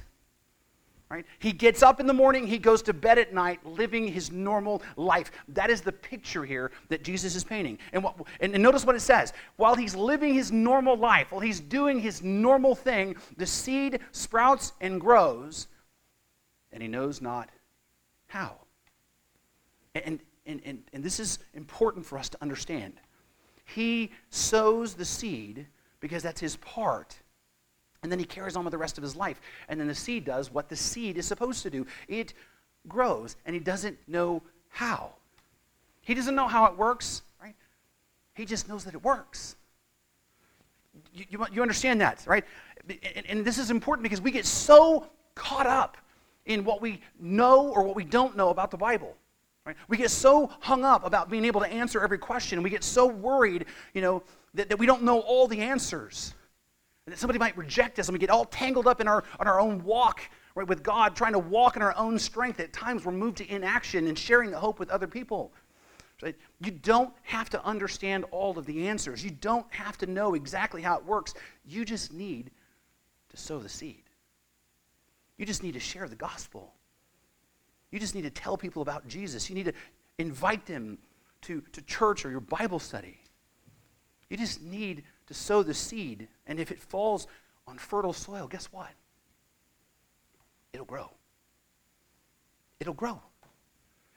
Right? 1.09 1.25
He 1.39 1.51
gets 1.51 1.81
up 1.81 1.99
in 1.99 2.05
the 2.05 2.13
morning, 2.13 2.45
he 2.45 2.59
goes 2.59 2.83
to 2.83 2.93
bed 2.93 3.17
at 3.17 3.33
night, 3.33 3.63
living 3.65 4.07
his 4.07 4.31
normal 4.31 4.83
life. 4.97 5.31
That 5.47 5.71
is 5.71 5.81
the 5.81 5.91
picture 5.91 6.45
here 6.45 6.71
that 6.89 7.03
Jesus 7.03 7.35
is 7.35 7.43
painting. 7.43 7.79
And, 7.91 8.03
what, 8.03 8.15
and, 8.39 8.53
and 8.53 8.61
notice 8.61 8.85
what 8.85 8.95
it 8.95 9.01
says. 9.01 9.33
While 9.55 9.75
he's 9.75 9.95
living 9.95 10.33
his 10.33 10.51
normal 10.51 10.95
life, 10.95 11.31
while 11.31 11.41
he's 11.41 11.59
doing 11.59 11.99
his 11.99 12.21
normal 12.21 12.75
thing, 12.75 13.15
the 13.37 13.45
seed 13.45 13.99
sprouts 14.11 14.73
and 14.81 14.99
grows, 14.99 15.67
and 16.71 16.81
he 16.81 16.87
knows 16.87 17.21
not 17.21 17.49
how? 18.35 18.55
And, 19.95 20.19
and, 20.45 20.61
and, 20.65 20.83
and 20.91 21.01
this 21.01 21.21
is 21.21 21.39
important 21.53 22.05
for 22.05 22.17
us 22.17 22.27
to 22.29 22.37
understand. 22.41 22.93
He 23.63 24.11
sows 24.29 24.93
the 24.93 25.05
seed 25.05 25.67
because 26.01 26.21
that's 26.21 26.41
his 26.41 26.57
part. 26.57 27.17
And 28.03 28.11
then 28.11 28.19
he 28.19 28.25
carries 28.25 28.57
on 28.57 28.65
with 28.65 28.73
the 28.73 28.77
rest 28.77 28.97
of 28.97 29.03
his 29.03 29.15
life. 29.15 29.39
And 29.69 29.79
then 29.79 29.87
the 29.87 29.95
seed 29.95 30.25
does 30.25 30.51
what 30.51 30.67
the 30.67 30.75
seed 30.75 31.17
is 31.17 31.25
supposed 31.25 31.63
to 31.63 31.69
do 31.69 31.87
it 32.09 32.33
grows, 32.89 33.37
and 33.45 33.53
he 33.53 33.59
doesn't 33.59 33.97
know 34.07 34.43
how. 34.67 35.13
He 36.01 36.13
doesn't 36.13 36.35
know 36.35 36.47
how 36.47 36.65
it 36.65 36.77
works, 36.77 37.21
right? 37.41 37.55
He 38.33 38.45
just 38.45 38.67
knows 38.67 38.83
that 38.83 38.93
it 38.93 39.03
works. 39.03 39.55
You, 41.13 41.25
you, 41.29 41.45
you 41.53 41.61
understand 41.61 42.01
that, 42.01 42.23
right? 42.27 42.43
And, 43.15 43.25
and 43.27 43.45
this 43.45 43.57
is 43.57 43.71
important 43.71 44.03
because 44.03 44.21
we 44.21 44.29
get 44.29 44.45
so 44.45 45.07
caught 45.35 45.65
up 45.65 45.97
in 46.45 46.63
what 46.63 46.81
we 46.81 47.01
know 47.19 47.69
or 47.69 47.83
what 47.83 47.95
we 47.95 48.03
don't 48.03 48.35
know 48.37 48.49
about 48.49 48.71
the 48.71 48.77
Bible. 48.77 49.15
Right? 49.65 49.75
We 49.87 49.97
get 49.97 50.11
so 50.11 50.51
hung 50.59 50.83
up 50.85 51.05
about 51.05 51.29
being 51.29 51.45
able 51.45 51.61
to 51.61 51.67
answer 51.67 52.01
every 52.01 52.19
question, 52.19 52.61
we 52.61 52.69
get 52.69 52.83
so 52.83 53.07
worried, 53.07 53.65
you 53.93 54.01
know, 54.01 54.23
that, 54.53 54.69
that 54.69 54.77
we 54.77 54.85
don't 54.85 55.03
know 55.03 55.19
all 55.21 55.47
the 55.47 55.61
answers. 55.61 56.35
And 57.05 57.13
that 57.13 57.19
somebody 57.19 57.39
might 57.39 57.57
reject 57.57 57.99
us, 57.99 58.07
and 58.07 58.13
we 58.13 58.19
get 58.19 58.29
all 58.29 58.45
tangled 58.45 58.87
up 58.87 59.01
in 59.01 59.07
our, 59.07 59.23
on 59.39 59.47
our 59.47 59.59
own 59.59 59.83
walk 59.83 60.21
right, 60.55 60.67
with 60.67 60.83
God, 60.83 61.15
trying 61.15 61.33
to 61.33 61.39
walk 61.39 61.75
in 61.75 61.81
our 61.81 61.95
own 61.97 62.17
strength. 62.17 62.59
At 62.59 62.73
times, 62.73 63.05
we're 63.05 63.11
moved 63.11 63.37
to 63.37 63.51
inaction 63.51 64.07
and 64.07 64.17
sharing 64.17 64.51
the 64.51 64.59
hope 64.59 64.79
with 64.79 64.89
other 64.89 65.07
people. 65.07 65.51
Right? 66.21 66.35
You 66.61 66.71
don't 66.71 67.13
have 67.23 67.49
to 67.51 67.63
understand 67.65 68.25
all 68.31 68.57
of 68.57 68.65
the 68.65 68.87
answers. 68.87 69.23
You 69.23 69.31
don't 69.31 69.71
have 69.71 69.97
to 69.99 70.07
know 70.07 70.33
exactly 70.33 70.81
how 70.81 70.97
it 70.97 71.05
works. 71.05 71.33
You 71.65 71.85
just 71.85 72.13
need 72.13 72.51
to 73.29 73.37
sow 73.37 73.59
the 73.59 73.69
seed. 73.69 74.04
You 75.37 75.45
just 75.45 75.63
need 75.63 75.73
to 75.73 75.79
share 75.79 76.07
the 76.07 76.15
gospel. 76.15 76.73
You 77.91 77.99
just 77.99 78.15
need 78.15 78.23
to 78.23 78.29
tell 78.29 78.57
people 78.57 78.81
about 78.81 79.07
Jesus. 79.07 79.49
You 79.49 79.55
need 79.55 79.65
to 79.65 79.73
invite 80.17 80.65
them 80.65 80.97
to, 81.41 81.61
to 81.73 81.81
church 81.83 82.25
or 82.25 82.31
your 82.31 82.39
Bible 82.39 82.79
study. 82.79 83.19
You 84.29 84.37
just 84.37 84.61
need 84.61 85.03
to 85.27 85.33
sow 85.33 85.63
the 85.63 85.73
seed. 85.73 86.27
And 86.47 86.59
if 86.59 86.71
it 86.71 86.81
falls 86.81 87.27
on 87.67 87.77
fertile 87.77 88.13
soil, 88.13 88.47
guess 88.47 88.65
what? 88.71 88.89
It'll 90.73 90.85
grow. 90.85 91.11
It'll 92.79 92.93
grow. 92.93 93.21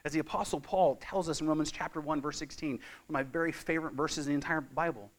As 0.05 0.13
the 0.13 0.19
Apostle 0.19 0.59
Paul 0.59 0.97
tells 1.01 1.29
us 1.29 1.41
in 1.41 1.47
Romans 1.47 1.71
chapter 1.71 1.99
1, 2.01 2.21
verse 2.21 2.37
16, 2.37 2.71
one 2.71 2.79
of 3.07 3.13
my 3.13 3.23
very 3.23 3.51
favorite 3.51 3.93
verses 3.93 4.27
in 4.27 4.31
the 4.31 4.35
entire 4.35 4.61
Bible. 4.61 5.09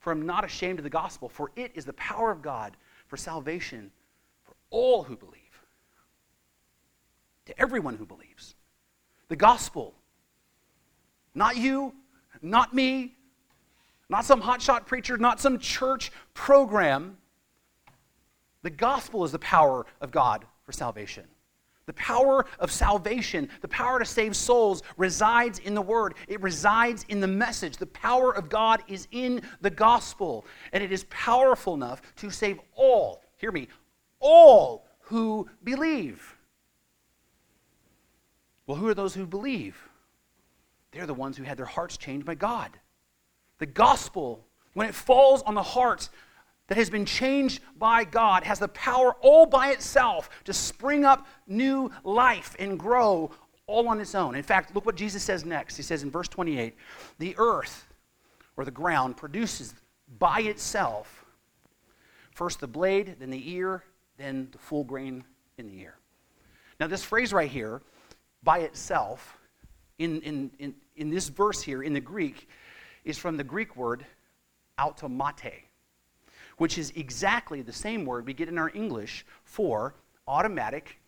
For 0.00 0.12
I'm 0.12 0.26
not 0.26 0.44
ashamed 0.44 0.78
of 0.78 0.84
the 0.84 0.90
gospel, 0.90 1.28
for 1.28 1.50
it 1.56 1.72
is 1.74 1.84
the 1.84 1.92
power 1.94 2.30
of 2.30 2.42
God 2.42 2.76
for 3.06 3.16
salvation 3.16 3.90
for 4.44 4.54
all 4.70 5.02
who 5.02 5.16
believe, 5.16 5.35
to 7.46 7.60
everyone 7.60 7.96
who 7.96 8.06
believes. 8.06 8.54
The 9.28 9.36
gospel, 9.36 9.94
not 11.34 11.56
you, 11.56 11.94
not 12.42 12.74
me, 12.74 13.16
not 14.08 14.24
some 14.24 14.40
hotshot 14.40 14.86
preacher, 14.86 15.16
not 15.16 15.40
some 15.40 15.58
church 15.58 16.12
program. 16.34 17.16
The 18.62 18.70
gospel 18.70 19.24
is 19.24 19.32
the 19.32 19.38
power 19.38 19.86
of 20.00 20.10
God 20.10 20.44
for 20.64 20.72
salvation. 20.72 21.24
The 21.86 21.92
power 21.92 22.46
of 22.58 22.72
salvation, 22.72 23.48
the 23.60 23.68
power 23.68 24.00
to 24.00 24.04
save 24.04 24.34
souls, 24.34 24.82
resides 24.96 25.60
in 25.60 25.74
the 25.74 25.82
Word. 25.82 26.14
It 26.26 26.40
resides 26.40 27.06
in 27.08 27.20
the 27.20 27.28
message. 27.28 27.76
The 27.76 27.86
power 27.86 28.34
of 28.34 28.48
God 28.48 28.82
is 28.88 29.06
in 29.12 29.40
the 29.60 29.70
gospel, 29.70 30.46
and 30.72 30.82
it 30.82 30.90
is 30.90 31.04
powerful 31.04 31.74
enough 31.74 32.02
to 32.16 32.30
save 32.30 32.58
all, 32.74 33.22
hear 33.36 33.52
me, 33.52 33.68
all 34.18 34.88
who 35.02 35.48
believe. 35.62 36.35
Well, 38.66 38.76
who 38.76 38.88
are 38.88 38.94
those 38.94 39.14
who 39.14 39.26
believe? 39.26 39.76
They're 40.92 41.06
the 41.06 41.14
ones 41.14 41.36
who 41.36 41.44
had 41.44 41.58
their 41.58 41.66
hearts 41.66 41.96
changed 41.96 42.26
by 42.26 42.34
God. 42.34 42.70
The 43.58 43.66
gospel, 43.66 44.44
when 44.74 44.88
it 44.88 44.94
falls 44.94 45.42
on 45.42 45.54
the 45.54 45.62
heart 45.62 46.08
that 46.68 46.78
has 46.78 46.90
been 46.90 47.06
changed 47.06 47.60
by 47.78 48.04
God 48.04 48.44
has 48.44 48.58
the 48.58 48.68
power 48.68 49.14
all 49.20 49.46
by 49.46 49.70
itself 49.70 50.28
to 50.44 50.52
spring 50.52 51.04
up 51.04 51.26
new 51.46 51.90
life 52.02 52.56
and 52.58 52.78
grow 52.78 53.30
all 53.66 53.88
on 53.88 54.00
its 54.00 54.14
own. 54.14 54.34
In 54.34 54.42
fact, 54.42 54.74
look 54.74 54.86
what 54.86 54.96
Jesus 54.96 55.22
says 55.22 55.44
next. 55.44 55.76
He 55.76 55.82
says 55.82 56.02
in 56.02 56.10
verse 56.10 56.28
28 56.28 56.74
the 57.18 57.34
earth 57.38 57.86
or 58.56 58.64
the 58.64 58.70
ground 58.70 59.16
produces 59.16 59.74
by 60.18 60.40
itself 60.40 61.24
first 62.36 62.60
the 62.60 62.66
blade, 62.66 63.16
then 63.18 63.30
the 63.30 63.50
ear, 63.50 63.82
then 64.18 64.48
the 64.52 64.58
full 64.58 64.84
grain 64.84 65.24
in 65.56 65.66
the 65.66 65.80
ear. 65.80 65.94
Now, 66.78 66.86
this 66.86 67.02
phrase 67.02 67.32
right 67.32 67.50
here, 67.50 67.80
by 68.46 68.60
itself, 68.60 69.38
in, 69.98 70.22
in, 70.22 70.50
in, 70.58 70.74
in 70.96 71.10
this 71.10 71.28
verse 71.28 71.60
here 71.60 71.82
in 71.82 71.92
the 71.92 72.00
Greek, 72.00 72.48
is 73.04 73.18
from 73.18 73.36
the 73.36 73.44
Greek 73.44 73.76
word 73.76 74.06
automate 74.78 75.52
which 76.58 76.78
is 76.78 76.92
exactly 76.96 77.62
the 77.62 77.72
same 77.72 78.04
word 78.04 78.26
we 78.26 78.32
get 78.32 78.48
in 78.48 78.58
our 78.58 78.70
English 78.74 79.26
for 79.44 79.94
automatic 80.26 80.98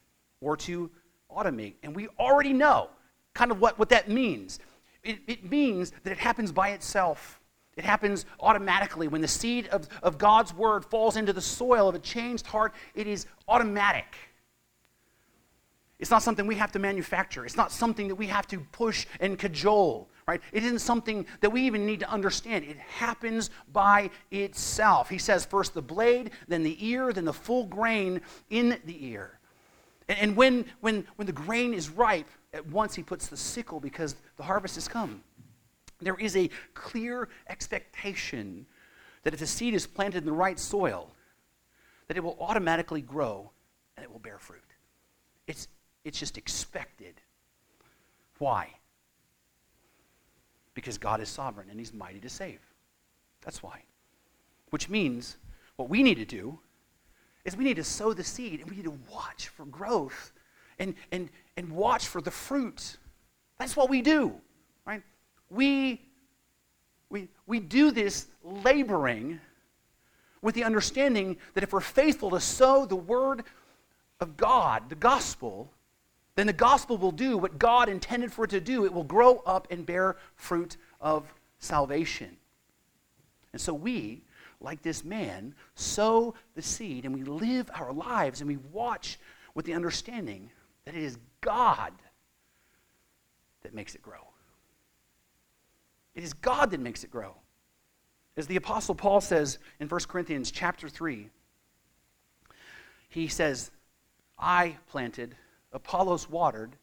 or 0.41 0.57
to 0.57 0.91
automate. 1.31 1.75
And 1.83 1.95
we 1.95 2.09
already 2.19 2.53
know 2.53 2.91
kind 3.35 3.51
of 3.51 3.61
what, 3.61 3.79
what 3.79 3.89
that 3.89 4.09
means. 4.09 4.59
It, 5.03 5.19
it 5.27 5.51
means 5.51 5.93
that 6.03 6.11
it 6.11 6.19
happens 6.19 6.53
by 6.53 6.71
itself. 6.71 7.41
It 7.77 7.85
happens 7.85 8.27
automatically. 8.41 9.09
When 9.09 9.21
the 9.21 9.29
seed 9.29 9.69
of, 9.69 9.89
of 10.03 10.19
God's 10.19 10.53
word 10.53 10.85
falls 10.85 11.17
into 11.17 11.33
the 11.33 11.41
soil 11.41 11.89
of 11.89 11.95
a 11.95 12.01
changed 12.01 12.47
heart, 12.47 12.75
it 12.95 13.07
is 13.07 13.27
automatic. 13.47 14.17
It's 15.99 16.11
not 16.11 16.23
something 16.23 16.47
we 16.47 16.55
have 16.55 16.73
to 16.73 16.79
manufacture. 16.79 17.45
It's 17.45 17.57
not 17.57 17.73
something 17.73 18.09
that 18.09 18.15
we 18.15 18.27
have 18.27 18.47
to 18.49 18.61
push 18.73 19.07
and 19.21 19.39
cajole 19.39 20.09
right? 20.29 20.43
It 20.53 20.63
isn't 20.63 20.81
something 20.81 21.25
that 21.41 21.49
we 21.49 21.63
even 21.63 21.87
need 21.87 22.01
to 22.01 22.11
understand. 22.11 22.67
It 22.67 22.77
happens 22.77 23.49
by 23.73 24.11
itself. 24.31 25.09
He 25.09 25.17
says 25.17 25.47
first 25.47 25.73
the 25.73 25.81
blade, 25.81 26.33
then 26.47 26.63
the 26.63 26.87
ear, 26.87 27.15
then 27.15 27.25
the 27.25 27.33
full 27.33 27.65
grain 27.65 28.21
in 28.51 28.79
the 28.85 29.07
ear. 29.07 29.39
And, 30.07 30.37
when, 30.37 30.67
when, 30.81 31.07
when 31.17 31.25
the 31.25 31.33
grain 31.33 31.73
is 31.73 31.89
ripe, 31.89 32.29
at 32.53 32.67
once 32.67 32.95
he 32.95 33.03
puts 33.03 33.29
the 33.29 33.37
sickle 33.39 33.81
because 33.81 34.17
the 34.37 34.43
harvest 34.43 34.75
has 34.75 34.87
come. 34.87 35.23
There 36.01 36.17
is 36.17 36.37
a 36.37 36.51
clear 36.75 37.29
expectation 37.49 38.67
that 39.23 39.33
if 39.33 39.41
the 39.41 39.47
seed 39.47 39.75
is 39.75 39.87
planted 39.87 40.19
in 40.19 40.27
the 40.27 40.33
right 40.33 40.59
soil, 40.59 41.11
that 42.07 42.17
it 42.19 42.25
will 42.25 42.37
automatically 42.39 43.03
grow 43.03 43.51
and 43.97 44.05
it 44.05 44.13
will 44.13 44.21
bear 44.21 44.39
fruit. 44.39 44.63
It's, 45.47 45.69
it's 46.09 46.19
just 46.19 46.37
expected. 46.37 47.15
Why? 48.39 48.75
because 50.79 50.97
God 50.97 51.21
is 51.21 51.29
sovereign 51.29 51.67
and 51.71 51.79
He's 51.81 51.93
mighty 51.93 52.21
to 52.21 52.29
save. 52.29 52.61
That's 53.45 53.65
why. 53.65 53.83
Which 54.71 54.89
means 54.89 55.37
what 55.75 55.89
we 55.89 56.05
need 56.05 56.19
to 56.19 56.25
do 56.25 56.57
is 57.45 57.57
we 57.57 57.65
need 57.65 57.79
to 57.79 57.85
sow 57.85 58.13
the 58.13 58.23
seed 58.23 58.61
and 58.61 58.71
we 58.71 58.77
need 58.77 58.85
to 58.85 58.97
watch 59.13 59.49
for 59.49 59.65
growth 59.65 60.33
and, 60.79 60.95
and, 61.11 61.31
and 61.57 61.73
watch 61.73 62.07
for 62.07 62.21
the 62.21 62.31
fruit. 62.31 62.97
That's 63.59 63.77
what 63.77 63.91
we 63.91 64.03
do, 64.03 64.35
right? 64.87 65.03
We, 65.51 66.01
we, 67.11 67.27
we 67.49 67.59
do 67.59 67.91
this 67.91 68.29
laboring 68.45 69.41
with 70.43 70.55
the 70.55 70.63
understanding 70.63 71.39
that 71.55 71.65
if 71.65 71.73
we're 71.73 71.81
faithful 71.81 72.31
to 72.31 72.39
sow 72.39 72.87
the 72.87 72.95
word 72.95 73.43
of 74.21 74.37
God, 74.37 74.89
the 74.91 74.95
gospel, 74.95 75.73
then 76.39 76.47
the 76.47 76.53
gospel 76.53 76.97
will 76.97 77.11
do 77.11 77.37
what 77.37 77.59
God 77.59 77.89
intended 77.89 78.33
for 78.33 78.45
it 78.45 78.51
to 78.51 78.61
do. 78.61 78.85
It 78.85 78.93
will 78.93 79.03
grow 79.03 79.39
up 79.39 79.67
and 79.73 79.85
bear 79.85 80.17
fruit 80.37 80.77
of 81.01 81.35
salvation. 81.59 82.37
And 83.53 83.61
so 83.61 83.75
we, 83.75 84.23
like 84.61 84.81
this 84.81 85.05
man, 85.05 85.53
sow 85.75 86.35
the 86.55 86.63
seed 86.63 87.05
and 87.05 87.13
we 87.13 87.25
live 87.25 87.69
our 87.75 87.93
lives 87.93 88.41
and 88.41 88.47
we 88.47 88.57
watch 88.57 89.19
with 89.55 89.67
the 89.67 89.75
understanding 89.75 90.49
that 90.85 90.95
it 90.95 91.03
is 91.03 91.19
God 91.41 91.93
that 93.63 93.75
makes 93.75 93.97
it 93.97 94.03
grow. 94.03 94.29
It 96.15 96.23
is 96.23 96.35
God 96.35 96.71
that 96.71 96.79
makes 96.79 97.03
it 97.03 97.11
grow. 97.11 97.35
As 98.37 98.47
the 98.47 98.55
apostle 98.55 98.95
Paul 98.95 99.21
says 99.21 99.59
in 99.81 99.89
1 99.89 100.01
Corinthians 100.07 100.53
chapter 100.53 100.89
3, 100.89 101.31
he 103.09 103.27
says, 103.27 103.73
I 104.39 104.77
planted 104.89 105.35
Apollos 105.73 106.29
watered, 106.29 106.77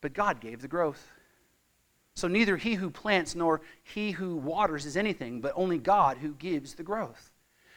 but 0.00 0.12
God 0.12 0.40
gave 0.40 0.60
the 0.60 0.68
growth. 0.68 1.12
So 2.14 2.26
neither 2.26 2.56
he 2.56 2.74
who 2.74 2.90
plants 2.90 3.34
nor 3.34 3.60
he 3.82 4.10
who 4.10 4.36
waters 4.36 4.86
is 4.86 4.96
anything, 4.96 5.40
but 5.40 5.52
only 5.54 5.78
God 5.78 6.18
who 6.18 6.34
gives 6.34 6.74
the 6.74 6.82
growth. 6.82 7.32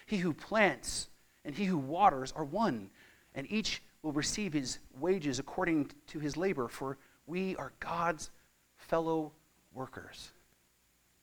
He 0.06 0.18
who 0.18 0.34
plants 0.34 1.10
and 1.46 1.56
he 1.56 1.66
who 1.66 1.78
waters 1.78 2.34
are 2.36 2.44
one, 2.44 2.90
and 3.36 3.50
each 3.52 3.82
will 4.02 4.12
receive 4.12 4.54
his 4.54 4.80
wages 5.00 5.40
according 5.40 5.92
to 6.08 6.20
his 6.20 6.38
labor, 6.38 6.68
for 6.68 6.98
we 7.28 7.56
are 7.56 7.72
God's 7.80 8.30
fellow 8.78 9.32
workers. 9.74 10.32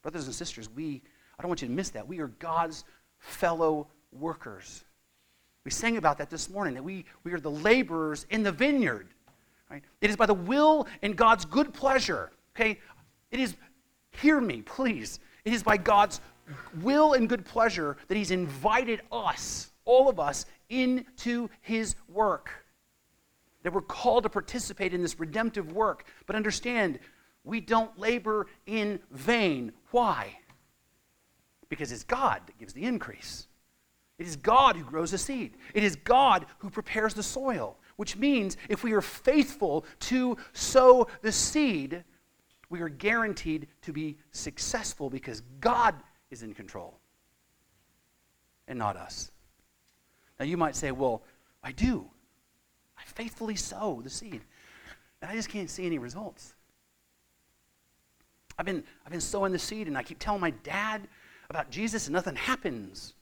Brothers 0.02 0.26
and 0.26 0.34
sisters, 0.34 0.68
we, 0.74 1.02
I 1.38 1.42
don't 1.42 1.48
want 1.48 1.62
you 1.62 1.68
to 1.68 1.74
miss 1.74 1.90
that. 1.90 2.06
We 2.06 2.20
are 2.20 2.28
God's 2.28 2.84
fellow 3.18 3.88
workers. 4.12 4.84
We 5.68 5.72
sang 5.72 5.98
about 5.98 6.16
that 6.16 6.30
this 6.30 6.48
morning, 6.48 6.72
that 6.72 6.82
we, 6.82 7.04
we 7.24 7.32
are 7.34 7.40
the 7.40 7.50
laborers 7.50 8.24
in 8.30 8.42
the 8.42 8.50
vineyard. 8.50 9.08
Right? 9.70 9.82
It 10.00 10.08
is 10.08 10.16
by 10.16 10.24
the 10.24 10.32
will 10.32 10.86
and 11.02 11.14
God's 11.14 11.44
good 11.44 11.74
pleasure. 11.74 12.30
Okay? 12.56 12.78
It 13.30 13.38
is, 13.38 13.54
hear 14.12 14.40
me, 14.40 14.62
please. 14.62 15.20
It 15.44 15.52
is 15.52 15.62
by 15.62 15.76
God's 15.76 16.22
will 16.80 17.12
and 17.12 17.28
good 17.28 17.44
pleasure 17.44 17.98
that 18.06 18.16
He's 18.16 18.30
invited 18.30 19.02
us, 19.12 19.70
all 19.84 20.08
of 20.08 20.18
us, 20.18 20.46
into 20.70 21.50
His 21.60 21.96
work. 22.08 22.48
That 23.62 23.74
we're 23.74 23.82
called 23.82 24.22
to 24.22 24.30
participate 24.30 24.94
in 24.94 25.02
this 25.02 25.20
redemptive 25.20 25.72
work. 25.72 26.06
But 26.24 26.34
understand, 26.34 26.98
we 27.44 27.60
don't 27.60 27.98
labor 27.98 28.46
in 28.64 29.00
vain. 29.10 29.72
Why? 29.90 30.38
Because 31.68 31.92
it's 31.92 32.04
God 32.04 32.40
that 32.46 32.56
gives 32.56 32.72
the 32.72 32.86
increase. 32.86 33.47
It 34.18 34.26
is 34.26 34.36
God 34.36 34.76
who 34.76 34.84
grows 34.84 35.12
the 35.12 35.18
seed. 35.18 35.54
It 35.74 35.84
is 35.84 35.96
God 35.96 36.46
who 36.58 36.70
prepares 36.70 37.14
the 37.14 37.22
soil, 37.22 37.78
which 37.96 38.16
means 38.16 38.56
if 38.68 38.82
we 38.82 38.92
are 38.92 39.00
faithful 39.00 39.84
to 40.00 40.36
sow 40.52 41.06
the 41.22 41.32
seed, 41.32 42.02
we 42.68 42.80
are 42.80 42.88
guaranteed 42.88 43.68
to 43.82 43.92
be 43.92 44.18
successful 44.32 45.08
because 45.08 45.42
God 45.60 45.94
is 46.30 46.42
in 46.42 46.52
control 46.52 46.98
and 48.66 48.78
not 48.78 48.96
us. 48.96 49.30
Now 50.38 50.46
you 50.46 50.56
might 50.56 50.76
say, 50.76 50.90
well, 50.90 51.22
I 51.62 51.72
do. 51.72 52.08
I 52.98 53.02
faithfully 53.04 53.56
sow 53.56 54.00
the 54.02 54.10
seed, 54.10 54.40
and 55.22 55.30
I 55.30 55.34
just 55.34 55.48
can't 55.48 55.70
see 55.70 55.86
any 55.86 55.98
results. 55.98 56.54
I've 58.58 58.66
been, 58.66 58.82
I've 59.06 59.12
been 59.12 59.20
sowing 59.20 59.52
the 59.52 59.58
seed, 59.58 59.86
and 59.86 59.96
I 59.96 60.02
keep 60.02 60.18
telling 60.18 60.40
my 60.40 60.50
dad 60.50 61.06
about 61.48 61.70
Jesus, 61.70 62.08
and 62.08 62.14
nothing 62.14 62.34
happens. 62.34 63.14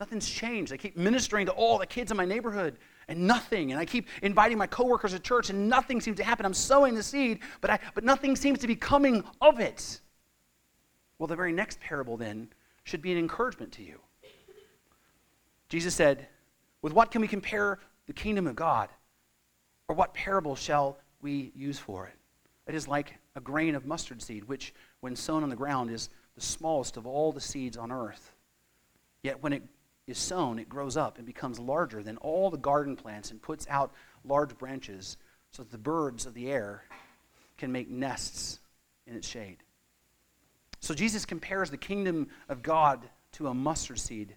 Nothing's 0.00 0.28
changed. 0.28 0.72
I 0.72 0.76
keep 0.76 0.96
ministering 0.96 1.46
to 1.46 1.52
all 1.52 1.78
the 1.78 1.86
kids 1.86 2.10
in 2.10 2.16
my 2.16 2.24
neighborhood 2.24 2.78
and 3.08 3.26
nothing. 3.26 3.70
And 3.70 3.80
I 3.80 3.84
keep 3.84 4.08
inviting 4.22 4.58
my 4.58 4.66
coworkers 4.66 5.12
to 5.12 5.18
church 5.18 5.50
and 5.50 5.68
nothing 5.68 6.00
seems 6.00 6.16
to 6.16 6.24
happen. 6.24 6.44
I'm 6.44 6.54
sowing 6.54 6.94
the 6.94 7.02
seed, 7.02 7.40
but, 7.60 7.70
I, 7.70 7.78
but 7.94 8.04
nothing 8.04 8.34
seems 8.34 8.58
to 8.60 8.66
be 8.66 8.76
coming 8.76 9.22
of 9.40 9.60
it. 9.60 10.00
Well, 11.18 11.26
the 11.28 11.36
very 11.36 11.52
next 11.52 11.80
parable 11.80 12.16
then 12.16 12.48
should 12.82 13.02
be 13.02 13.12
an 13.12 13.18
encouragement 13.18 13.72
to 13.72 13.82
you. 13.82 14.00
Jesus 15.68 15.94
said, 15.94 16.28
With 16.82 16.92
what 16.92 17.10
can 17.10 17.20
we 17.20 17.28
compare 17.28 17.78
the 18.06 18.12
kingdom 18.12 18.46
of 18.46 18.56
God? 18.56 18.90
Or 19.88 19.94
what 19.94 20.14
parable 20.14 20.56
shall 20.56 20.98
we 21.20 21.52
use 21.54 21.78
for 21.78 22.06
it? 22.06 22.14
It 22.66 22.74
is 22.74 22.88
like 22.88 23.14
a 23.36 23.40
grain 23.40 23.74
of 23.74 23.86
mustard 23.86 24.22
seed, 24.22 24.44
which, 24.44 24.74
when 25.00 25.14
sown 25.14 25.42
on 25.42 25.50
the 25.50 25.56
ground, 25.56 25.90
is 25.90 26.08
the 26.34 26.40
smallest 26.40 26.96
of 26.96 27.06
all 27.06 27.32
the 27.32 27.40
seeds 27.40 27.76
on 27.76 27.92
earth. 27.92 28.32
Yet 29.22 29.42
when 29.42 29.52
it 29.52 29.62
is 30.06 30.18
sown, 30.18 30.58
it 30.58 30.68
grows 30.68 30.96
up 30.96 31.16
and 31.16 31.26
becomes 31.26 31.58
larger 31.58 32.02
than 32.02 32.16
all 32.18 32.50
the 32.50 32.58
garden 32.58 32.96
plants 32.96 33.30
and 33.30 33.40
puts 33.40 33.66
out 33.68 33.92
large 34.24 34.56
branches 34.58 35.16
so 35.50 35.62
that 35.62 35.72
the 35.72 35.78
birds 35.78 36.26
of 36.26 36.34
the 36.34 36.50
air 36.50 36.84
can 37.56 37.72
make 37.72 37.88
nests 37.88 38.60
in 39.06 39.14
its 39.14 39.26
shade. 39.26 39.58
So 40.80 40.94
Jesus 40.94 41.24
compares 41.24 41.70
the 41.70 41.76
kingdom 41.76 42.28
of 42.48 42.62
God 42.62 43.08
to 43.32 43.48
a 43.48 43.54
mustard 43.54 43.98
seed 43.98 44.36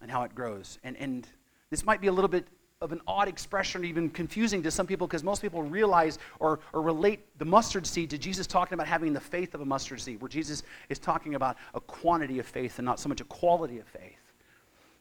and 0.00 0.10
how 0.10 0.22
it 0.24 0.34
grows. 0.34 0.78
And, 0.82 0.96
and 0.96 1.26
this 1.70 1.84
might 1.84 2.00
be 2.00 2.08
a 2.08 2.12
little 2.12 2.28
bit 2.28 2.46
of 2.80 2.92
an 2.92 3.00
odd 3.06 3.28
expression, 3.28 3.84
even 3.84 4.08
confusing 4.08 4.62
to 4.62 4.70
some 4.70 4.86
people, 4.86 5.06
because 5.06 5.24
most 5.24 5.42
people 5.42 5.62
realize 5.62 6.18
or, 6.38 6.60
or 6.72 6.82
relate 6.82 7.26
the 7.38 7.44
mustard 7.44 7.86
seed 7.86 8.10
to 8.10 8.18
Jesus 8.18 8.46
talking 8.46 8.74
about 8.74 8.86
having 8.86 9.12
the 9.12 9.20
faith 9.20 9.54
of 9.54 9.60
a 9.60 9.64
mustard 9.64 10.00
seed, 10.00 10.20
where 10.20 10.28
Jesus 10.28 10.62
is 10.88 10.98
talking 10.98 11.34
about 11.34 11.56
a 11.74 11.80
quantity 11.80 12.38
of 12.38 12.46
faith 12.46 12.78
and 12.78 12.86
not 12.86 13.00
so 13.00 13.08
much 13.08 13.20
a 13.20 13.24
quality 13.24 13.78
of 13.78 13.86
faith, 13.86 14.27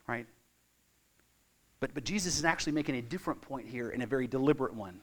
right? 0.07 0.25
But, 1.79 1.93
but 1.93 2.03
Jesus 2.03 2.37
is 2.37 2.45
actually 2.45 2.73
making 2.73 2.95
a 2.95 3.01
different 3.01 3.41
point 3.41 3.67
here 3.67 3.89
and 3.89 4.01
a 4.01 4.07
very 4.07 4.27
deliberate 4.27 4.73
one. 4.73 4.99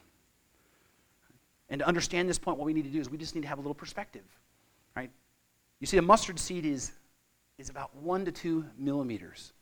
And 1.69 1.79
to 1.79 1.87
understand 1.87 2.29
this 2.29 2.37
point, 2.37 2.57
what 2.57 2.65
we 2.65 2.73
need 2.73 2.83
to 2.83 2.89
do 2.89 2.99
is 2.99 3.09
we 3.09 3.17
just 3.17 3.33
need 3.35 3.41
to 3.41 3.47
have 3.47 3.57
a 3.57 3.61
little 3.61 3.73
perspective, 3.75 4.25
right? 4.95 5.09
You 5.79 5.87
see, 5.87 5.97
a 5.97 6.01
mustard 6.01 6.37
seed 6.37 6.65
is, 6.65 6.91
is 7.57 7.69
about 7.69 7.95
one 7.95 8.25
to 8.25 8.31
two 8.31 8.65
millimeters. 8.77 9.53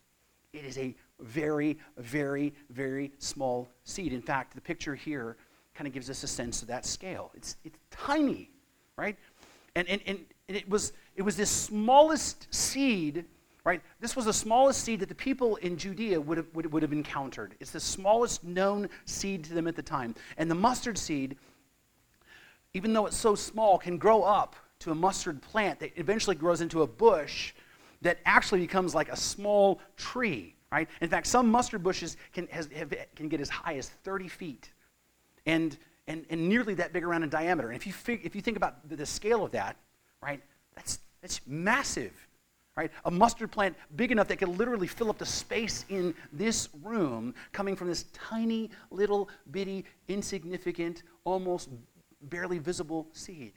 It 0.52 0.64
is 0.64 0.76
a 0.78 0.94
very, 1.20 1.78
very, 1.96 2.52
very 2.70 3.12
small 3.18 3.68
seed. 3.84 4.12
In 4.12 4.22
fact, 4.22 4.54
the 4.54 4.60
picture 4.60 4.94
here 4.94 5.36
kind 5.74 5.86
of 5.86 5.94
gives 5.94 6.10
us 6.10 6.22
a 6.22 6.28
sense 6.28 6.62
of 6.62 6.68
that 6.68 6.84
scale. 6.84 7.30
It's, 7.34 7.56
it's 7.64 7.78
tiny, 7.90 8.50
right? 8.96 9.16
And, 9.74 9.88
and, 9.88 10.00
and 10.06 10.18
it, 10.48 10.68
was, 10.68 10.92
it 11.16 11.22
was 11.22 11.36
this 11.36 11.50
smallest 11.50 12.52
seed, 12.54 13.24
right? 13.64 13.82
This 14.00 14.14
was 14.14 14.26
the 14.26 14.32
smallest 14.32 14.84
seed 14.84 15.00
that 15.00 15.08
the 15.08 15.14
people 15.14 15.56
in 15.56 15.76
Judea 15.76 16.20
would 16.20 16.36
have, 16.36 16.46
would, 16.54 16.70
would 16.72 16.82
have 16.82 16.92
encountered. 16.92 17.54
It's 17.60 17.70
the 17.70 17.80
smallest 17.80 18.44
known 18.44 18.88
seed 19.06 19.44
to 19.44 19.54
them 19.54 19.66
at 19.66 19.76
the 19.76 19.82
time. 19.82 20.14
And 20.36 20.50
the 20.50 20.54
mustard 20.54 20.98
seed, 20.98 21.36
even 22.74 22.92
though 22.92 23.06
it's 23.06 23.16
so 23.16 23.34
small, 23.34 23.78
can 23.78 23.96
grow 23.96 24.22
up 24.22 24.54
to 24.80 24.90
a 24.90 24.94
mustard 24.94 25.40
plant 25.40 25.80
that 25.80 25.92
eventually 25.96 26.36
grows 26.36 26.60
into 26.60 26.82
a 26.82 26.86
bush 26.86 27.54
that 28.02 28.18
actually 28.26 28.60
becomes 28.60 28.94
like 28.94 29.08
a 29.08 29.16
small 29.16 29.80
tree 29.96 30.54
right? 30.74 30.88
In 31.00 31.08
fact, 31.08 31.28
some 31.28 31.48
mustard 31.48 31.84
bushes 31.84 32.16
can, 32.32 32.48
has, 32.48 32.68
have, 32.74 32.92
can 33.14 33.28
get 33.28 33.40
as 33.40 33.48
high 33.48 33.76
as 33.76 33.88
30 33.88 34.26
feet 34.26 34.72
and, 35.46 35.78
and, 36.08 36.26
and 36.30 36.48
nearly 36.48 36.74
that 36.74 36.92
big 36.92 37.04
around 37.04 37.22
in 37.22 37.28
diameter. 37.28 37.68
And 37.68 37.76
if 37.76 37.86
you, 37.86 37.92
fig, 37.92 38.22
if 38.24 38.34
you 38.34 38.42
think 38.42 38.56
about 38.56 38.88
the, 38.88 38.96
the 38.96 39.06
scale 39.06 39.44
of 39.44 39.52
that, 39.52 39.76
right, 40.20 40.42
that's, 40.74 40.98
that's 41.22 41.40
massive, 41.46 42.23
right? 42.76 42.90
A 43.04 43.10
mustard 43.10 43.52
plant 43.52 43.76
big 43.94 44.10
enough 44.10 44.28
that 44.28 44.38
could 44.38 44.48
literally 44.48 44.86
fill 44.86 45.10
up 45.10 45.18
the 45.18 45.26
space 45.26 45.84
in 45.88 46.14
this 46.32 46.68
room 46.82 47.34
coming 47.52 47.76
from 47.76 47.88
this 47.88 48.04
tiny 48.12 48.70
little 48.90 49.28
bitty, 49.50 49.84
insignificant, 50.08 51.02
almost 51.24 51.68
barely 52.22 52.58
visible 52.58 53.06
seed. 53.12 53.52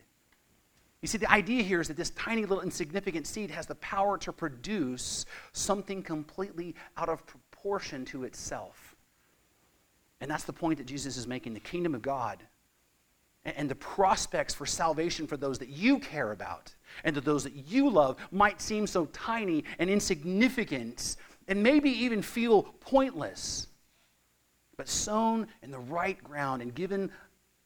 You 1.02 1.08
see, 1.08 1.18
the 1.18 1.32
idea 1.32 1.64
here 1.64 1.80
is 1.80 1.88
that 1.88 1.98
this 1.98 2.10
tiny 2.12 2.42
little 2.42 2.62
insignificant 2.62 3.28
seed 3.28 3.52
has 3.52 3.66
the 3.66 3.76
power 3.76 4.18
to 4.20 4.34
produce 4.34 5.26
something 5.52 6.02
completely 6.02 6.76
out 6.98 7.10
of 7.10 7.26
proportion 7.26 8.04
to 8.06 8.24
itself. 8.24 8.96
And 10.22 10.30
that's 10.30 10.44
the 10.44 10.54
point 10.54 10.80
that 10.80 10.88
Jesus 10.88 11.18
is 11.18 11.28
making. 11.28 11.54
The 11.54 11.60
kingdom 11.60 11.94
of 11.94 12.02
God 12.02 12.44
and 13.56 13.70
the 13.70 13.76
prospects 13.76 14.54
for 14.54 14.66
salvation 14.66 15.26
for 15.28 15.38
those 15.38 15.58
that 15.60 15.70
you 15.70 16.00
care 16.00 16.32
about 16.32 16.74
and 17.04 17.16
to 17.16 17.22
those 17.22 17.44
that 17.44 17.54
you 17.54 17.90
love 17.90 18.18
might 18.32 18.62
seem 18.62 18.86
so 18.86 19.06
tiny 19.08 19.64
and 19.80 19.90
insignificant 19.90 21.16
and 21.48 21.62
maybe 21.62 21.90
even 21.90 22.22
feel 22.22 22.64
pointless. 22.82 23.68
But 24.76 24.88
sown 24.88 25.48
in 25.64 25.72
the 25.72 25.80
right 25.80 26.22
ground 26.24 26.62
and 26.62 26.76
given 26.76 27.10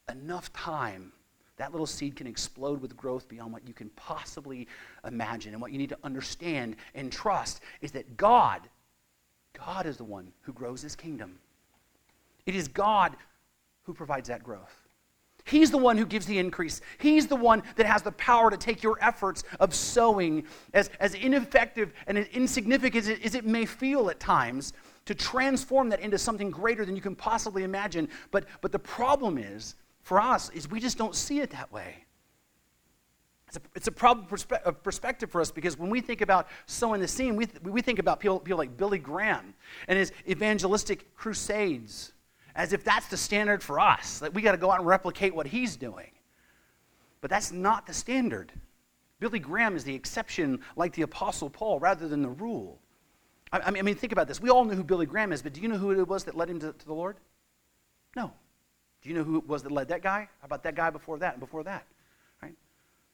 enough 0.09 0.53
time, 0.53 1.11
that 1.57 1.71
little 1.71 1.87
seed 1.87 2.15
can 2.15 2.27
explode 2.27 2.81
with 2.81 2.95
growth 2.95 3.27
beyond 3.27 3.53
what 3.53 3.67
you 3.67 3.73
can 3.73 3.89
possibly 3.89 4.67
imagine. 5.05 5.53
And 5.53 5.61
what 5.61 5.71
you 5.71 5.77
need 5.77 5.89
to 5.89 5.97
understand 6.03 6.75
and 6.95 7.11
trust 7.11 7.61
is 7.81 7.91
that 7.91 8.17
God, 8.17 8.61
God 9.53 9.85
is 9.85 9.97
the 9.97 10.03
one 10.03 10.31
who 10.41 10.53
grows 10.53 10.81
his 10.81 10.95
kingdom. 10.95 11.37
It 12.45 12.55
is 12.55 12.67
God 12.67 13.15
who 13.83 13.93
provides 13.93 14.29
that 14.29 14.43
growth. 14.43 14.80
He's 15.43 15.71
the 15.71 15.77
one 15.77 15.97
who 15.97 16.05
gives 16.05 16.25
the 16.25 16.37
increase. 16.37 16.81
He's 16.99 17.27
the 17.27 17.35
one 17.35 17.63
that 17.75 17.85
has 17.85 18.01
the 18.01 18.11
power 18.11 18.51
to 18.51 18.57
take 18.57 18.83
your 18.83 18.97
efforts 19.01 19.43
of 19.59 19.73
sowing, 19.73 20.45
as, 20.73 20.89
as 20.99 21.13
ineffective 21.13 21.93
and 22.07 22.17
as 22.17 22.27
insignificant 22.27 23.03
as 23.03 23.09
it, 23.09 23.25
as 23.25 23.35
it 23.35 23.45
may 23.45 23.65
feel 23.65 24.09
at 24.09 24.19
times, 24.19 24.73
to 25.05 25.15
transform 25.15 25.89
that 25.89 25.99
into 25.99 26.17
something 26.17 26.51
greater 26.51 26.85
than 26.85 26.95
you 26.95 27.01
can 27.01 27.15
possibly 27.15 27.63
imagine. 27.63 28.07
But, 28.29 28.45
but 28.61 28.71
the 28.71 28.79
problem 28.79 29.37
is, 29.37 29.75
for 30.03 30.19
us 30.19 30.49
is 30.51 30.69
we 30.69 30.79
just 30.79 30.97
don't 30.97 31.15
see 31.15 31.39
it 31.39 31.51
that 31.51 31.71
way. 31.71 32.05
It's 33.47 33.57
a, 33.57 33.61
it's 33.75 33.87
a 33.87 33.91
problem 33.91 34.27
of 34.63 34.81
perspective 34.81 35.29
for 35.29 35.41
us 35.41 35.51
because 35.51 35.77
when 35.77 35.89
we 35.89 35.99
think 35.99 36.21
about 36.21 36.47
sowing 36.67 37.01
the 37.01 37.07
seed, 37.07 37.33
we, 37.33 37.47
th- 37.47 37.61
we 37.63 37.81
think 37.81 37.99
about 37.99 38.21
people, 38.21 38.39
people 38.39 38.57
like 38.57 38.77
Billy 38.77 38.97
Graham 38.97 39.53
and 39.89 39.99
his 39.99 40.13
evangelistic 40.27 41.13
crusades 41.15 42.13
as 42.55 42.73
if 42.73 42.83
that's 42.83 43.07
the 43.07 43.17
standard 43.17 43.63
for 43.63 43.79
us. 43.79 44.19
That 44.19 44.33
we 44.33 44.41
got 44.41 44.51
to 44.51 44.57
go 44.57 44.71
out 44.71 44.79
and 44.79 44.87
replicate 44.87 45.33
what 45.33 45.47
he's 45.47 45.75
doing. 45.75 46.11
But 47.21 47.29
that's 47.29 47.51
not 47.51 47.85
the 47.85 47.93
standard. 47.93 48.51
Billy 49.19 49.39
Graham 49.39 49.75
is 49.75 49.83
the 49.83 49.93
exception, 49.93 50.59
like 50.75 50.93
the 50.93 51.03
Apostle 51.03 51.49
Paul, 51.49 51.79
rather 51.79 52.07
than 52.07 52.21
the 52.21 52.29
rule. 52.29 52.79
I, 53.53 53.59
I, 53.59 53.71
mean, 53.71 53.95
think 53.95 54.11
about 54.11 54.27
this. 54.27 54.41
We 54.41 54.49
all 54.49 54.65
know 54.65 54.73
who 54.73 54.83
Billy 54.83 55.05
Graham 55.05 55.31
is, 55.31 55.41
but 55.41 55.53
do 55.53 55.61
you 55.61 55.67
know 55.67 55.77
who 55.77 55.91
it 55.91 56.07
was 56.07 56.23
that 56.23 56.35
led 56.35 56.49
him 56.49 56.59
to, 56.59 56.73
to 56.73 56.85
the 56.85 56.93
Lord? 56.93 57.17
No. 58.15 58.33
Do 59.01 59.09
you 59.09 59.15
know 59.15 59.23
who 59.23 59.37
it 59.37 59.47
was 59.47 59.63
that 59.63 59.71
led 59.71 59.89
that 59.89 60.01
guy? 60.01 60.27
How 60.39 60.45
about 60.45 60.63
that 60.63 60.75
guy 60.75 60.89
before 60.89 61.19
that 61.19 61.33
and 61.33 61.39
before 61.39 61.63
that? 61.63 61.85
Right? 62.41 62.53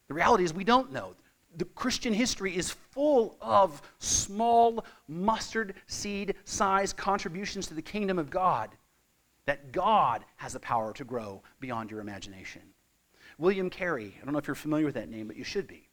The 0.08 0.14
reality 0.14 0.46
is 0.46 0.54
we 0.54 0.64
don't 0.64 0.92
know. 0.92 1.14
The 1.58 1.66
Christian 1.66 2.14
history 2.14 2.56
is 2.56 2.72
full 2.72 3.38
of 3.42 3.82
small 4.00 4.86
mustard 5.08 5.76
seed 5.88 6.36
size 6.46 6.94
contributions 6.94 7.68
to 7.68 7.74
the 7.74 7.82
kingdom 7.82 8.20
of 8.20 8.30
God 8.30 8.70
that 9.48 9.72
God 9.72 10.24
has 10.36 10.54
the 10.54 10.60
power 10.60 10.94
to 10.94 11.04
grow 11.04 11.42
beyond 11.60 11.90
your 11.90 12.02
imagination. 12.02 12.62
William 13.38 13.70
Carey, 13.70 14.16
I 14.22 14.26
don't 14.26 14.34
know 14.34 14.40
if 14.40 14.48
you're 14.48 14.56
familiar 14.56 14.86
with 14.86 14.96
that 14.96 15.10
name, 15.10 15.26
but 15.28 15.38
you 15.38 15.44
should 15.44 15.68
be. 15.68 15.88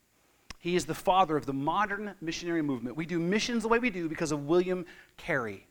He 0.58 0.76
is 0.76 0.86
the 0.86 0.94
father 0.94 1.36
of 1.36 1.46
the 1.46 1.52
modern 1.52 2.14
missionary 2.20 2.62
movement. 2.62 2.96
We 2.96 3.06
do 3.06 3.18
missions 3.18 3.62
the 3.62 3.68
way 3.68 3.78
we 3.78 3.90
do 3.90 4.08
because 4.08 4.32
of 4.32 4.46
William 4.46 4.84
Carey. 5.16 5.66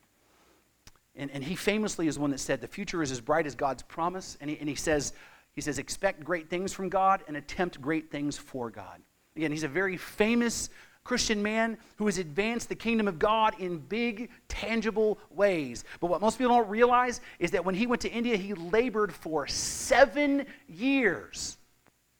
And, 1.15 1.29
and 1.31 1.43
he 1.43 1.55
famously 1.55 2.07
is 2.07 2.17
one 2.17 2.31
that 2.31 2.39
said, 2.39 2.61
The 2.61 2.67
future 2.67 3.03
is 3.03 3.11
as 3.11 3.19
bright 3.19 3.45
as 3.45 3.53
God's 3.53 3.83
promise. 3.83 4.37
And 4.39 4.49
he, 4.49 4.57
and 4.59 4.69
he, 4.69 4.75
says, 4.75 5.13
he 5.53 5.61
says, 5.61 5.77
Expect 5.77 6.23
great 6.23 6.49
things 6.49 6.71
from 6.71 6.89
God 6.89 7.23
and 7.27 7.35
attempt 7.35 7.81
great 7.81 8.11
things 8.11 8.37
for 8.37 8.69
God. 8.69 9.01
Again, 9.35 9.51
he's 9.51 9.63
a 9.63 9.67
very 9.67 9.97
famous 9.97 10.69
Christian 11.03 11.43
man 11.43 11.77
who 11.97 12.05
has 12.05 12.17
advanced 12.17 12.69
the 12.69 12.75
kingdom 12.75 13.07
of 13.07 13.19
God 13.19 13.59
in 13.59 13.77
big, 13.77 14.29
tangible 14.47 15.19
ways. 15.29 15.83
But 15.99 16.07
what 16.07 16.21
most 16.21 16.37
people 16.37 16.55
don't 16.55 16.69
realize 16.69 17.19
is 17.39 17.51
that 17.51 17.65
when 17.65 17.75
he 17.75 17.87
went 17.87 18.01
to 18.03 18.11
India, 18.11 18.37
he 18.37 18.53
labored 18.53 19.13
for 19.13 19.45
seven 19.47 20.45
years. 20.67 21.57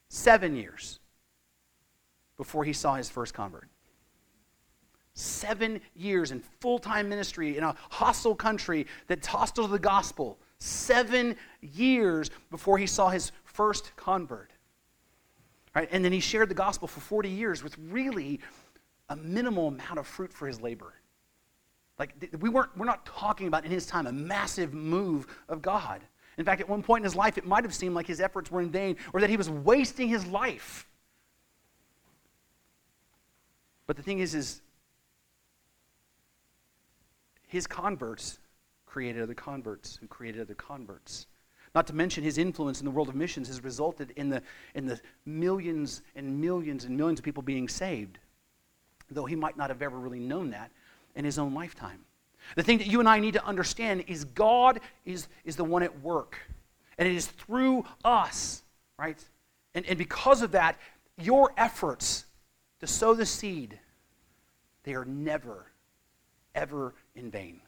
Seven 0.10 0.56
years 0.56 1.00
before 2.38 2.64
he 2.64 2.74
saw 2.74 2.96
his 2.96 3.10
first 3.10 3.34
convert. 3.34 3.68
Seven 5.14 5.80
years 5.96 6.32
in 6.32 6.42
full 6.60 6.80
time 6.80 7.08
ministry 7.08 7.58
in 7.58 7.64
a 7.64 7.76
hostile 7.90 8.36
country 8.36 8.88
that's 9.08 9.28
hostile 9.28 9.66
to 9.66 9.72
the 9.72 9.80
gospel. 9.80 10.40
Seven 10.60 11.36
years 11.62 12.32
before 12.50 12.78
he 12.78 12.88
saw 12.88 13.10
his 13.10 13.32
first 13.46 13.96
convert. 13.96 14.52
Right? 15.76 15.88
And 15.92 16.04
then 16.04 16.12
he 16.12 16.20
shared 16.20 16.50
the 16.50 16.56
gospel 16.56 16.88
for 16.88 17.00
40 17.00 17.30
years 17.30 17.64
with 17.64 17.76
really 17.78 18.40
a 19.10 19.16
minimal 19.16 19.68
amount 19.68 20.00
of 20.00 20.08
fruit 20.08 20.32
for 20.32 20.48
his 20.48 20.62
labor. 20.62 20.94
Like, 22.00 22.14
we 22.40 22.50
weren't, 22.50 22.76
we're 22.76 22.86
not 22.86 23.06
talking 23.06 23.48
about 23.48 23.66
in 23.66 23.72
his 23.72 23.86
time 23.86 24.08
a 24.08 24.12
massive 24.12 24.74
move 24.74 25.28
of 25.48 25.62
God. 25.62 26.02
In 26.38 26.46
fact, 26.46 26.62
at 26.62 26.68
one 26.68 26.82
point 26.82 27.02
in 27.02 27.04
his 27.04 27.16
life, 27.16 27.38
it 27.38 27.46
might 27.46 27.64
have 27.64 27.74
seemed 27.74 27.94
like 27.94 28.08
his 28.08 28.20
efforts 28.20 28.50
were 28.50 28.62
in 28.62 28.72
vain 28.72 28.98
or 29.14 29.22
that 29.22 29.30
he 29.30 29.38
was 29.38 29.50
wasting 29.50 30.08
his 30.08 30.26
life. 30.26 30.88
But 33.86 33.98
the 33.98 34.04
thing 34.04 34.20
is, 34.20 34.34
is 34.34 34.62
his 37.48 37.68
converts 37.68 38.40
created 38.86 39.22
other 39.22 39.36
converts 39.36 39.98
who 39.98 40.08
created 40.08 40.42
other 40.42 40.56
converts. 40.56 41.28
Not 41.76 41.88
to 41.88 41.94
mention 41.94 42.24
his 42.24 42.38
influence 42.38 42.80
in 42.80 42.86
the 42.86 42.92
world 42.92 43.10
of 43.10 43.16
missions 43.16 43.48
has 43.48 43.64
resulted 43.64 44.12
in 44.16 44.30
the, 44.30 44.42
in 44.76 44.86
the 44.86 45.00
millions 45.26 46.02
and 46.16 46.40
millions 46.40 46.86
and 46.86 46.96
millions 46.96 47.20
of 47.20 47.26
people 47.26 47.44
being 47.44 47.68
saved, 47.68 48.20
though 49.14 49.26
he 49.26 49.36
might 49.36 49.58
not 49.58 49.70
have 49.70 49.82
ever 49.82 49.98
really 49.98 50.20
known 50.20 50.52
that 50.52 50.72
in 51.16 51.26
his 51.26 51.38
own 51.40 51.54
lifetime. 51.54 52.00
The 52.56 52.64
thing 52.64 52.78
that 52.80 52.88
you 52.88 53.00
and 53.00 53.08
I 53.08 53.20
need 53.20 53.34
to 53.34 53.46
understand 53.46 54.06
is 54.08 54.26
God 54.26 54.80
is, 55.06 55.28
is 55.46 55.56
the 55.56 55.64
one 55.64 55.84
at 55.84 56.02
work, 56.02 56.38
and 56.98 57.08
it 57.08 57.16
is 57.16 57.28
through 57.28 57.86
us, 58.04 58.64
right? 58.98 59.18
And, 59.74 59.86
and 59.86 59.98
because 59.98 60.42
of 60.42 60.52
that, 60.52 60.78
your 61.18 61.54
efforts 61.58 62.26
to 62.80 62.88
sow 62.88 63.14
the 63.14 63.26
seed, 63.26 63.80
they 64.84 64.94
are 64.94 65.06
never, 65.06 65.68
ever 66.54 66.94
in 67.16 67.32
vain. 67.32 67.62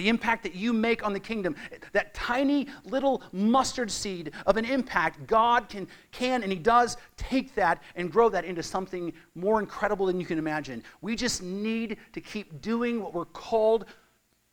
The 0.00 0.08
impact 0.08 0.44
that 0.44 0.54
you 0.54 0.72
make 0.72 1.04
on 1.04 1.12
the 1.12 1.20
kingdom, 1.20 1.54
that 1.92 2.14
tiny 2.14 2.68
little 2.84 3.22
mustard 3.32 3.90
seed 3.90 4.32
of 4.46 4.56
an 4.56 4.64
impact, 4.64 5.26
God 5.26 5.68
can, 5.68 5.86
can 6.10 6.42
and 6.42 6.50
He 6.50 6.58
does 6.58 6.96
take 7.18 7.54
that 7.56 7.82
and 7.96 8.10
grow 8.10 8.30
that 8.30 8.46
into 8.46 8.62
something 8.62 9.12
more 9.34 9.60
incredible 9.60 10.06
than 10.06 10.18
you 10.18 10.24
can 10.24 10.38
imagine. 10.38 10.82
We 11.02 11.16
just 11.16 11.42
need 11.42 11.98
to 12.14 12.20
keep 12.22 12.62
doing 12.62 13.02
what 13.02 13.12
we're 13.12 13.26
called 13.26 13.84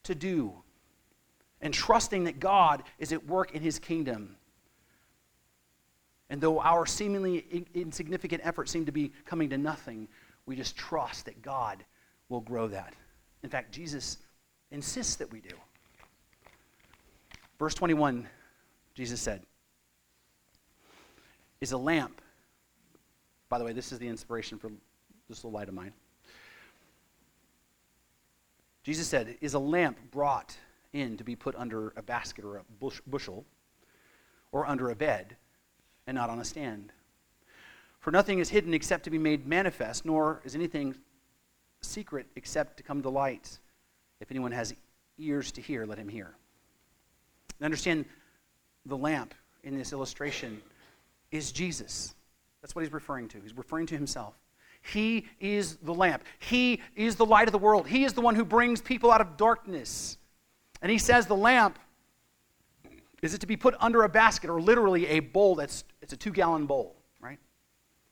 to 0.03 0.13
do. 0.13 0.53
and 1.61 1.73
trusting 1.73 2.25
that 2.25 2.39
God 2.39 2.83
is 2.99 3.11
at 3.11 3.25
work 3.25 3.53
in 3.53 3.61
his 3.61 3.79
kingdom. 3.79 4.35
And 6.29 6.41
though 6.41 6.59
our 6.59 6.85
seemingly 6.85 7.65
insignificant 7.73 8.41
efforts 8.43 8.71
seem 8.71 8.85
to 8.85 8.91
be 8.91 9.13
coming 9.25 9.49
to 9.49 9.57
nothing, 9.57 10.07
we 10.45 10.55
just 10.55 10.75
trust 10.75 11.25
that 11.25 11.41
God 11.41 11.83
will 12.29 12.41
grow 12.41 12.67
that. 12.67 12.93
In 13.43 13.49
fact, 13.49 13.71
Jesus 13.71 14.17
insists 14.71 15.15
that 15.15 15.31
we 15.31 15.39
do. 15.39 15.55
Verse 17.59 17.73
21, 17.73 18.27
Jesus 18.93 19.19
said, 19.19 19.43
is 21.61 21.71
a 21.71 21.77
lamp. 21.77 22.21
By 23.49 23.57
the 23.57 23.63
way, 23.63 23.73
this 23.73 23.91
is 23.91 23.99
the 23.99 24.07
inspiration 24.07 24.57
for 24.57 24.69
this 25.29 25.43
little 25.43 25.51
light 25.51 25.67
of 25.67 25.73
mine. 25.73 25.93
Jesus 28.83 29.07
said, 29.07 29.37
Is 29.41 29.53
a 29.53 29.59
lamp 29.59 29.97
brought 30.11 30.55
in 30.93 31.17
to 31.17 31.23
be 31.23 31.35
put 31.35 31.55
under 31.55 31.93
a 31.97 32.01
basket 32.01 32.45
or 32.45 32.57
a 32.57 32.63
bush, 32.79 33.01
bushel 33.07 33.45
or 34.51 34.65
under 34.65 34.89
a 34.89 34.95
bed 34.95 35.35
and 36.05 36.15
not 36.15 36.29
on 36.29 36.39
a 36.39 36.45
stand? 36.45 36.93
For 37.99 38.11
nothing 38.11 38.39
is 38.39 38.49
hidden 38.49 38.73
except 38.73 39.03
to 39.03 39.09
be 39.09 39.17
made 39.17 39.45
manifest, 39.45 40.05
nor 40.05 40.41
is 40.45 40.55
anything 40.55 40.95
secret 41.81 42.27
except 42.35 42.77
to 42.77 42.83
come 42.83 43.01
to 43.01 43.09
light. 43.09 43.59
If 44.19 44.31
anyone 44.31 44.51
has 44.51 44.73
ears 45.17 45.51
to 45.53 45.61
hear, 45.61 45.85
let 45.85 45.97
him 45.97 46.07
hear. 46.07 46.35
And 47.59 47.65
understand 47.65 48.05
the 48.85 48.97
lamp 48.97 49.33
in 49.63 49.77
this 49.77 49.91
illustration 49.91 50.61
is 51.31 51.51
Jesus. 51.51 52.15
That's 52.61 52.75
what 52.75 52.83
he's 52.83 52.93
referring 52.93 53.27
to. 53.29 53.41
He's 53.41 53.55
referring 53.55 53.85
to 53.87 53.95
himself. 53.95 54.35
He 54.81 55.27
is 55.39 55.77
the 55.77 55.93
lamp. 55.93 56.23
He 56.39 56.81
is 56.95 57.15
the 57.15 57.25
light 57.25 57.47
of 57.47 57.51
the 57.51 57.57
world. 57.57 57.87
He 57.87 58.03
is 58.03 58.13
the 58.13 58.21
one 58.21 58.35
who 58.35 58.45
brings 58.45 58.81
people 58.81 59.11
out 59.11 59.21
of 59.21 59.37
darkness. 59.37 60.17
And 60.81 60.91
he 60.91 60.97
says 60.97 61.25
the 61.25 61.35
lamp 61.35 61.79
is 63.21 63.33
it 63.33 63.41
to 63.41 63.47
be 63.47 63.57
put 63.57 63.75
under 63.79 64.03
a 64.03 64.09
basket 64.09 64.49
or 64.49 64.61
literally 64.61 65.07
a 65.07 65.19
bowl 65.19 65.55
that's 65.55 65.83
it's 66.01 66.13
a 66.13 66.17
2-gallon 66.17 66.67
bowl, 66.67 66.95
right? 67.19 67.39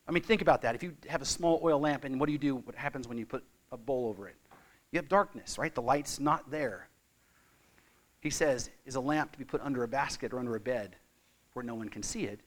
I 0.08 0.12
mean, 0.12 0.22
think 0.22 0.42
about 0.42 0.62
that. 0.62 0.74
If 0.74 0.82
you 0.82 0.94
have 1.08 1.22
a 1.22 1.26
small 1.26 1.60
oil 1.62 1.80
lamp 1.80 2.04
and 2.04 2.18
what 2.18 2.26
do 2.26 2.32
you 2.32 2.38
do? 2.38 2.56
What 2.56 2.74
happens 2.74 3.06
when 3.06 3.16
you 3.16 3.24
put 3.24 3.44
a 3.70 3.76
bowl 3.76 4.08
over 4.08 4.28
it? 4.28 4.34
You 4.92 4.98
have 4.98 5.08
darkness, 5.08 5.58
right? 5.58 5.74
The 5.74 5.82
light's 5.82 6.20
not 6.20 6.50
there. 6.50 6.88
He 8.20 8.30
says, 8.30 8.70
is 8.84 8.96
a 8.96 9.00
lamp 9.00 9.32
to 9.32 9.38
be 9.38 9.44
put 9.44 9.60
under 9.60 9.84
a 9.84 9.88
basket 9.88 10.32
or 10.32 10.38
under 10.38 10.56
a 10.56 10.60
bed 10.60 10.96
where 11.52 11.62
no 11.62 11.74
one 11.74 11.88
can 11.88 12.02
see 12.02 12.24
it? 12.24 12.40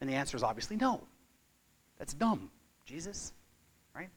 And 0.00 0.08
the 0.08 0.14
answer 0.14 0.36
is 0.36 0.42
obviously 0.42 0.76
no. 0.76 1.02
That's 1.98 2.14
dumb, 2.14 2.50
Jesus, 2.86 3.32
right? 3.94 4.08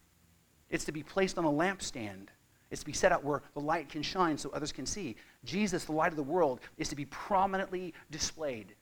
It's 0.70 0.86
to 0.86 0.92
be 0.92 1.04
placed 1.04 1.38
on 1.38 1.46
a 1.46 1.52
lampstand. 1.52 2.28
It's 2.72 2.82
to 2.82 2.86
be 2.86 2.94
set 2.94 3.12
out 3.12 3.24
where 3.24 3.44
the 3.54 3.60
light 3.60 3.90
can 3.90 4.02
shine 4.02 4.38
so 4.38 4.50
others 4.52 4.72
can 4.72 4.86
see. 4.86 5.16
Jesus, 5.44 5.86
the 5.86 5.92
light 5.92 6.12
of 6.12 6.16
the 6.16 6.24
world, 6.24 6.60
is 6.78 6.90
to 6.90 6.96
be 6.96 7.06
prominently 7.06 7.94
displayed, 8.10 8.74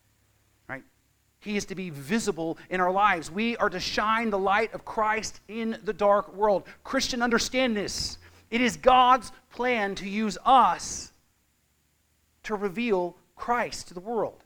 right? 0.70 0.84
He 1.40 1.58
is 1.58 1.66
to 1.66 1.76
be 1.76 1.90
visible 1.90 2.58
in 2.70 2.80
our 2.80 2.92
lives. 2.92 3.32
We 3.32 3.58
are 3.58 3.70
to 3.70 3.80
shine 3.80 4.30
the 4.30 4.38
light 4.38 4.74
of 4.74 4.86
Christ 4.86 5.40
in 5.48 5.78
the 5.84 5.94
dark 5.94 6.34
world. 6.36 6.64
Christian, 6.84 7.22
understand 7.22 7.76
this. 7.76 8.18
It 8.52 8.62
is 8.62 8.78
God's 8.78 9.32
plan 9.50 9.96
to 9.96 10.08
use 10.08 10.38
us 10.46 11.14
to 12.44 12.56
reveal 12.56 13.18
Christ 13.36 13.88
to 13.88 13.94
the 13.94 14.00
world. 14.02 14.44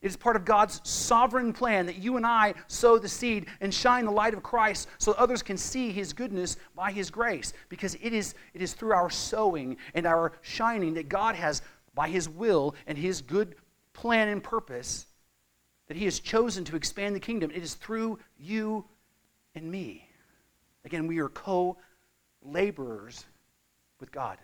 It 0.00 0.08
is 0.08 0.16
part 0.16 0.34
of 0.34 0.44
God's 0.44 0.80
sovereign 0.82 1.52
plan 1.52 1.86
that 1.86 1.98
you 1.98 2.16
and 2.16 2.26
I 2.26 2.54
sow 2.66 2.98
the 2.98 3.08
seed 3.08 3.46
and 3.60 3.72
shine 3.72 4.04
the 4.04 4.10
light 4.10 4.34
of 4.34 4.42
Christ 4.42 4.88
so 4.98 5.12
others 5.12 5.42
can 5.42 5.56
see 5.56 5.92
his 5.92 6.12
goodness 6.12 6.56
by 6.74 6.90
his 6.90 7.08
grace. 7.08 7.52
Because 7.68 7.94
it 8.02 8.12
is, 8.12 8.34
it 8.52 8.62
is 8.62 8.72
through 8.72 8.94
our 8.94 9.10
sowing 9.10 9.76
and 9.94 10.04
our 10.04 10.32
shining 10.40 10.94
that 10.94 11.08
God 11.08 11.36
has, 11.36 11.62
by 11.94 12.08
his 12.08 12.28
will 12.28 12.74
and 12.88 12.98
his 12.98 13.22
good 13.22 13.54
plan 13.92 14.28
and 14.28 14.42
purpose, 14.42 15.06
that 15.86 15.96
he 15.96 16.04
has 16.06 16.18
chosen 16.18 16.64
to 16.64 16.74
expand 16.74 17.14
the 17.14 17.20
kingdom. 17.20 17.52
It 17.52 17.62
is 17.62 17.74
through 17.74 18.18
you 18.36 18.84
and 19.54 19.70
me. 19.70 20.08
Again, 20.84 21.06
we 21.06 21.20
are 21.20 21.28
co 21.28 21.76
laborers 22.44 23.24
with 24.00 24.12
God. 24.12 24.38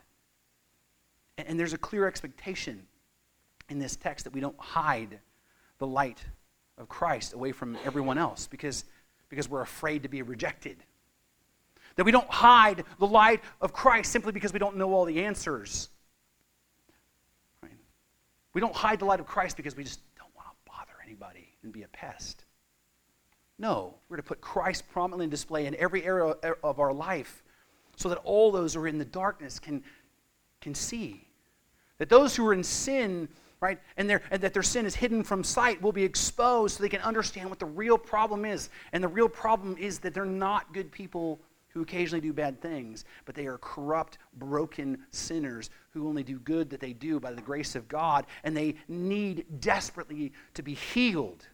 And, 1.37 1.49
and 1.49 1.61
there's 1.61 1.73
a 1.73 1.79
clear 1.79 2.07
expectation 2.07 2.87
in 3.69 3.79
this 3.79 3.97
text 3.97 4.25
that 4.25 4.33
we 4.33 4.41
don't 4.41 4.59
hide 4.59 5.19
the 5.79 5.87
light 5.87 6.25
of 6.79 6.89
Christ 6.89 7.33
away 7.33 7.53
from 7.53 7.77
everyone 7.85 8.19
else 8.19 8.47
because, 8.47 8.85
because 9.29 9.49
we're 9.49 9.63
afraid 9.63 10.03
to 10.05 10.09
be 10.09 10.23
rejected. 10.23 10.77
That 11.97 12.05
we 12.05 12.13
don't 12.13 12.31
hide 12.31 12.85
the 12.99 13.07
light 13.07 13.43
of 13.61 13.73
Christ 13.73 14.13
simply 14.13 14.33
because 14.33 14.53
we 14.53 14.59
don't 14.59 14.77
know 14.77 14.93
all 14.93 15.05
the 15.05 15.25
answers. 15.25 15.89
Right? 17.63 17.73
We 18.55 18.61
don't 18.61 18.75
hide 18.75 19.01
the 19.01 19.05
light 19.05 19.21
of 19.21 19.27
Christ 19.27 19.57
because 19.57 19.77
we 19.77 19.85
just 19.85 20.01
don't 20.17 20.31
want 20.37 20.49
to 20.49 20.71
bother 20.71 20.93
anybody 21.05 21.49
and 21.63 21.73
be 21.73 21.83
a 21.83 21.89
pest. 21.89 22.45
No, 23.59 23.95
we're 24.09 24.19
to 24.19 24.23
put 24.23 24.41
Christ 24.41 24.85
prominently 24.89 25.25
in 25.25 25.31
display 25.31 25.67
in 25.67 25.75
every 25.77 26.05
area 26.05 26.35
of 26.63 26.79
our 26.79 26.93
life 26.93 27.43
so 27.99 28.09
that 28.09 28.19
all 28.19 28.51
those 28.53 28.75
who 28.75 28.81
are 28.81 28.89
in 28.89 28.97
the 28.97 29.05
darkness 29.05 29.59
can, 29.59 29.83
can 30.61 30.75
see. 30.75 31.27
That 31.99 32.09
those 32.09 32.35
who 32.35 32.47
are 32.47 32.55
in 32.55 32.65
sin 32.65 33.29
right? 33.61 33.81
And, 33.97 34.09
and, 34.31 34.41
that 34.41 34.55
their 34.55 34.63
sin 34.63 34.87
is 34.87 34.95
hidden 34.95 35.25
from 35.25 35.43
sight 35.43 35.83
will 35.83 35.91
be 35.91 36.05
exposed 36.05 36.77
so 36.77 36.83
they 36.83 36.89
can 36.89 37.01
understand 37.01 37.51
what 37.51 37.59
the 37.59 37.67
real 37.67 37.99
problem 37.99 38.45
is. 38.45 38.71
And 38.93 39.03
the 39.03 39.09
real 39.09 39.29
problem 39.29 39.77
is 39.79 39.99
that 39.99 40.15
they're 40.15 40.25
not 40.25 40.73
good 40.73 40.93
people 40.93 41.41
who 41.71 41.83
occasionally 41.83 42.21
do 42.21 42.33
bad 42.33 42.61
things, 42.63 43.05
but 43.25 43.35
they 43.35 43.47
are 43.47 43.59
corrupt, 43.59 44.19
broken 44.35 44.99
sinners 45.11 45.71
who 45.91 46.09
only 46.09 46.23
do 46.23 46.39
good 46.39 46.71
that 46.71 46.79
they 46.79 46.93
do 46.93 47.19
by 47.19 47.33
the 47.33 47.43
grace 47.43 47.75
of 47.75 47.89
God, 47.89 48.27
and 48.45 48.57
they 48.57 48.77
need 48.87 49.45
desperately 49.59 50.33
to 50.55 50.63
be 50.63 50.75
healed. 50.75 51.47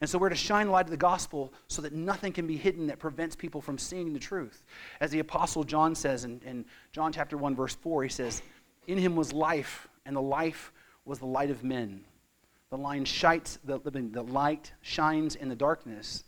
And 0.00 0.08
so 0.08 0.18
we're 0.18 0.30
to 0.30 0.34
shine 0.34 0.66
the 0.66 0.72
light 0.72 0.86
of 0.86 0.90
the 0.90 0.96
gospel 0.96 1.52
so 1.68 1.82
that 1.82 1.92
nothing 1.92 2.32
can 2.32 2.46
be 2.46 2.56
hidden 2.56 2.86
that 2.86 2.98
prevents 2.98 3.36
people 3.36 3.60
from 3.60 3.76
seeing 3.76 4.12
the 4.12 4.18
truth. 4.18 4.62
As 5.00 5.10
the 5.10 5.18
Apostle 5.18 5.62
John 5.62 5.94
says 5.94 6.24
in, 6.24 6.40
in 6.44 6.64
John 6.92 7.12
chapter 7.12 7.36
1, 7.36 7.54
verse 7.54 7.74
4, 7.74 8.04
he 8.04 8.08
says, 8.08 8.42
In 8.86 8.96
him 8.96 9.14
was 9.14 9.32
life, 9.32 9.88
and 10.06 10.16
the 10.16 10.22
life 10.22 10.72
was 11.04 11.18
the 11.18 11.26
light 11.26 11.50
of 11.50 11.62
men. 11.64 12.02
The, 12.70 12.78
line 12.78 13.04
shines, 13.04 13.58
the, 13.64 13.78
the 13.78 14.22
light 14.22 14.72
shines 14.80 15.34
in 15.34 15.48
the 15.50 15.56
darkness, 15.56 16.24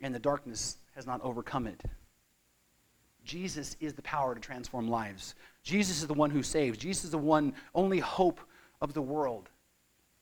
and 0.00 0.14
the 0.14 0.18
darkness 0.18 0.78
has 0.94 1.06
not 1.06 1.20
overcome 1.22 1.66
it. 1.66 1.82
Jesus 3.24 3.76
is 3.80 3.94
the 3.94 4.02
power 4.02 4.34
to 4.34 4.40
transform 4.40 4.88
lives. 4.88 5.34
Jesus 5.62 6.00
is 6.00 6.06
the 6.06 6.14
one 6.14 6.30
who 6.30 6.42
saves. 6.42 6.78
Jesus 6.78 7.04
is 7.04 7.10
the 7.10 7.18
one, 7.18 7.54
only 7.74 7.98
hope 7.98 8.40
of 8.80 8.94
the 8.94 9.02
world. 9.02 9.48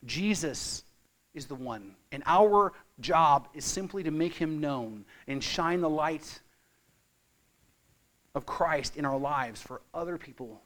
Jesus 0.05 0.85
is 1.35 1.47
the 1.47 1.55
one. 1.55 1.95
And 2.11 2.23
our 2.27 2.73
job 3.01 3.49
is 3.55 3.65
simply 3.65 4.03
to 4.03 4.11
make 4.11 4.35
him 4.35 4.61
known 4.61 5.05
and 5.27 5.43
shine 5.43 5.81
the 5.81 5.91
light 5.91 6.41
of 8.35 8.47
Christ 8.47 8.97
in 8.97 9.05
our 9.05 9.19
lives 9.19 9.61
for 9.61 9.83
other 9.93 10.19
people 10.19 10.63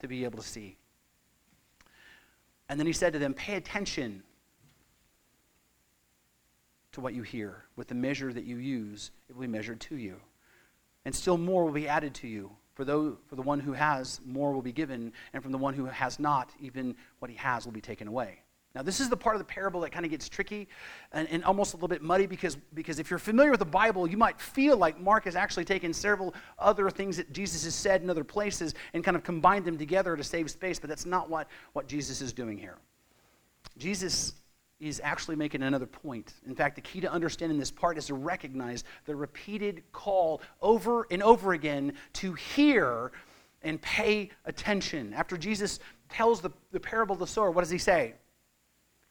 to 0.00 0.08
be 0.08 0.24
able 0.24 0.38
to 0.38 0.46
see. 0.46 0.76
And 2.68 2.78
then 2.78 2.86
he 2.86 2.92
said 2.92 3.12
to 3.14 3.18
them, 3.18 3.34
Pay 3.34 3.56
attention 3.56 4.22
to 6.92 7.00
what 7.00 7.14
you 7.14 7.22
hear. 7.22 7.64
With 7.76 7.88
the 7.88 7.94
measure 7.94 8.32
that 8.32 8.44
you 8.44 8.56
use, 8.56 9.10
it 9.28 9.34
will 9.34 9.42
be 9.42 9.48
measured 9.48 9.80
to 9.82 9.96
you. 9.96 10.16
And 11.04 11.14
still 11.14 11.38
more 11.38 11.64
will 11.64 11.72
be 11.72 11.88
added 11.88 12.14
to 12.14 12.28
you. 12.28 12.50
For, 12.74 12.84
those, 12.84 13.16
for 13.28 13.34
the 13.34 13.42
one 13.42 13.58
who 13.58 13.72
has, 13.72 14.20
more 14.24 14.52
will 14.52 14.62
be 14.62 14.72
given. 14.72 15.12
And 15.32 15.42
from 15.42 15.52
the 15.52 15.58
one 15.58 15.74
who 15.74 15.86
has 15.86 16.20
not, 16.20 16.50
even 16.60 16.94
what 17.18 17.30
he 17.30 17.36
has 17.36 17.64
will 17.64 17.72
be 17.72 17.80
taken 17.80 18.06
away. 18.06 18.40
Now, 18.74 18.82
this 18.82 19.00
is 19.00 19.08
the 19.08 19.16
part 19.16 19.34
of 19.34 19.40
the 19.40 19.46
parable 19.46 19.80
that 19.80 19.92
kind 19.92 20.04
of 20.04 20.10
gets 20.10 20.28
tricky 20.28 20.68
and, 21.12 21.26
and, 21.30 21.42
almost 21.42 21.72
a 21.72 21.76
little 21.76 21.88
bit 21.88 22.02
muddy 22.02 22.26
because, 22.26 22.56
because 22.74 22.98
if 22.98 23.08
you're 23.08 23.18
familiar 23.18 23.50
with 23.50 23.60
the 23.60 23.66
Bible, 23.66 24.06
you 24.06 24.18
might 24.18 24.38
feel 24.38 24.76
like 24.76 25.00
Mark 25.00 25.24
has 25.24 25.36
actually 25.36 25.64
taken 25.64 25.92
several 25.94 26.34
other 26.58 26.90
things 26.90 27.16
that 27.16 27.32
Jesus 27.32 27.64
has 27.64 27.74
said 27.74 28.02
in 28.02 28.10
other 28.10 28.24
places 28.24 28.74
and 28.92 29.02
kind 29.02 29.16
of 29.16 29.24
combined 29.24 29.64
them 29.64 29.78
together 29.78 30.16
to 30.16 30.22
save 30.22 30.50
space, 30.50 30.78
but 30.78 30.88
that's 30.88 31.06
not 31.06 31.30
what, 31.30 31.48
what 31.72 31.88
Jesus 31.88 32.20
is 32.20 32.32
doing 32.32 32.58
here. 32.58 32.76
Jesus 33.78 34.34
is 34.80 35.00
actually 35.02 35.36
making 35.36 35.62
another 35.62 35.86
point. 35.86 36.34
In 36.46 36.54
fact, 36.54 36.76
the 36.76 36.82
key 36.82 37.00
to 37.00 37.10
understanding 37.10 37.58
this 37.58 37.70
part 37.70 37.98
is 37.98 38.06
to 38.06 38.14
recognize 38.14 38.84
the 39.06 39.16
repeated 39.16 39.82
call 39.92 40.40
over 40.60 41.06
and 41.10 41.22
over 41.22 41.52
again 41.52 41.94
to 42.14 42.34
hear 42.34 43.12
and 43.62 43.80
pay 43.82 44.30
attention. 44.44 45.12
After 45.14 45.36
Jesus 45.36 45.80
tells 46.08 46.40
the, 46.40 46.50
the 46.70 46.78
parable 46.78 47.14
of 47.14 47.18
the 47.18 47.26
sower, 47.26 47.50
what 47.50 47.62
does 47.62 47.70
he 47.70 47.78
say? 47.78 48.14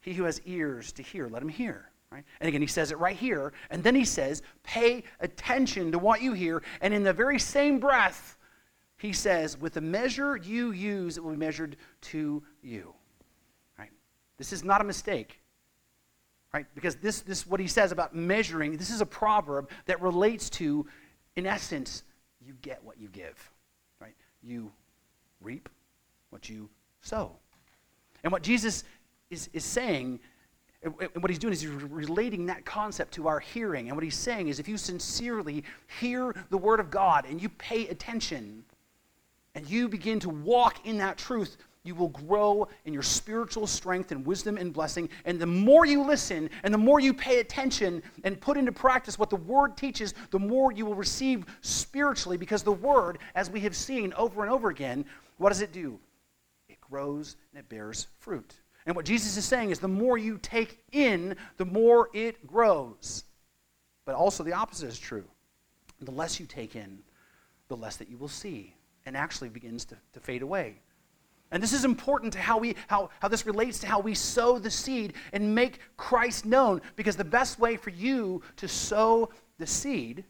He 0.08 0.14
who 0.14 0.24
has 0.24 0.40
ears 0.46 0.94
to 0.94 1.04
hear, 1.04 1.28
let 1.28 1.42
him 1.42 1.50
hear. 1.50 1.90
Right? 2.10 2.24
And 2.40 2.48
again, 2.48 2.62
he 2.62 2.68
says 2.68 2.94
it 2.94 2.98
right 2.98 3.18
here. 3.18 3.52
And 3.70 3.84
then 3.84 3.94
he 3.94 4.06
says, 4.06 4.42
pay 4.64 5.04
attention 5.20 5.92
to 5.92 6.00
what 6.00 6.22
you 6.22 6.32
hear. 6.32 6.64
And 6.80 6.94
in 6.94 7.04
the 7.04 7.12
very 7.12 7.38
same 7.38 7.78
breath, 7.78 8.38
he 8.98 9.12
says, 9.12 9.60
with 9.60 9.74
the 9.74 9.82
measure 9.82 10.38
you 10.38 10.72
use, 10.72 11.18
it 11.18 11.24
will 11.26 11.32
be 11.32 11.38
measured 11.38 11.76
to 12.04 12.42
you. 12.64 12.94
Right? 13.78 13.92
This 14.38 14.54
is 14.54 14.64
not 14.64 14.80
a 14.80 14.86
mistake. 14.86 15.42
Right? 16.54 16.68
Because 16.74 16.96
this, 16.96 17.20
this 17.20 17.46
what 17.46 17.60
he 17.60 17.68
says 17.68 17.92
about 17.92 18.16
measuring, 18.16 18.78
this 18.78 18.92
is 18.92 19.02
a 19.02 19.06
proverb 19.06 19.70
that 19.88 20.02
relates 20.02 20.50
to, 20.52 20.88
in 21.36 21.46
essence, 21.46 22.04
you 22.40 22.54
get 22.62 22.82
what 22.82 22.98
you 22.98 23.10
give. 23.10 23.52
Right? 24.00 24.16
You 24.42 24.72
reap 25.42 25.68
what 26.30 26.48
you 26.48 26.70
sow. 27.02 27.36
And 28.24 28.32
what 28.32 28.42
Jesus 28.42 28.86
is, 29.30 29.50
is 29.54 29.64
saying, 29.64 30.20
and 30.84 30.94
what 30.94 31.30
he's 31.30 31.40
doing 31.40 31.54
is 31.54 31.62
he's 31.62 31.72
relating 31.72 32.46
that 32.46 32.64
concept 32.66 33.14
to 33.16 33.28
our 33.28 33.40
hearing. 33.40 33.88
And 33.88 33.98
what 33.98 34.04
he's 34.04 34.16
saying 34.16 34.48
is 34.48 34.60
if 34.60 34.68
you 34.68 34.78
sincerely 34.78 35.64
hear 36.00 36.36
the 36.50 36.58
word 36.58 36.80
of 36.80 36.92
God 36.92 37.26
and 37.28 37.42
you 37.42 37.50
pay 37.50 37.88
attention 37.88 38.64
and 39.56 39.68
you 39.68 39.90
begin 39.90 40.20
to 40.20 40.30
walk 40.30 40.86
in 40.86 40.98
that 41.00 41.18
truth, 41.18 41.58
you 41.84 41.96
will 41.96 42.10
grow 42.10 42.68
in 42.86 42.94
your 42.94 43.02
spiritual 43.02 43.66
strength 43.66 44.12
and 44.12 44.26
wisdom 44.26 44.58
and 44.58 44.74
blessing. 44.74 45.10
And 45.26 45.40
the 45.40 45.48
more 45.48 45.86
you 45.86 46.04
listen 46.04 46.50
and 46.64 46.74
the 46.74 46.78
more 46.78 47.00
you 47.00 47.14
pay 47.14 47.40
attention 47.40 48.04
and 48.24 48.40
put 48.40 48.58
into 48.58 48.72
practice 48.72 49.18
what 49.18 49.30
the 49.30 49.38
Word 49.38 49.78
teaches, 49.78 50.14
the 50.32 50.40
more 50.40 50.72
you 50.72 50.86
will 50.86 50.96
receive 50.96 51.46
spiritually 51.62 52.38
because 52.38 52.62
the 52.62 52.72
Word, 52.72 53.20
as 53.36 53.50
we 53.50 53.62
have 53.62 53.76
seen 53.76 54.14
over 54.14 54.44
and 54.44 54.52
over 54.52 54.70
again, 54.70 55.06
what 55.38 55.50
does 55.50 55.62
it 55.62 55.72
do? 55.72 55.98
It 56.68 56.80
grows 56.82 57.38
and 57.52 57.60
it 57.60 57.70
bears 57.70 58.08
fruit. 58.20 58.54
And 58.88 58.96
what 58.96 59.06
Jesus 59.06 59.36
is 59.36 59.44
saying 59.44 59.72
is 59.72 59.80
the 59.80 59.88
more 59.90 60.18
you 60.18 60.40
take 60.42 60.80
in, 60.94 61.36
the 61.58 61.66
more 61.66 62.10
it 62.14 62.48
grows. 62.48 63.26
But 64.06 64.16
also 64.16 64.44
the 64.44 64.54
opposite 64.54 64.88
is 64.88 64.98
true. 64.98 65.26
The 66.00 66.12
less 66.12 66.40
you 66.40 66.46
take 66.46 66.76
in, 66.76 67.00
the 67.68 67.76
less 67.76 67.98
that 67.98 68.10
you 68.10 68.18
will 68.18 68.30
see 68.30 68.74
and 69.06 69.18
actually 69.18 69.50
begins 69.50 69.84
to, 69.86 69.98
to 70.14 70.20
fade 70.22 70.42
away. 70.42 70.80
And 71.52 71.62
this 71.62 71.74
is 71.74 71.84
important 71.84 72.34
to 72.34 72.40
how, 72.40 72.58
we, 72.58 72.76
how, 72.88 73.10
how 73.20 73.28
this 73.28 73.46
relates 73.46 73.80
to 73.80 73.88
how 73.88 74.00
we 74.00 74.14
sow 74.14 74.58
the 74.58 74.72
seed 74.72 75.14
and 75.34 75.54
make 75.54 75.80
Christ 75.98 76.46
known. 76.46 76.82
Because 76.96 77.18
the 77.18 77.26
best 77.26 77.60
way 77.60 77.76
for 77.76 77.90
you 77.90 78.42
to 78.56 78.70
sow 78.70 79.30
the 79.58 79.68
seed 79.68 80.24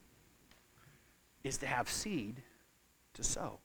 is 1.43 1.58
to 1.58 1.68
have 1.68 1.89
seed 1.89 2.41
to 3.14 3.24
sow. 3.24 3.60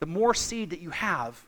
The 0.00 0.06
more 0.06 0.34
seed 0.34 0.70
that 0.70 0.80
you 0.80 0.90
have, 0.90 1.42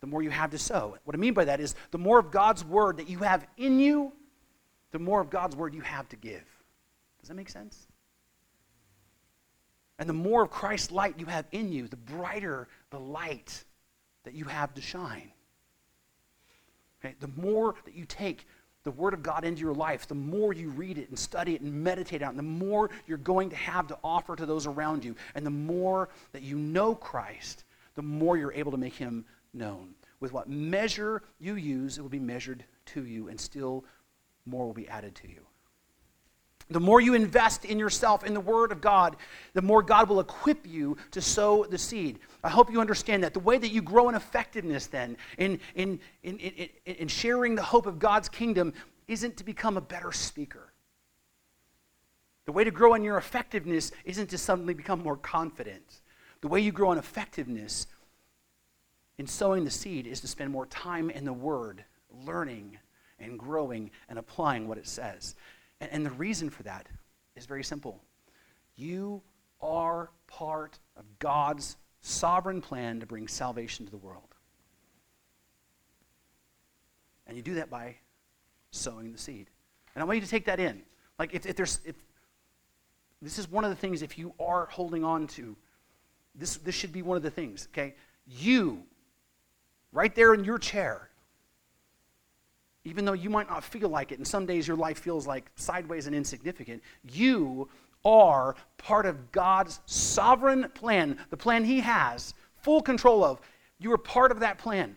the 0.00 0.06
more 0.06 0.22
you 0.22 0.30
have 0.30 0.50
to 0.50 0.58
sow. 0.58 0.96
What 1.04 1.16
I 1.16 1.18
mean 1.18 1.34
by 1.34 1.44
that 1.44 1.60
is 1.60 1.74
the 1.90 1.98
more 1.98 2.18
of 2.18 2.30
God's 2.30 2.64
word 2.64 2.98
that 2.98 3.08
you 3.08 3.18
have 3.18 3.46
in 3.56 3.80
you, 3.80 4.12
the 4.92 4.98
more 4.98 5.20
of 5.20 5.30
God's 5.30 5.56
word 5.56 5.74
you 5.74 5.80
have 5.80 6.08
to 6.10 6.16
give. 6.16 6.44
Does 7.20 7.28
that 7.28 7.34
make 7.34 7.48
sense? 7.48 7.86
And 9.98 10.08
the 10.08 10.14
more 10.14 10.42
of 10.42 10.50
Christ's 10.50 10.92
light 10.92 11.18
you 11.18 11.26
have 11.26 11.46
in 11.50 11.72
you, 11.72 11.88
the 11.88 11.96
brighter 11.96 12.68
the 12.90 13.00
light 13.00 13.64
that 14.24 14.34
you 14.34 14.44
have 14.44 14.72
to 14.74 14.80
shine. 14.80 15.32
Okay? 17.00 17.14
The 17.20 17.30
more 17.40 17.74
that 17.84 17.94
you 17.94 18.04
take 18.04 18.46
the 18.84 18.90
Word 18.92 19.12
of 19.12 19.22
God 19.22 19.44
into 19.44 19.60
your 19.60 19.74
life, 19.74 20.06
the 20.06 20.14
more 20.14 20.52
you 20.52 20.70
read 20.70 20.98
it 20.98 21.08
and 21.08 21.18
study 21.18 21.54
it 21.54 21.60
and 21.60 21.72
meditate 21.72 22.22
on 22.22 22.34
it, 22.34 22.36
the 22.36 22.42
more 22.42 22.90
you're 23.06 23.18
going 23.18 23.50
to 23.50 23.56
have 23.56 23.88
to 23.88 23.98
offer 24.04 24.36
to 24.36 24.46
those 24.46 24.66
around 24.66 25.04
you. 25.04 25.16
And 25.34 25.44
the 25.44 25.50
more 25.50 26.08
that 26.32 26.42
you 26.42 26.56
know 26.56 26.94
Christ, 26.94 27.64
the 27.96 28.02
more 28.02 28.36
you're 28.36 28.52
able 28.52 28.70
to 28.72 28.78
make 28.78 28.94
Him 28.94 29.24
known. 29.54 29.94
With 30.20 30.32
what 30.32 30.48
measure 30.48 31.22
you 31.38 31.54
use, 31.54 31.98
it 31.98 32.02
will 32.02 32.08
be 32.08 32.18
measured 32.18 32.64
to 32.86 33.04
you, 33.04 33.28
and 33.28 33.40
still 33.40 33.84
more 34.46 34.66
will 34.66 34.74
be 34.74 34.88
added 34.88 35.14
to 35.16 35.28
you. 35.28 35.46
The 36.70 36.80
more 36.80 37.00
you 37.00 37.14
invest 37.14 37.64
in 37.64 37.78
yourself, 37.78 38.24
in 38.24 38.34
the 38.34 38.40
Word 38.40 38.72
of 38.72 38.80
God, 38.80 39.16
the 39.54 39.62
more 39.62 39.82
God 39.82 40.08
will 40.08 40.20
equip 40.20 40.66
you 40.66 40.98
to 41.12 41.22
sow 41.22 41.64
the 41.64 41.78
seed. 41.78 42.18
I 42.44 42.50
hope 42.50 42.70
you 42.70 42.80
understand 42.80 43.22
that. 43.22 43.32
The 43.32 43.40
way 43.40 43.56
that 43.56 43.70
you 43.70 43.80
grow 43.80 44.10
in 44.10 44.14
effectiveness, 44.14 44.86
then, 44.86 45.16
in, 45.38 45.60
in, 45.74 45.98
in, 46.22 46.38
in, 46.38 46.68
in 46.84 47.08
sharing 47.08 47.54
the 47.54 47.62
hope 47.62 47.86
of 47.86 47.98
God's 47.98 48.28
kingdom, 48.28 48.74
isn't 49.06 49.38
to 49.38 49.44
become 49.44 49.78
a 49.78 49.80
better 49.80 50.12
speaker. 50.12 50.72
The 52.44 52.52
way 52.52 52.64
to 52.64 52.70
grow 52.70 52.94
in 52.94 53.02
your 53.02 53.16
effectiveness 53.16 53.90
isn't 54.04 54.28
to 54.30 54.38
suddenly 54.38 54.74
become 54.74 55.02
more 55.02 55.16
confident. 55.16 56.00
The 56.42 56.48
way 56.48 56.60
you 56.60 56.72
grow 56.72 56.92
in 56.92 56.98
effectiveness 56.98 57.86
in 59.18 59.26
sowing 59.26 59.64
the 59.64 59.70
seed 59.70 60.06
is 60.06 60.20
to 60.20 60.28
spend 60.28 60.50
more 60.50 60.66
time 60.66 61.10
in 61.10 61.24
the 61.24 61.32
Word, 61.32 61.84
learning 62.24 62.78
and 63.18 63.38
growing 63.38 63.90
and 64.08 64.18
applying 64.18 64.68
what 64.68 64.78
it 64.78 64.86
says. 64.86 65.34
And, 65.80 65.90
and 65.92 66.06
the 66.06 66.10
reason 66.10 66.50
for 66.50 66.62
that 66.62 66.86
is 67.36 67.46
very 67.46 67.64
simple. 67.64 68.00
You 68.76 69.20
are 69.60 70.10
part 70.28 70.78
of 70.96 71.04
God's 71.18 71.76
sovereign 72.00 72.60
plan 72.60 73.00
to 73.00 73.06
bring 73.06 73.26
salvation 73.26 73.84
to 73.84 73.90
the 73.90 73.98
world. 73.98 74.22
And 77.26 77.36
you 77.36 77.42
do 77.42 77.54
that 77.54 77.68
by 77.68 77.96
sowing 78.70 79.12
the 79.12 79.18
seed. 79.18 79.50
And 79.94 80.02
I 80.02 80.06
want 80.06 80.16
you 80.16 80.24
to 80.24 80.30
take 80.30 80.46
that 80.46 80.60
in. 80.60 80.82
Like 81.18 81.34
if, 81.34 81.44
if 81.44 81.56
there's 81.56 81.80
if 81.84 81.96
this 83.20 83.38
is 83.38 83.50
one 83.50 83.64
of 83.64 83.70
the 83.70 83.76
things 83.76 84.02
if 84.02 84.16
you 84.16 84.32
are 84.38 84.66
holding 84.70 85.04
on 85.04 85.26
to, 85.28 85.56
this 86.34 86.56
this 86.58 86.74
should 86.74 86.92
be 86.92 87.02
one 87.02 87.16
of 87.16 87.22
the 87.22 87.30
things, 87.30 87.68
okay? 87.72 87.96
You, 88.26 88.84
right 89.92 90.14
there 90.14 90.34
in 90.34 90.44
your 90.44 90.58
chair, 90.58 91.08
even 92.84 93.04
though 93.04 93.12
you 93.12 93.30
might 93.30 93.48
not 93.48 93.64
feel 93.64 93.88
like 93.88 94.12
it, 94.12 94.18
and 94.18 94.26
some 94.26 94.46
days 94.46 94.66
your 94.66 94.76
life 94.76 94.98
feels 94.98 95.26
like 95.26 95.50
sideways 95.56 96.06
and 96.06 96.14
insignificant, 96.14 96.82
you 97.10 97.68
are 98.04 98.54
part 98.76 99.06
of 99.06 99.32
God's 99.32 99.80
sovereign 99.86 100.70
plan, 100.74 101.18
the 101.30 101.36
plan 101.36 101.64
He 101.64 101.80
has 101.80 102.34
full 102.62 102.82
control 102.82 103.24
of. 103.24 103.40
You 103.78 103.92
are 103.92 103.98
part 103.98 104.30
of 104.30 104.40
that 104.40 104.58
plan. 104.58 104.96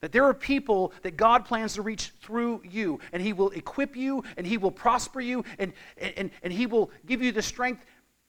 That 0.00 0.12
there 0.12 0.24
are 0.24 0.34
people 0.34 0.92
that 1.02 1.16
God 1.16 1.44
plans 1.44 1.74
to 1.74 1.82
reach 1.82 2.12
through 2.22 2.62
you, 2.68 3.00
and 3.12 3.20
He 3.22 3.32
will 3.32 3.50
equip 3.50 3.96
you, 3.96 4.22
and 4.36 4.46
He 4.46 4.56
will 4.56 4.70
prosper 4.70 5.20
you, 5.20 5.44
and, 5.58 5.72
and, 5.96 6.30
and 6.42 6.52
He 6.52 6.66
will 6.66 6.90
give 7.06 7.22
you 7.22 7.32
the 7.32 7.42
strength 7.42 7.84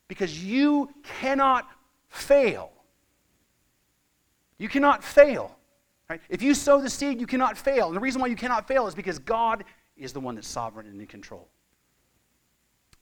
because 0.08 0.44
you 0.44 0.90
cannot 1.22 1.68
fail. 2.10 2.72
You 4.60 4.70
cannot 4.70 5.04
fail. 5.04 5.56
Right? 6.10 6.22
If 6.30 6.42
you 6.42 6.54
sow 6.54 6.80
the 6.80 6.90
seed, 6.90 7.20
you 7.20 7.28
cannot 7.28 7.58
fail. 7.58 7.88
And 7.88 7.96
the 7.96 8.00
reason 8.00 8.22
why 8.22 8.28
you 8.28 8.36
cannot 8.36 8.68
fail 8.68 8.86
is 8.86 8.94
because 8.94 9.18
God 9.18 9.64
is 9.98 10.14
the 10.14 10.20
one 10.20 10.36
that's 10.36 10.48
sovereign 10.48 10.86
and 10.86 11.00
in 11.00 11.08
control. 11.08 11.48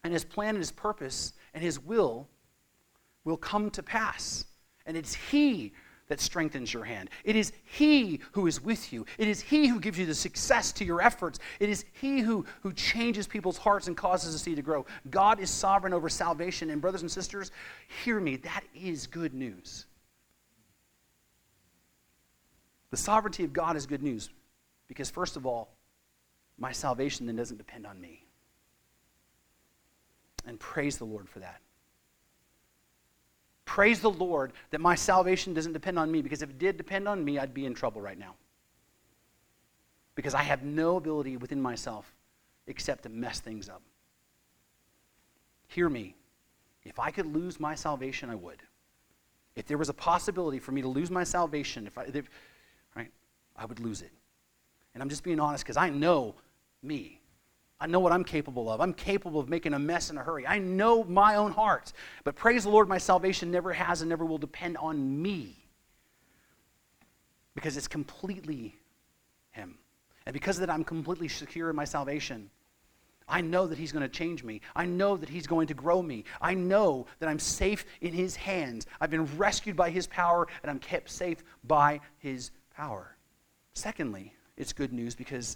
And 0.04 0.14
his 0.14 0.24
plan 0.24 0.50
and 0.50 0.60
his 0.60 0.72
purpose 0.72 1.34
and 1.54 1.62
his 1.62 1.80
will 1.80 2.30
will 3.26 3.38
come 3.38 3.70
to 3.72 3.84
pass. 3.84 4.46
And 4.86 4.96
it's 4.96 5.14
he 5.14 5.74
that 6.08 6.22
strengthens 6.22 6.74
your 6.74 6.86
hand. 6.86 7.10
It 7.24 7.36
is 7.36 7.52
He 7.64 8.22
who 8.32 8.48
is 8.48 8.62
with 8.62 8.94
you. 8.94 9.06
It 9.18 9.28
is 9.28 9.42
He 9.42 9.68
who 9.68 9.80
gives 9.80 9.98
you 9.98 10.06
the 10.06 10.16
success 10.16 10.72
to 10.74 10.86
your 10.86 11.02
efforts. 11.02 11.40
It 11.60 11.70
is 11.70 11.86
He 11.94 12.20
who, 12.20 12.46
who 12.62 12.74
changes 12.74 13.28
people's 13.28 13.58
hearts 13.58 13.88
and 13.88 13.98
causes 13.98 14.34
the 14.34 14.40
seed 14.40 14.56
to 14.56 14.62
grow. 14.62 14.86
God 15.10 15.40
is 15.40 15.50
sovereign 15.50 15.94
over 15.94 16.10
salvation. 16.10 16.70
And, 16.70 16.82
brothers 16.82 17.02
and 17.02 17.12
sisters, 17.12 17.52
hear 18.04 18.20
me, 18.20 18.38
that 18.38 18.64
is 18.74 19.06
good 19.08 19.34
news. 19.34 19.86
The 22.92 22.98
sovereignty 22.98 23.44
of 23.44 23.54
God 23.54 23.76
is 23.76 23.86
good 23.86 24.04
news 24.04 24.30
because, 24.88 25.10
first 25.10 25.36
of 25.36 25.46
all, 25.46 25.70
my 26.58 26.72
salvation 26.72 27.26
then 27.26 27.36
doesn't 27.36 27.58
depend 27.58 27.86
on 27.86 28.00
me. 28.00 28.24
And 30.46 30.60
praise 30.60 30.98
the 30.98 31.06
Lord 31.06 31.28
for 31.28 31.40
that. 31.40 31.62
Praise 33.66 34.00
the 34.00 34.10
Lord 34.10 34.54
that 34.72 34.80
my 34.80 34.96
salvation 34.96 35.54
doesn't 35.54 35.74
depend 35.74 36.00
on 36.00 36.10
me 36.10 36.22
because 36.22 36.42
if 36.42 36.50
it 36.50 36.58
did 36.58 36.78
depend 36.78 37.08
on 37.08 37.24
me, 37.24 37.38
I'd 37.38 37.54
be 37.54 37.66
in 37.66 37.74
trouble 37.74 38.02
right 38.02 38.18
now. 38.18 38.36
Because 40.16 40.34
I 40.34 40.42
have 40.42 40.64
no 40.64 40.96
ability 40.96 41.36
within 41.38 41.62
myself 41.62 42.16
except 42.66 43.04
to 43.04 43.10
mess 43.10 43.40
things 43.40 43.68
up. 43.68 43.82
Hear 45.68 45.90
me. 45.90 46.16
If 46.84 46.98
I 47.00 47.12
could 47.12 47.36
lose 47.36 47.60
my 47.60 47.76
salvation, 47.76 48.30
I 48.30 48.36
would. 48.36 48.62
If 49.56 49.68
there 49.68 49.78
was 49.78 49.90
a 49.90 49.94
possibility 49.94 50.60
for 50.60 50.72
me 50.72 50.82
to 50.82 50.88
lose 50.88 51.12
my 51.12 51.26
salvation, 51.26 51.88
if 51.88 51.98
I, 51.98 52.04
if, 52.04 52.30
I 53.58 53.66
would 53.66 53.80
lose 53.80 54.02
it. 54.02 54.12
And 54.94 55.02
I'm 55.02 55.10
just 55.10 55.24
being 55.24 55.40
honest 55.40 55.64
because 55.64 55.78
I 55.78 55.90
know 55.90 56.36
me. 56.82 57.22
I 57.80 57.86
know 57.86 58.00
what 58.00 58.12
I'm 58.12 58.24
capable 58.24 58.70
of. 58.70 58.82
I'm 58.82 58.94
capable 58.94 59.40
of 59.40 59.50
making 59.50 59.74
a 59.74 59.80
mess 59.80 60.10
in 60.10 60.18
a 60.18 60.24
hurry. 60.24 60.48
I 60.48 60.58
know 60.58 61.04
my 61.04 61.36
own 61.36 61.52
heart. 61.52 61.94
But 62.24 62.36
praise 62.36 62.64
the 62.64 62.70
Lord, 62.70 62.90
my 62.90 62.98
salvation 62.98 63.52
never 63.52 63.72
has 63.74 64.02
and 64.02 64.10
never 64.10 64.26
will 64.26 64.40
depend 64.40 64.78
on 64.78 65.22
me 65.22 65.56
because 67.54 67.78
it's 67.78 67.88
completely 67.88 68.76
Him. 69.52 69.78
And 70.26 70.34
because 70.34 70.58
of 70.58 70.62
that, 70.62 70.70
I'm 70.72 70.84
completely 70.84 71.28
secure 71.28 71.70
in 71.70 71.76
my 71.76 71.86
salvation. 71.86 72.50
I 73.28 73.42
know 73.42 73.68
that 73.68 73.78
He's 73.78 73.92
going 73.92 74.04
to 74.04 74.10
change 74.10 74.44
me. 74.44 74.62
I 74.76 74.86
know 74.86 75.18
that 75.18 75.30
He's 75.30 75.48
going 75.48 75.68
to 75.68 75.74
grow 75.74 76.02
me. 76.02 76.24
I 76.42 76.54
know 76.54 77.08
that 77.20 77.30
I'm 77.30 77.40
safe 77.40 77.86
in 78.02 78.14
His 78.14 78.36
hands. 78.36 78.88
I've 79.02 79.10
been 79.10 79.26
rescued 79.38 79.76
by 79.76 79.90
His 79.90 80.08
power, 80.08 80.48
and 80.64 80.70
I'm 80.70 80.80
kept 80.80 81.10
safe 81.10 81.44
by 81.64 82.00
His 82.20 82.52
power. 82.76 83.17
Secondly, 83.78 84.34
it's 84.58 84.74
good 84.74 84.92
news 84.92 85.14
because 85.14 85.56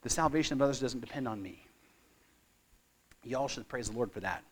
the 0.00 0.08
salvation 0.08 0.54
of 0.54 0.62
others 0.62 0.80
doesn't 0.80 1.00
depend 1.00 1.28
on 1.28 1.42
me. 1.42 1.62
Y'all 3.22 3.48
should 3.48 3.68
praise 3.68 3.90
the 3.90 3.96
Lord 3.98 4.10
for 4.10 4.20
that. 4.20 4.42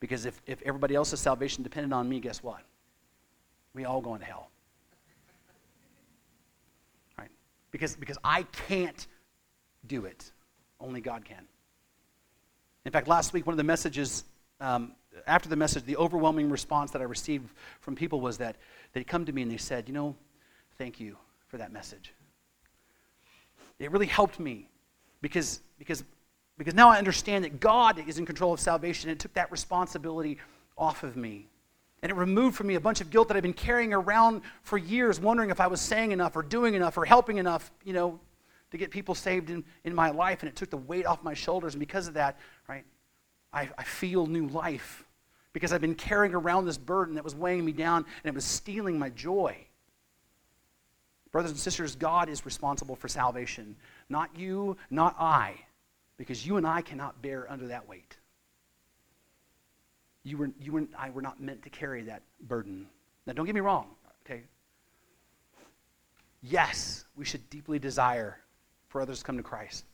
Because 0.00 0.24
if, 0.24 0.40
if 0.46 0.62
everybody 0.62 0.94
else's 0.94 1.20
salvation 1.20 1.62
depended 1.62 1.92
on 1.92 2.08
me, 2.08 2.20
guess 2.20 2.42
what? 2.42 2.62
We 3.74 3.84
all 3.84 4.00
go 4.00 4.14
into 4.14 4.24
hell. 4.24 4.48
Right? 7.18 7.30
Because, 7.70 7.96
because 7.96 8.16
I 8.24 8.44
can't 8.66 9.06
do 9.86 10.06
it. 10.06 10.32
Only 10.80 11.02
God 11.02 11.26
can. 11.26 11.44
In 12.86 12.92
fact, 12.92 13.08
last 13.08 13.34
week, 13.34 13.44
one 13.44 13.52
of 13.52 13.58
the 13.58 13.62
messages 13.62 14.24
um, 14.58 14.92
after 15.26 15.50
the 15.50 15.56
message, 15.56 15.84
the 15.84 15.98
overwhelming 15.98 16.48
response 16.48 16.92
that 16.92 17.02
I 17.02 17.04
received 17.04 17.50
from 17.80 17.94
people 17.94 18.22
was 18.22 18.38
that 18.38 18.56
they'd 18.94 19.06
come 19.06 19.26
to 19.26 19.32
me 19.32 19.42
and 19.42 19.50
they 19.50 19.58
said, 19.58 19.86
You 19.86 19.92
know, 19.92 20.16
thank 20.78 21.00
you 21.00 21.16
for 21.46 21.58
that 21.58 21.72
message. 21.72 22.12
It 23.78 23.90
really 23.90 24.06
helped 24.06 24.38
me 24.38 24.68
because, 25.20 25.60
because, 25.78 26.04
because 26.58 26.74
now 26.74 26.88
I 26.88 26.98
understand 26.98 27.44
that 27.44 27.60
God 27.60 28.02
is 28.06 28.18
in 28.18 28.26
control 28.26 28.52
of 28.52 28.60
salvation. 28.60 29.10
and 29.10 29.18
It 29.18 29.20
took 29.20 29.34
that 29.34 29.50
responsibility 29.50 30.38
off 30.76 31.02
of 31.02 31.16
me. 31.16 31.48
And 32.02 32.10
it 32.10 32.16
removed 32.16 32.56
from 32.56 32.66
me 32.66 32.74
a 32.74 32.80
bunch 32.80 33.00
of 33.00 33.10
guilt 33.10 33.28
that 33.28 33.36
I've 33.36 33.42
been 33.42 33.54
carrying 33.54 33.94
around 33.94 34.42
for 34.62 34.76
years, 34.76 35.18
wondering 35.18 35.50
if 35.50 35.60
I 35.60 35.66
was 35.66 35.80
saying 35.80 36.12
enough 36.12 36.36
or 36.36 36.42
doing 36.42 36.74
enough 36.74 36.98
or 36.98 37.04
helping 37.04 37.38
enough, 37.38 37.72
you 37.82 37.94
know, 37.94 38.20
to 38.70 38.76
get 38.76 38.90
people 38.90 39.14
saved 39.14 39.50
in, 39.50 39.64
in 39.84 39.94
my 39.94 40.10
life. 40.10 40.42
And 40.42 40.48
it 40.48 40.56
took 40.56 40.70
the 40.70 40.76
weight 40.76 41.06
off 41.06 41.22
my 41.22 41.34
shoulders. 41.34 41.74
And 41.74 41.80
because 41.80 42.06
of 42.06 42.14
that, 42.14 42.38
right, 42.68 42.84
I, 43.52 43.70
I 43.78 43.84
feel 43.84 44.26
new 44.26 44.48
life 44.48 45.04
because 45.52 45.72
I've 45.72 45.80
been 45.80 45.94
carrying 45.94 46.34
around 46.34 46.66
this 46.66 46.76
burden 46.76 47.14
that 47.14 47.24
was 47.24 47.34
weighing 47.34 47.64
me 47.64 47.72
down 47.72 48.04
and 48.22 48.30
it 48.30 48.34
was 48.34 48.44
stealing 48.44 48.98
my 48.98 49.08
joy. 49.10 49.56
Brothers 51.34 51.50
and 51.50 51.58
sisters, 51.58 51.96
God 51.96 52.28
is 52.28 52.46
responsible 52.46 52.94
for 52.94 53.08
salvation, 53.08 53.74
not 54.08 54.30
you, 54.38 54.76
not 54.88 55.16
I, 55.18 55.56
because 56.16 56.46
you 56.46 56.58
and 56.58 56.64
I 56.64 56.80
cannot 56.80 57.20
bear 57.22 57.50
under 57.50 57.66
that 57.66 57.88
weight. 57.88 58.16
You, 60.22 60.36
were, 60.36 60.50
you 60.60 60.76
and 60.76 60.86
I 60.96 61.10
were 61.10 61.22
not 61.22 61.40
meant 61.40 61.64
to 61.64 61.70
carry 61.70 62.02
that 62.02 62.22
burden. 62.42 62.86
Now, 63.26 63.32
don't 63.32 63.46
get 63.46 63.54
me 63.56 63.62
wrong, 63.62 63.88
okay? 64.24 64.42
Yes, 66.40 67.04
we 67.16 67.24
should 67.24 67.50
deeply 67.50 67.80
desire 67.80 68.38
for 68.86 69.00
others 69.00 69.18
to 69.18 69.24
come 69.24 69.36
to 69.36 69.42
Christ. 69.42 69.86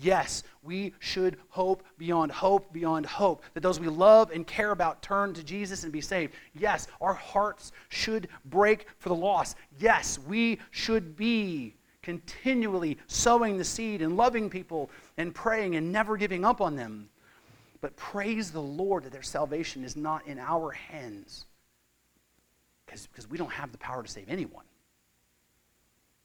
Yes, 0.00 0.42
we 0.62 0.92
should 0.98 1.36
hope 1.48 1.84
beyond 1.98 2.32
hope 2.32 2.72
beyond 2.72 3.06
hope 3.06 3.42
that 3.54 3.60
those 3.60 3.78
we 3.78 3.88
love 3.88 4.30
and 4.32 4.46
care 4.46 4.72
about 4.72 5.02
turn 5.02 5.32
to 5.34 5.42
Jesus 5.42 5.84
and 5.84 5.92
be 5.92 6.00
saved. 6.00 6.34
Yes, 6.54 6.88
our 7.00 7.14
hearts 7.14 7.70
should 7.90 8.28
break 8.46 8.86
for 8.98 9.08
the 9.08 9.14
lost. 9.14 9.56
Yes, 9.78 10.18
we 10.18 10.58
should 10.72 11.16
be 11.16 11.74
continually 12.02 12.98
sowing 13.06 13.56
the 13.56 13.64
seed 13.64 14.02
and 14.02 14.16
loving 14.16 14.50
people 14.50 14.90
and 15.16 15.34
praying 15.34 15.76
and 15.76 15.92
never 15.92 16.16
giving 16.16 16.44
up 16.44 16.60
on 16.60 16.76
them. 16.76 17.08
But 17.80 17.96
praise 17.96 18.50
the 18.50 18.60
Lord 18.60 19.04
that 19.04 19.12
their 19.12 19.22
salvation 19.22 19.84
is 19.84 19.96
not 19.96 20.26
in 20.26 20.38
our 20.38 20.70
hands 20.70 21.44
because 22.86 23.28
we 23.28 23.38
don't 23.38 23.52
have 23.52 23.72
the 23.72 23.78
power 23.78 24.02
to 24.02 24.08
save 24.08 24.28
anyone. 24.28 24.64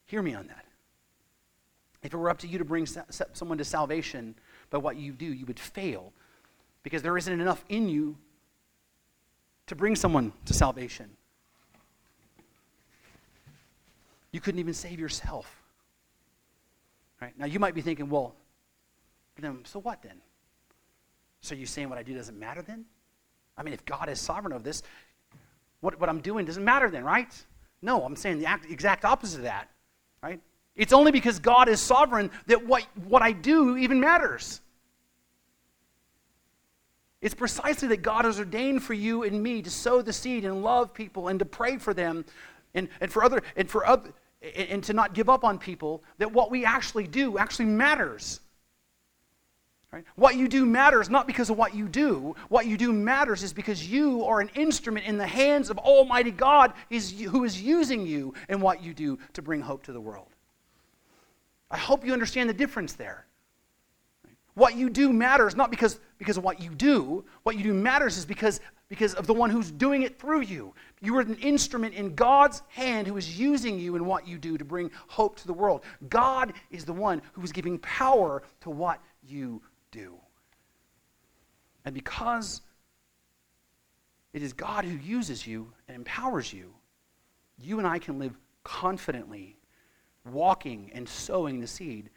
Hear 0.05 0.21
me 0.21 0.33
on 0.33 0.47
that. 0.47 0.65
If 2.01 2.13
it 2.13 2.17
were 2.17 2.29
up 2.29 2.39
to 2.39 2.47
you 2.47 2.57
to 2.57 2.65
bring 2.65 2.85
someone 2.85 3.57
to 3.57 3.65
salvation 3.65 4.35
by 4.69 4.77
what 4.77 4.95
you 4.95 5.11
do, 5.11 5.25
you 5.25 5.45
would 5.45 5.59
fail 5.59 6.13
because 6.83 7.01
there 7.01 7.17
isn't 7.17 7.41
enough 7.41 7.63
in 7.69 7.89
you 7.89 8.17
to 9.67 9.75
bring 9.75 9.95
someone 9.95 10.31
to 10.45 10.53
salvation. 10.53 11.09
You 14.31 14.39
couldn't 14.39 14.59
even 14.59 14.73
save 14.73 14.99
yourself. 14.99 15.61
Right? 17.21 17.37
Now 17.37 17.45
you 17.45 17.59
might 17.59 17.75
be 17.75 17.81
thinking, 17.81 18.09
well, 18.09 18.35
then 19.37 19.59
so 19.65 19.79
what 19.79 20.01
then? 20.01 20.21
So 21.41 21.55
you're 21.55 21.67
saying 21.67 21.89
what 21.89 21.97
I 21.97 22.03
do 22.03 22.13
doesn't 22.13 22.37
matter 22.37 22.61
then? 22.61 22.85
I 23.57 23.63
mean, 23.63 23.73
if 23.73 23.85
God 23.85 24.09
is 24.09 24.19
sovereign 24.19 24.53
of 24.53 24.63
this, 24.63 24.83
what, 25.81 25.99
what 25.99 26.09
I'm 26.09 26.21
doing 26.21 26.45
doesn't 26.45 26.63
matter 26.63 26.89
then, 26.89 27.03
right? 27.03 27.33
No, 27.81 28.03
I'm 28.03 28.15
saying 28.15 28.39
the 28.39 28.59
exact 28.69 29.05
opposite 29.05 29.37
of 29.37 29.43
that? 29.43 29.69
It's 30.79 30.93
only 30.93 31.11
because 31.11 31.39
God 31.39 31.67
is 31.67 31.81
sovereign 31.81 32.31
that 32.47 32.65
what, 32.65 32.85
what 33.03 33.21
I 33.21 33.33
do 33.33 33.75
even 33.75 33.99
matters. 33.99 34.61
It's 37.21 37.35
precisely 37.35 37.89
that 37.89 38.01
God 38.01 38.23
has 38.23 38.39
ordained 38.39 38.81
for 38.81 38.93
you 38.93 39.23
and 39.23 39.43
me 39.43 39.61
to 39.61 39.69
sow 39.69 40.01
the 40.01 40.13
seed 40.13 40.45
and 40.45 40.63
love 40.63 40.93
people 40.93 41.27
and 41.27 41.37
to 41.39 41.45
pray 41.45 41.77
for 41.77 41.93
them 41.93 42.23
and, 42.73 42.87
and 43.01 43.11
for 43.11 43.25
other 43.25 43.43
and 43.57 43.69
for 43.69 43.85
other 43.85 44.13
and 44.55 44.81
to 44.85 44.93
not 44.93 45.13
give 45.13 45.27
up 45.27 45.43
on 45.43 45.59
people 45.59 46.01
that 46.17 46.31
what 46.31 46.49
we 46.49 46.63
actually 46.63 47.07
do 47.07 47.37
actually 47.37 47.65
matters. 47.65 48.39
Right? 49.91 50.05
What 50.15 50.37
you 50.37 50.47
do 50.47 50.65
matters 50.65 51.09
not 51.09 51.27
because 51.27 51.49
of 51.49 51.57
what 51.57 51.75
you 51.75 51.89
do. 51.89 52.37
What 52.47 52.67
you 52.67 52.77
do 52.77 52.93
matters 52.93 53.43
is 53.43 53.51
because 53.51 53.85
you 53.85 54.23
are 54.23 54.39
an 54.39 54.49
instrument 54.55 55.05
in 55.07 55.17
the 55.17 55.27
hands 55.27 55.69
of 55.69 55.77
Almighty 55.77 56.31
God 56.31 56.71
is, 56.89 57.19
who 57.19 57.43
is 57.43 57.61
using 57.61 58.07
you 58.07 58.33
and 58.47 58.61
what 58.61 58.81
you 58.81 58.93
do 58.93 59.19
to 59.33 59.41
bring 59.41 59.59
hope 59.59 59.83
to 59.83 59.91
the 59.91 59.99
world. 59.99 60.27
I 61.71 61.77
hope 61.77 62.05
you 62.05 62.13
understand 62.13 62.49
the 62.49 62.53
difference 62.53 62.93
there. 62.93 63.25
What 64.55 64.75
you 64.75 64.89
do 64.89 65.13
matters 65.13 65.55
not 65.55 65.69
because, 65.69 65.99
because 66.17 66.37
of 66.37 66.43
what 66.43 66.59
you 66.59 66.71
do. 66.71 67.23
What 67.43 67.55
you 67.55 67.63
do 67.63 67.73
matters 67.73 68.17
is 68.17 68.25
because, 68.25 68.59
because 68.89 69.13
of 69.13 69.27
the 69.27 69.33
one 69.33 69.49
who's 69.49 69.71
doing 69.71 70.01
it 70.01 70.19
through 70.19 70.41
you. 70.41 70.73
You 71.01 71.15
are 71.17 71.21
an 71.21 71.35
instrument 71.35 71.93
in 71.93 72.15
God's 72.15 72.61
hand 72.69 73.07
who 73.07 73.15
is 73.15 73.39
using 73.39 73.79
you 73.79 73.95
in 73.95 74.05
what 74.05 74.27
you 74.27 74.37
do 74.37 74.57
to 74.57 74.65
bring 74.65 74.91
hope 75.07 75.37
to 75.37 75.47
the 75.47 75.53
world. 75.53 75.83
God 76.09 76.53
is 76.71 76.83
the 76.83 76.93
one 76.93 77.21
who 77.33 77.41
is 77.43 77.51
giving 77.51 77.77
power 77.79 78.43
to 78.61 78.69
what 78.69 78.99
you 79.23 79.61
do. 79.91 80.15
And 81.85 81.93
because 81.93 82.61
it 84.33 84.41
is 84.41 84.53
God 84.53 84.83
who 84.83 84.97
uses 84.97 85.45
you 85.45 85.71
and 85.87 85.95
empowers 85.95 86.51
you, 86.51 86.73
you 87.57 87.77
and 87.77 87.87
I 87.87 87.99
can 87.99 88.19
live 88.19 88.35
confidently 88.63 89.58
walking 90.33 90.91
and 90.93 91.07
sowing 91.07 91.59
the 91.59 91.67
seed. 91.67 92.09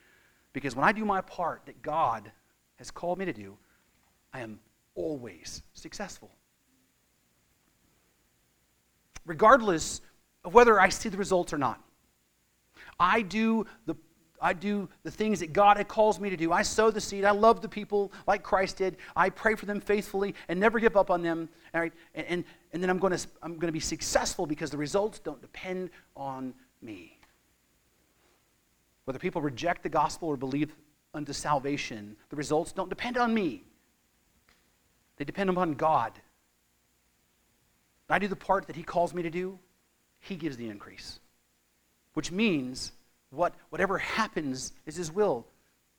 Because 0.52 0.76
when 0.76 0.84
I 0.84 0.92
do 0.92 1.04
my 1.04 1.20
part 1.20 1.62
that 1.66 1.82
God 1.82 2.30
has 2.76 2.90
called 2.90 3.18
me 3.18 3.24
to 3.24 3.32
do, 3.32 3.56
I 4.32 4.40
am 4.40 4.60
always 4.94 5.62
successful. 5.74 6.30
Regardless 9.24 10.00
of 10.44 10.54
whether 10.54 10.80
I 10.80 10.88
see 10.88 11.08
the 11.08 11.16
results 11.16 11.52
or 11.52 11.58
not. 11.58 11.80
I 12.98 13.22
do 13.22 13.66
the 13.86 13.96
I 14.44 14.54
do 14.54 14.88
the 15.04 15.10
things 15.10 15.38
that 15.38 15.52
God 15.52 15.86
calls 15.86 16.18
me 16.18 16.28
to 16.28 16.36
do. 16.36 16.50
I 16.50 16.62
sow 16.62 16.90
the 16.90 17.00
seed. 17.00 17.24
I 17.24 17.30
love 17.30 17.62
the 17.62 17.68
people 17.68 18.10
like 18.26 18.42
Christ 18.42 18.78
did. 18.78 18.96
I 19.14 19.30
pray 19.30 19.54
for 19.54 19.66
them 19.66 19.80
faithfully 19.80 20.34
and 20.48 20.58
never 20.58 20.80
give 20.80 20.96
up 20.96 21.12
on 21.12 21.22
them. 21.22 21.48
All 21.72 21.80
right? 21.80 21.92
And, 22.16 22.26
and, 22.26 22.44
and 22.72 22.82
then 22.82 22.90
I'm 22.90 22.98
going 22.98 23.16
to 23.16 23.24
I'm 23.40 23.54
going 23.54 23.68
to 23.68 23.72
be 23.72 23.80
successful 23.80 24.46
because 24.46 24.70
the 24.70 24.78
results 24.78 25.20
don't 25.20 25.40
depend 25.40 25.90
on 26.16 26.54
me. 26.80 27.20
Whether 29.04 29.18
people 29.18 29.42
reject 29.42 29.82
the 29.82 29.88
gospel 29.88 30.28
or 30.28 30.36
believe 30.36 30.74
unto 31.14 31.32
salvation, 31.32 32.16
the 32.30 32.36
results 32.36 32.72
don't 32.72 32.88
depend 32.88 33.16
on 33.16 33.34
me. 33.34 33.64
They 35.16 35.24
depend 35.24 35.50
upon 35.50 35.74
God. 35.74 36.12
I 38.08 38.18
do 38.18 38.28
the 38.28 38.36
part 38.36 38.66
that 38.66 38.76
He 38.76 38.82
calls 38.82 39.14
me 39.14 39.22
to 39.22 39.30
do, 39.30 39.58
He 40.20 40.36
gives 40.36 40.56
the 40.56 40.68
increase. 40.68 41.18
Which 42.14 42.30
means 42.30 42.92
what, 43.30 43.54
whatever 43.70 43.98
happens 43.98 44.72
is 44.84 44.96
His 44.96 45.10
will. 45.10 45.46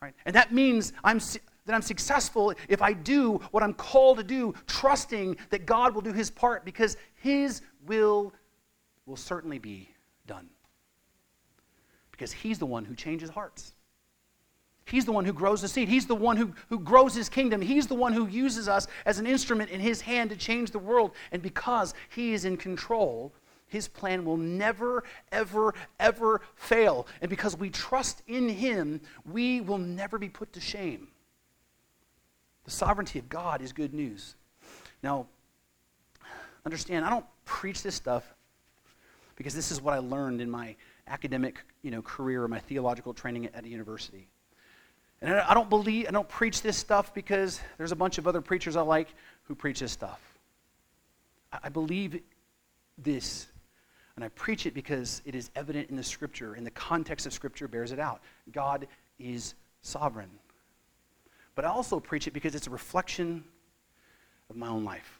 Right? 0.01 0.13
And 0.25 0.35
that 0.35 0.53
means 0.53 0.93
I'm, 1.03 1.19
that 1.19 1.73
I'm 1.73 1.81
successful 1.81 2.53
if 2.69 2.81
I 2.81 2.93
do 2.93 3.39
what 3.51 3.63
I'm 3.63 3.73
called 3.73 4.17
to 4.17 4.23
do, 4.23 4.53
trusting 4.67 5.37
that 5.49 5.65
God 5.65 5.95
will 5.95 6.01
do 6.01 6.13
His 6.13 6.29
part 6.29 6.65
because 6.65 6.97
His 7.15 7.61
will 7.85 8.33
will 9.05 9.15
certainly 9.17 9.57
be 9.59 9.92
because 12.13 12.31
he's 12.31 12.59
the 12.59 12.65
one 12.65 12.85
who 12.85 12.95
changes 12.95 13.29
hearts. 13.29 13.73
He's 14.85 15.05
the 15.05 15.11
one 15.11 15.25
who 15.25 15.33
grows 15.33 15.61
the 15.61 15.67
seed. 15.67 15.89
He's 15.89 16.05
the 16.05 16.15
one 16.15 16.37
who, 16.37 16.53
who 16.69 16.79
grows 16.79 17.15
his 17.15 17.27
kingdom. 17.27 17.61
He's 17.61 17.87
the 17.87 17.95
one 17.95 18.13
who 18.13 18.27
uses 18.27 18.67
us 18.67 18.87
as 19.05 19.17
an 19.17 19.25
instrument 19.25 19.71
in 19.71 19.79
his 19.79 20.01
hand 20.01 20.29
to 20.29 20.35
change 20.35 20.71
the 20.71 20.79
world. 20.79 21.11
And 21.31 21.41
because 21.41 21.93
he 22.09 22.33
is 22.33 22.45
in 22.45 22.57
control, 22.57 23.33
his 23.67 23.87
plan 23.87 24.23
will 24.23 24.37
never, 24.37 25.03
ever, 25.31 25.73
ever 25.99 26.41
fail. 26.55 27.07
And 27.21 27.29
because 27.29 27.57
we 27.57 27.69
trust 27.69 28.21
in 28.27 28.47
him, 28.47 29.01
we 29.25 29.61
will 29.61 29.79
never 29.79 30.19
be 30.19 30.29
put 30.29 30.53
to 30.53 30.61
shame. 30.61 31.07
The 32.65 32.71
sovereignty 32.71 33.19
of 33.19 33.29
God 33.29 33.61
is 33.61 33.73
good 33.73 33.93
news. 33.93 34.35
Now, 35.01 35.27
understand, 36.65 37.03
I 37.03 37.09
don't 37.09 37.25
preach 37.45 37.83
this 37.83 37.95
stuff 37.95 38.23
because 39.35 39.55
this 39.55 39.71
is 39.71 39.81
what 39.81 39.93
I 39.93 39.99
learned 39.99 40.39
in 40.39 40.49
my 40.49 40.75
academic 41.07 41.63
you 41.83 41.91
know, 41.91 42.01
career 42.01 42.43
or 42.43 42.47
my 42.47 42.59
theological 42.59 43.13
training 43.13 43.49
at 43.53 43.63
a 43.63 43.67
university. 43.67 44.27
And 45.21 45.35
I 45.35 45.53
don't 45.53 45.69
believe, 45.69 46.07
I 46.07 46.11
don't 46.11 46.27
preach 46.27 46.61
this 46.61 46.77
stuff 46.77 47.13
because 47.13 47.61
there's 47.77 47.91
a 47.91 47.95
bunch 47.95 48.17
of 48.17 48.27
other 48.27 48.41
preachers 48.41 48.75
I 48.75 48.81
like 48.81 49.09
who 49.43 49.53
preach 49.55 49.79
this 49.79 49.91
stuff. 49.91 50.19
I 51.61 51.69
believe 51.69 52.19
this, 52.97 53.47
and 54.15 54.25
I 54.25 54.29
preach 54.29 54.65
it 54.65 54.73
because 54.73 55.21
it 55.23 55.35
is 55.35 55.51
evident 55.55 55.89
in 55.89 55.95
the 55.95 56.03
Scripture, 56.03 56.55
and 56.55 56.65
the 56.65 56.71
context 56.71 57.25
of 57.25 57.33
Scripture 57.33 57.67
bears 57.67 57.91
it 57.91 57.99
out. 57.99 58.21
God 58.51 58.87
is 59.19 59.53
sovereign. 59.81 60.31
But 61.55 61.65
I 61.65 61.69
also 61.69 61.99
preach 61.99 62.27
it 62.27 62.31
because 62.31 62.55
it's 62.55 62.67
a 62.67 62.71
reflection 62.71 63.43
of 64.49 64.55
my 64.55 64.67
own 64.67 64.83
life. 64.83 65.19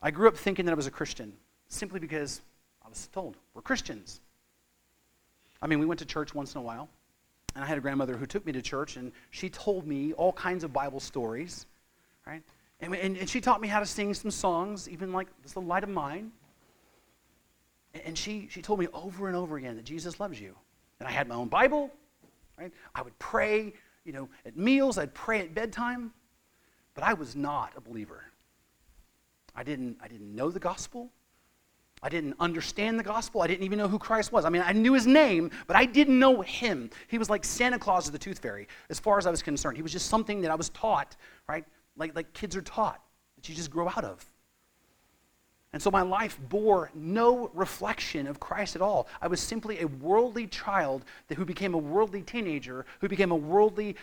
I 0.00 0.10
grew 0.10 0.28
up 0.28 0.36
thinking 0.36 0.64
that 0.64 0.72
I 0.72 0.76
was 0.76 0.86
a 0.86 0.92
Christian 0.92 1.32
simply 1.68 2.00
because 2.00 2.40
I 2.84 2.88
was 2.88 3.08
told, 3.12 3.36
we're 3.52 3.62
Christians. 3.62 4.20
I 5.60 5.66
mean, 5.66 5.78
we 5.78 5.86
went 5.86 5.98
to 6.00 6.06
church 6.06 6.34
once 6.34 6.54
in 6.54 6.58
a 6.58 6.62
while, 6.62 6.88
and 7.54 7.64
I 7.64 7.66
had 7.66 7.78
a 7.78 7.80
grandmother 7.80 8.16
who 8.16 8.26
took 8.26 8.46
me 8.46 8.52
to 8.52 8.62
church, 8.62 8.96
and 8.96 9.12
she 9.30 9.50
told 9.50 9.86
me 9.86 10.12
all 10.12 10.32
kinds 10.32 10.64
of 10.64 10.72
Bible 10.72 11.00
stories, 11.00 11.66
right? 12.26 12.42
And, 12.80 12.94
and, 12.94 13.16
and 13.16 13.28
she 13.28 13.40
taught 13.40 13.60
me 13.60 13.68
how 13.68 13.80
to 13.80 13.86
sing 13.86 14.14
some 14.14 14.30
songs, 14.30 14.88
even 14.88 15.12
like 15.12 15.26
This 15.42 15.52
the 15.52 15.60
Light 15.60 15.82
of 15.82 15.88
Mine. 15.88 16.30
And 18.04 18.16
she, 18.16 18.48
she 18.50 18.62
told 18.62 18.78
me 18.78 18.86
over 18.92 19.26
and 19.26 19.36
over 19.36 19.56
again 19.56 19.76
that 19.76 19.84
Jesus 19.84 20.20
loves 20.20 20.40
you. 20.40 20.54
And 21.00 21.08
I 21.08 21.10
had 21.10 21.26
my 21.26 21.34
own 21.34 21.48
Bible, 21.48 21.90
right? 22.58 22.72
I 22.94 23.02
would 23.02 23.18
pray, 23.18 23.72
you 24.04 24.12
know, 24.12 24.28
at 24.44 24.56
meals, 24.56 24.98
I'd 24.98 25.14
pray 25.14 25.40
at 25.40 25.54
bedtime, 25.54 26.12
but 26.94 27.02
I 27.02 27.14
was 27.14 27.34
not 27.34 27.72
a 27.76 27.80
believer. 27.80 28.24
I 29.54 29.64
didn't, 29.64 29.96
I 30.00 30.06
didn't 30.06 30.34
know 30.34 30.50
the 30.50 30.60
gospel. 30.60 31.10
I 32.02 32.08
didn't 32.08 32.34
understand 32.38 32.98
the 32.98 33.02
gospel. 33.02 33.42
I 33.42 33.46
didn't 33.46 33.64
even 33.64 33.78
know 33.78 33.88
who 33.88 33.98
Christ 33.98 34.32
was. 34.32 34.44
I 34.44 34.50
mean, 34.50 34.62
I 34.64 34.72
knew 34.72 34.94
his 34.94 35.06
name, 35.06 35.50
but 35.66 35.76
I 35.76 35.84
didn't 35.84 36.18
know 36.18 36.42
him. 36.42 36.90
He 37.08 37.18
was 37.18 37.28
like 37.28 37.44
Santa 37.44 37.78
Claus 37.78 38.08
or 38.08 38.12
the 38.12 38.18
Tooth 38.18 38.38
Fairy, 38.38 38.68
as 38.90 38.98
far 39.00 39.18
as 39.18 39.26
I 39.26 39.30
was 39.30 39.42
concerned. 39.42 39.76
He 39.76 39.82
was 39.82 39.92
just 39.92 40.06
something 40.06 40.40
that 40.42 40.50
I 40.50 40.54
was 40.54 40.68
taught, 40.70 41.16
right? 41.48 41.64
Like, 41.96 42.14
like 42.14 42.32
kids 42.32 42.56
are 42.56 42.62
taught, 42.62 43.00
that 43.36 43.48
you 43.48 43.54
just 43.54 43.70
grow 43.70 43.88
out 43.88 44.04
of. 44.04 44.24
And 45.72 45.82
so 45.82 45.90
my 45.90 46.02
life 46.02 46.38
bore 46.48 46.90
no 46.94 47.50
reflection 47.52 48.26
of 48.26 48.40
Christ 48.40 48.74
at 48.74 48.80
all. 48.80 49.06
I 49.20 49.26
was 49.26 49.40
simply 49.40 49.80
a 49.80 49.86
worldly 49.86 50.46
child 50.46 51.04
who 51.34 51.44
became 51.44 51.74
a 51.74 51.78
worldly 51.78 52.22
teenager, 52.22 52.86
who 53.00 53.08
became 53.08 53.32
a 53.32 53.36
worldly 53.36 53.96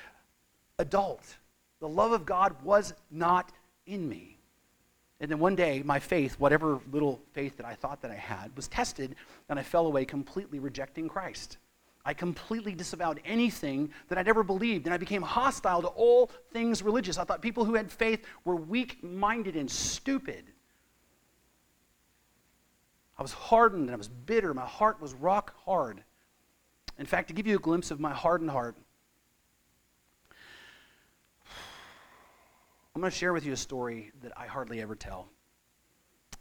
adult. 0.77 1.37
The 1.79 1.87
love 1.87 2.11
of 2.11 2.25
God 2.25 2.55
was 2.63 2.93
not 3.09 3.51
in 3.87 4.07
me. 4.07 4.34
And 5.19 5.31
then 5.31 5.39
one 5.39 5.55
day, 5.55 5.81
my 5.83 5.99
faith, 5.99 6.35
whatever 6.39 6.79
little 6.91 7.21
faith 7.31 7.57
that 7.57 7.65
I 7.65 7.73
thought 7.73 8.01
that 8.01 8.11
I 8.11 8.15
had, 8.15 8.55
was 8.55 8.67
tested, 8.67 9.15
and 9.47 9.57
I 9.57 9.63
fell 9.63 9.87
away 9.87 10.03
completely 10.05 10.59
rejecting 10.59 11.07
Christ. 11.07 11.57
I 12.05 12.13
completely 12.13 12.73
disavowed 12.75 13.19
anything 13.25 13.91
that 14.09 14.17
I'd 14.17 14.27
ever 14.27 14.43
believed, 14.43 14.85
and 14.85 14.93
I 14.93 14.97
became 14.97 15.21
hostile 15.23 15.81
to 15.81 15.87
all 15.87 16.29
things 16.51 16.83
religious. 16.83 17.17
I 17.17 17.23
thought 17.23 17.41
people 17.41 17.65
who 17.65 17.75
had 17.75 17.91
faith 17.91 18.25
were 18.43 18.55
weak 18.55 19.03
minded 19.03 19.55
and 19.55 19.71
stupid. 19.71 20.45
I 23.17 23.21
was 23.21 23.31
hardened 23.31 23.83
and 23.83 23.91
I 23.91 23.97
was 23.97 24.09
bitter. 24.09 24.53
My 24.53 24.65
heart 24.65 25.01
was 25.01 25.13
rock 25.13 25.55
hard. 25.65 26.03
In 26.99 27.05
fact, 27.05 27.29
to 27.29 27.33
give 27.33 27.47
you 27.47 27.55
a 27.55 27.59
glimpse 27.59 27.89
of 27.89 27.99
my 27.99 28.11
hardened 28.11 28.51
heart, 28.51 28.75
I'm 32.95 33.01
going 33.01 33.11
to 33.11 33.17
share 33.17 33.33
with 33.33 33.45
you 33.45 33.51
a 33.51 33.57
story 33.57 34.11
that 34.21 34.31
I 34.37 34.45
hardly 34.45 34.81
ever 34.81 34.95
tell 34.95 35.27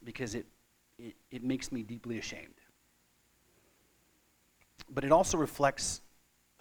because 0.04 0.36
it, 0.36 0.46
it, 1.00 1.16
it 1.32 1.42
makes 1.42 1.72
me 1.72 1.82
deeply 1.82 2.18
ashamed. 2.18 2.54
But 4.88 5.02
it 5.02 5.10
also 5.10 5.36
reflects 5.36 6.00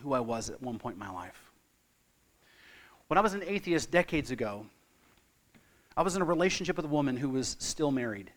who 0.01 0.13
I 0.13 0.19
was 0.19 0.49
at 0.49 0.59
one 0.63 0.79
point 0.79 0.95
in 0.95 0.99
my 0.99 1.11
life. 1.11 1.51
When 3.07 3.19
I 3.19 3.21
was 3.21 3.35
an 3.35 3.43
atheist 3.45 3.91
decades 3.91 4.31
ago, 4.31 4.65
I 5.95 6.01
was 6.01 6.15
in 6.15 6.23
a 6.23 6.25
relationship 6.25 6.75
with 6.75 6.85
a 6.85 6.89
woman 6.89 7.15
who 7.15 7.29
was 7.29 7.55
still 7.59 7.91
married. 7.91 8.31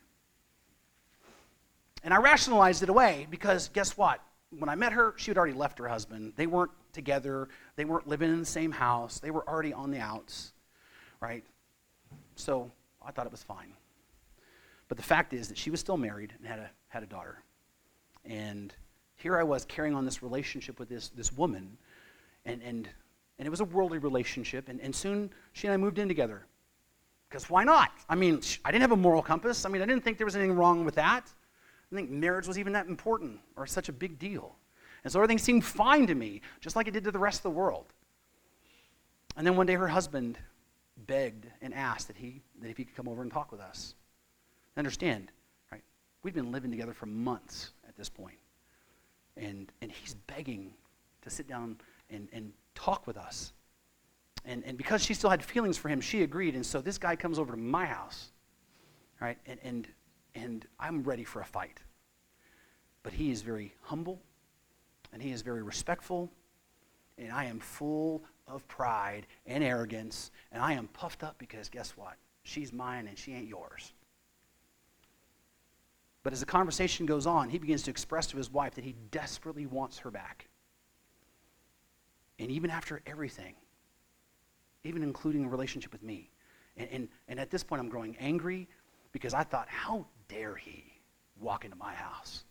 And 2.03 2.13
I 2.13 2.17
rationalized 2.17 2.83
it 2.83 2.89
away 2.89 3.25
because 3.31 3.69
guess 3.69 3.97
what? 3.97 4.21
When 4.51 4.69
I 4.69 4.75
met 4.75 4.93
her, 4.93 5.15
she 5.17 5.31
had 5.31 5.39
already 5.39 5.53
left 5.53 5.79
her 5.79 5.87
husband. 5.87 6.33
They 6.35 6.45
weren't 6.45 6.71
together, 6.93 7.49
they 7.75 7.85
weren't 7.85 8.07
living 8.07 8.29
in 8.29 8.39
the 8.39 8.45
same 8.45 8.71
house, 8.71 9.19
they 9.19 9.31
were 9.31 9.47
already 9.49 9.73
on 9.73 9.89
the 9.89 9.99
outs, 9.99 10.53
right? 11.19 11.43
So 12.35 12.71
I 13.05 13.11
thought 13.11 13.25
it 13.25 13.31
was 13.31 13.43
fine. 13.43 13.73
But 14.87 14.97
the 14.97 15.03
fact 15.03 15.33
is 15.33 15.47
that 15.49 15.57
she 15.57 15.69
was 15.69 15.79
still 15.79 15.97
married 15.97 16.33
and 16.37 16.47
had 16.47 16.59
a, 16.59 16.69
had 16.87 17.03
a 17.03 17.07
daughter. 17.07 17.39
And 18.25 18.73
here 19.15 19.37
I 19.37 19.43
was 19.43 19.65
carrying 19.65 19.95
on 19.95 20.05
this 20.05 20.21
relationship 20.23 20.79
with 20.79 20.89
this, 20.89 21.09
this 21.09 21.33
woman, 21.33 21.77
and, 22.45 22.61
and, 22.61 22.87
and 23.39 23.45
it 23.45 23.49
was 23.49 23.59
a 23.59 23.65
worldly 23.65 23.97
relationship, 23.97 24.69
and, 24.69 24.79
and 24.79 24.95
soon 24.95 25.29
she 25.53 25.67
and 25.67 25.73
I 25.73 25.77
moved 25.77 25.99
in 25.99 26.07
together. 26.07 26.45
Because 27.29 27.49
why 27.49 27.63
not? 27.63 27.91
I 28.07 28.15
mean, 28.15 28.41
I 28.63 28.71
didn't 28.71 28.81
have 28.81 28.93
a 28.93 28.97
moral 28.97 29.21
compass. 29.21 29.65
I 29.65 29.69
mean, 29.69 29.81
I 29.81 29.85
didn't 29.85 30.03
think 30.03 30.17
there 30.17 30.25
was 30.25 30.35
anything 30.35 30.55
wrong 30.55 30.85
with 30.85 30.95
that. 30.95 31.29
I 31.91 31.95
think 31.95 32.09
marriage 32.09 32.47
was 32.47 32.57
even 32.57 32.73
that 32.73 32.87
important 32.87 33.39
or 33.55 33.65
such 33.65 33.89
a 33.89 33.93
big 33.93 34.17
deal. 34.17 34.55
And 35.03 35.11
so 35.11 35.19
everything 35.19 35.37
seemed 35.37 35.65
fine 35.65 36.07
to 36.07 36.15
me, 36.15 36.41
just 36.61 36.75
like 36.75 36.87
it 36.87 36.91
did 36.91 37.03
to 37.03 37.11
the 37.11 37.19
rest 37.19 37.39
of 37.39 37.43
the 37.43 37.49
world. 37.51 37.85
And 39.35 39.45
then 39.45 39.55
one 39.55 39.65
day 39.65 39.75
her 39.75 39.87
husband 39.87 40.37
begged 41.07 41.47
and 41.61 41.73
asked 41.73 42.07
that, 42.07 42.17
he, 42.17 42.41
that 42.61 42.69
if 42.69 42.77
he 42.77 42.85
could 42.85 42.95
come 42.95 43.07
over 43.07 43.21
and 43.21 43.31
talk 43.31 43.51
with 43.51 43.61
us. 43.61 43.95
Understand, 44.75 45.31
right? 45.71 45.81
We've 46.23 46.33
been 46.33 46.51
living 46.51 46.69
together 46.71 46.93
for 46.93 47.05
months 47.07 47.71
at 47.87 47.95
this 47.95 48.09
point. 48.09 48.37
And, 49.35 49.71
and 49.81 49.91
he's 49.91 50.13
begging 50.13 50.73
to 51.21 51.29
sit 51.29 51.47
down 51.47 51.77
and, 52.09 52.27
and 52.31 52.51
talk 52.75 53.07
with 53.07 53.17
us. 53.17 53.53
And, 54.45 54.63
and 54.65 54.77
because 54.77 55.03
she 55.03 55.13
still 55.13 55.29
had 55.29 55.43
feelings 55.43 55.77
for 55.77 55.89
him, 55.89 56.01
she 56.01 56.23
agreed. 56.23 56.55
And 56.55 56.65
so 56.65 56.81
this 56.81 56.97
guy 56.97 57.15
comes 57.15 57.39
over 57.39 57.53
to 57.53 57.59
my 57.59 57.85
house, 57.85 58.29
right? 59.19 59.37
And, 59.45 59.59
and 59.63 59.87
and 60.37 60.65
I'm 60.79 61.03
ready 61.03 61.23
for 61.23 61.41
a 61.41 61.45
fight. 61.45 61.79
But 63.03 63.13
he 63.13 63.31
is 63.31 63.41
very 63.41 63.73
humble, 63.81 64.21
and 65.11 65.21
he 65.21 65.31
is 65.31 65.41
very 65.41 65.63
respectful, 65.63 66.31
and 67.17 67.31
I 67.31 67.45
am 67.45 67.59
full 67.59 68.23
of 68.47 68.67
pride 68.67 69.27
and 69.45 69.63
arrogance, 69.63 70.31
and 70.51 70.61
I 70.61 70.73
am 70.73 70.87
puffed 70.87 71.23
up 71.23 71.37
because 71.37 71.69
guess 71.69 71.91
what? 71.95 72.15
She's 72.43 72.71
mine 72.71 73.07
and 73.07 73.17
she 73.17 73.33
ain't 73.33 73.47
yours. 73.47 73.93
But 76.23 76.33
as 76.33 76.39
the 76.39 76.45
conversation 76.45 77.05
goes 77.05 77.25
on, 77.25 77.49
he 77.49 77.57
begins 77.57 77.83
to 77.83 77.91
express 77.91 78.27
to 78.27 78.37
his 78.37 78.51
wife 78.51 78.75
that 78.75 78.83
he 78.83 78.95
desperately 79.11 79.65
wants 79.65 79.97
her 79.99 80.11
back. 80.11 80.47
And 82.39 82.51
even 82.51 82.69
after 82.69 83.01
everything, 83.05 83.55
even 84.83 85.03
including 85.03 85.45
a 85.45 85.49
relationship 85.49 85.91
with 85.91 86.03
me. 86.03 86.29
And, 86.77 86.89
and, 86.91 87.07
and 87.27 87.39
at 87.39 87.49
this 87.49 87.63
point, 87.63 87.81
I'm 87.81 87.89
growing 87.89 88.15
angry 88.19 88.67
because 89.11 89.33
I 89.33 89.43
thought, 89.43 89.67
how 89.69 90.05
dare 90.27 90.55
he 90.55 90.85
walk 91.39 91.65
into 91.65 91.77
my 91.77 91.93
house? 91.93 92.43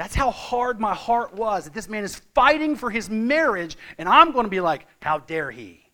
That's 0.00 0.14
how 0.14 0.30
hard 0.30 0.80
my 0.80 0.94
heart 0.94 1.34
was 1.34 1.64
that 1.64 1.74
this 1.74 1.86
man 1.86 2.04
is 2.04 2.16
fighting 2.34 2.74
for 2.74 2.88
his 2.88 3.10
marriage, 3.10 3.76
and 3.98 4.08
I'm 4.08 4.32
going 4.32 4.46
to 4.46 4.50
be 4.50 4.60
like, 4.60 4.86
how 5.02 5.18
dare 5.18 5.50
he? 5.50 5.84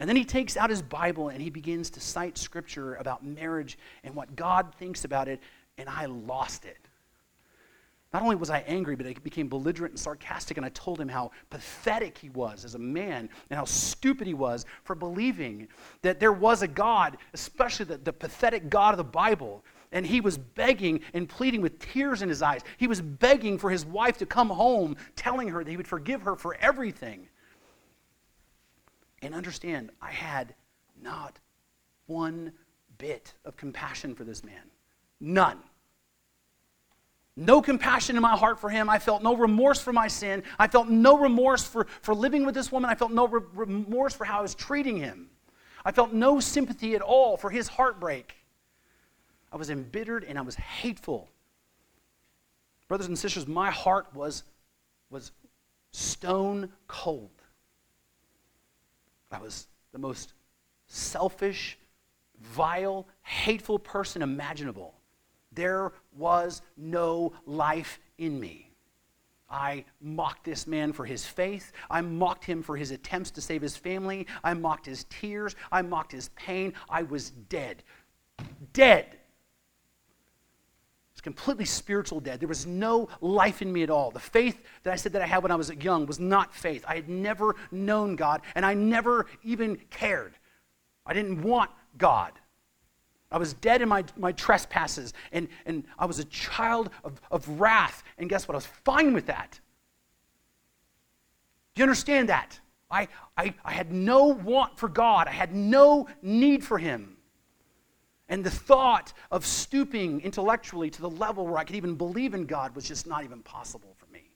And 0.00 0.08
then 0.08 0.16
he 0.16 0.24
takes 0.24 0.56
out 0.56 0.68
his 0.68 0.82
Bible 0.82 1.28
and 1.28 1.40
he 1.40 1.50
begins 1.50 1.88
to 1.90 2.00
cite 2.00 2.36
scripture 2.36 2.96
about 2.96 3.24
marriage 3.24 3.78
and 4.02 4.16
what 4.16 4.34
God 4.34 4.74
thinks 4.74 5.04
about 5.04 5.28
it, 5.28 5.38
and 5.78 5.88
I 5.88 6.06
lost 6.06 6.64
it. 6.64 6.78
Not 8.12 8.22
only 8.22 8.34
was 8.34 8.50
I 8.50 8.58
angry, 8.66 8.96
but 8.96 9.06
I 9.06 9.14
became 9.22 9.46
belligerent 9.46 9.92
and 9.92 10.00
sarcastic, 10.00 10.56
and 10.56 10.66
I 10.66 10.70
told 10.70 11.00
him 11.00 11.08
how 11.08 11.30
pathetic 11.48 12.18
he 12.18 12.28
was 12.30 12.64
as 12.64 12.74
a 12.74 12.78
man 12.80 13.30
and 13.50 13.56
how 13.56 13.66
stupid 13.66 14.26
he 14.26 14.34
was 14.34 14.66
for 14.82 14.96
believing 14.96 15.68
that 16.02 16.18
there 16.18 16.32
was 16.32 16.62
a 16.62 16.68
God, 16.68 17.18
especially 17.34 17.84
the, 17.84 17.98
the 17.98 18.12
pathetic 18.12 18.68
God 18.68 18.94
of 18.94 18.98
the 18.98 19.04
Bible. 19.04 19.64
And 19.92 20.06
he 20.06 20.20
was 20.20 20.38
begging 20.38 21.00
and 21.12 21.28
pleading 21.28 21.60
with 21.60 21.78
tears 21.78 22.22
in 22.22 22.28
his 22.28 22.42
eyes. 22.42 22.62
He 22.78 22.86
was 22.86 23.00
begging 23.00 23.58
for 23.58 23.70
his 23.70 23.84
wife 23.84 24.18
to 24.18 24.26
come 24.26 24.48
home, 24.48 24.96
telling 25.16 25.48
her 25.48 25.62
that 25.62 25.70
he 25.70 25.76
would 25.76 25.86
forgive 25.86 26.22
her 26.22 26.34
for 26.34 26.56
everything. 26.56 27.28
And 29.20 29.34
understand, 29.34 29.90
I 30.00 30.10
had 30.10 30.54
not 31.00 31.38
one 32.06 32.52
bit 32.98 33.34
of 33.44 33.56
compassion 33.56 34.14
for 34.14 34.24
this 34.24 34.42
man. 34.42 34.70
None. 35.20 35.58
No 37.36 37.62
compassion 37.62 38.16
in 38.16 38.22
my 38.22 38.36
heart 38.36 38.60
for 38.60 38.68
him. 38.68 38.90
I 38.90 38.98
felt 38.98 39.22
no 39.22 39.36
remorse 39.36 39.80
for 39.80 39.92
my 39.92 40.08
sin. 40.08 40.42
I 40.58 40.68
felt 40.68 40.88
no 40.88 41.18
remorse 41.18 41.64
for, 41.64 41.86
for 42.02 42.14
living 42.14 42.44
with 42.44 42.54
this 42.54 42.70
woman. 42.70 42.90
I 42.90 42.94
felt 42.94 43.12
no 43.12 43.26
re- 43.26 43.42
remorse 43.54 44.14
for 44.14 44.24
how 44.24 44.40
I 44.40 44.42
was 44.42 44.54
treating 44.54 44.98
him. 44.98 45.30
I 45.84 45.92
felt 45.92 46.12
no 46.12 46.40
sympathy 46.40 46.94
at 46.94 47.00
all 47.00 47.36
for 47.36 47.50
his 47.50 47.68
heartbreak. 47.68 48.34
I 49.52 49.56
was 49.56 49.70
embittered 49.70 50.24
and 50.24 50.38
I 50.38 50.42
was 50.42 50.54
hateful. 50.54 51.28
Brothers 52.88 53.06
and 53.06 53.18
sisters, 53.18 53.46
my 53.46 53.70
heart 53.70 54.06
was, 54.14 54.44
was 55.10 55.32
stone 55.92 56.70
cold. 56.88 57.30
I 59.30 59.38
was 59.38 59.66
the 59.92 59.98
most 59.98 60.32
selfish, 60.86 61.78
vile, 62.40 63.06
hateful 63.22 63.78
person 63.78 64.22
imaginable. 64.22 64.94
There 65.52 65.92
was 66.16 66.62
no 66.76 67.32
life 67.46 67.98
in 68.18 68.40
me. 68.40 68.70
I 69.50 69.84
mocked 70.00 70.44
this 70.44 70.66
man 70.66 70.94
for 70.94 71.04
his 71.04 71.26
faith. 71.26 71.72
I 71.90 72.00
mocked 72.00 72.44
him 72.44 72.62
for 72.62 72.74
his 72.74 72.90
attempts 72.90 73.30
to 73.32 73.42
save 73.42 73.60
his 73.60 73.76
family. 73.76 74.26
I 74.42 74.54
mocked 74.54 74.86
his 74.86 75.04
tears. 75.04 75.54
I 75.70 75.82
mocked 75.82 76.12
his 76.12 76.30
pain. 76.30 76.72
I 76.88 77.02
was 77.02 77.30
dead. 77.30 77.82
Dead. 78.72 79.18
Completely 81.22 81.64
spiritual 81.64 82.18
dead. 82.20 82.40
There 82.40 82.48
was 82.48 82.66
no 82.66 83.08
life 83.20 83.62
in 83.62 83.72
me 83.72 83.82
at 83.82 83.90
all. 83.90 84.10
The 84.10 84.18
faith 84.18 84.60
that 84.82 84.92
I 84.92 84.96
said 84.96 85.12
that 85.12 85.22
I 85.22 85.26
had 85.26 85.42
when 85.42 85.52
I 85.52 85.56
was 85.56 85.70
young 85.70 86.04
was 86.06 86.18
not 86.18 86.52
faith. 86.54 86.84
I 86.86 86.96
had 86.96 87.08
never 87.08 87.54
known 87.70 88.16
God, 88.16 88.42
and 88.56 88.66
I 88.66 88.74
never 88.74 89.26
even 89.44 89.76
cared. 89.88 90.34
I 91.06 91.14
didn't 91.14 91.42
want 91.42 91.70
God. 91.96 92.32
I 93.30 93.38
was 93.38 93.54
dead 93.54 93.82
in 93.82 93.88
my, 93.88 94.04
my 94.16 94.32
trespasses, 94.32 95.14
and, 95.30 95.48
and 95.64 95.84
I 95.98 96.06
was 96.06 96.18
a 96.18 96.24
child 96.24 96.90
of, 97.04 97.20
of 97.30 97.48
wrath. 97.60 98.02
And 98.18 98.28
guess 98.28 98.46
what? 98.46 98.54
I 98.54 98.58
was 98.58 98.66
fine 98.66 99.14
with 99.14 99.26
that. 99.26 99.58
Do 101.74 101.80
you 101.80 101.84
understand 101.84 102.28
that? 102.28 102.58
I, 102.90 103.08
I, 103.36 103.54
I 103.64 103.72
had 103.72 103.90
no 103.90 104.26
want 104.26 104.76
for 104.76 104.88
God, 104.88 105.28
I 105.28 105.32
had 105.32 105.54
no 105.54 106.08
need 106.20 106.62
for 106.62 106.78
Him. 106.78 107.11
And 108.32 108.42
the 108.42 108.50
thought 108.50 109.12
of 109.30 109.44
stooping 109.44 110.22
intellectually 110.22 110.88
to 110.88 111.02
the 111.02 111.10
level 111.10 111.46
where 111.46 111.58
I 111.58 111.64
could 111.64 111.76
even 111.76 111.96
believe 111.96 112.32
in 112.32 112.46
God 112.46 112.74
was 112.74 112.88
just 112.88 113.06
not 113.06 113.24
even 113.24 113.42
possible 113.42 113.94
for 113.98 114.10
me. 114.10 114.30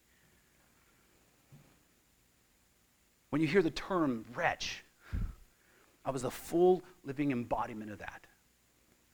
When 3.31 3.41
you 3.41 3.49
hear 3.49 3.63
the 3.63 3.71
term 3.71 4.27
wretch, 4.35 4.85
I 6.05 6.11
was 6.11 6.21
the 6.21 6.31
full 6.31 6.83
living 7.05 7.33
embodiment 7.33 7.91
of 7.91 8.01
that. 8.01 8.27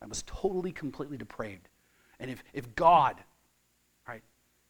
I 0.02 0.06
was 0.06 0.24
totally, 0.26 0.72
completely 0.72 1.16
depraved. 1.16 1.68
And 2.18 2.28
if, 2.28 2.42
if 2.52 2.74
God, 2.74 3.22
right, 4.08 4.22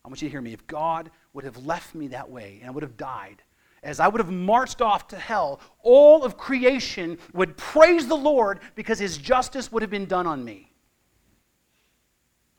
I 0.04 0.08
want 0.08 0.20
you 0.20 0.28
to 0.28 0.30
hear 0.30 0.42
me, 0.42 0.52
if 0.52 0.66
God 0.66 1.10
would 1.32 1.44
have 1.44 1.64
left 1.64 1.94
me 1.94 2.08
that 2.08 2.28
way 2.28 2.58
and 2.60 2.68
I 2.68 2.70
would 2.70 2.82
have 2.82 2.98
died, 2.98 3.42
as 3.82 3.98
I 3.98 4.08
would 4.08 4.20
have 4.20 4.30
marched 4.30 4.80
off 4.80 5.08
to 5.08 5.16
hell, 5.16 5.60
all 5.82 6.24
of 6.24 6.36
creation 6.36 7.18
would 7.32 7.56
praise 7.56 8.06
the 8.06 8.16
Lord 8.16 8.60
because 8.74 8.98
his 8.98 9.18
justice 9.18 9.72
would 9.72 9.82
have 9.82 9.90
been 9.90 10.06
done 10.06 10.26
on 10.26 10.44
me. 10.44 10.72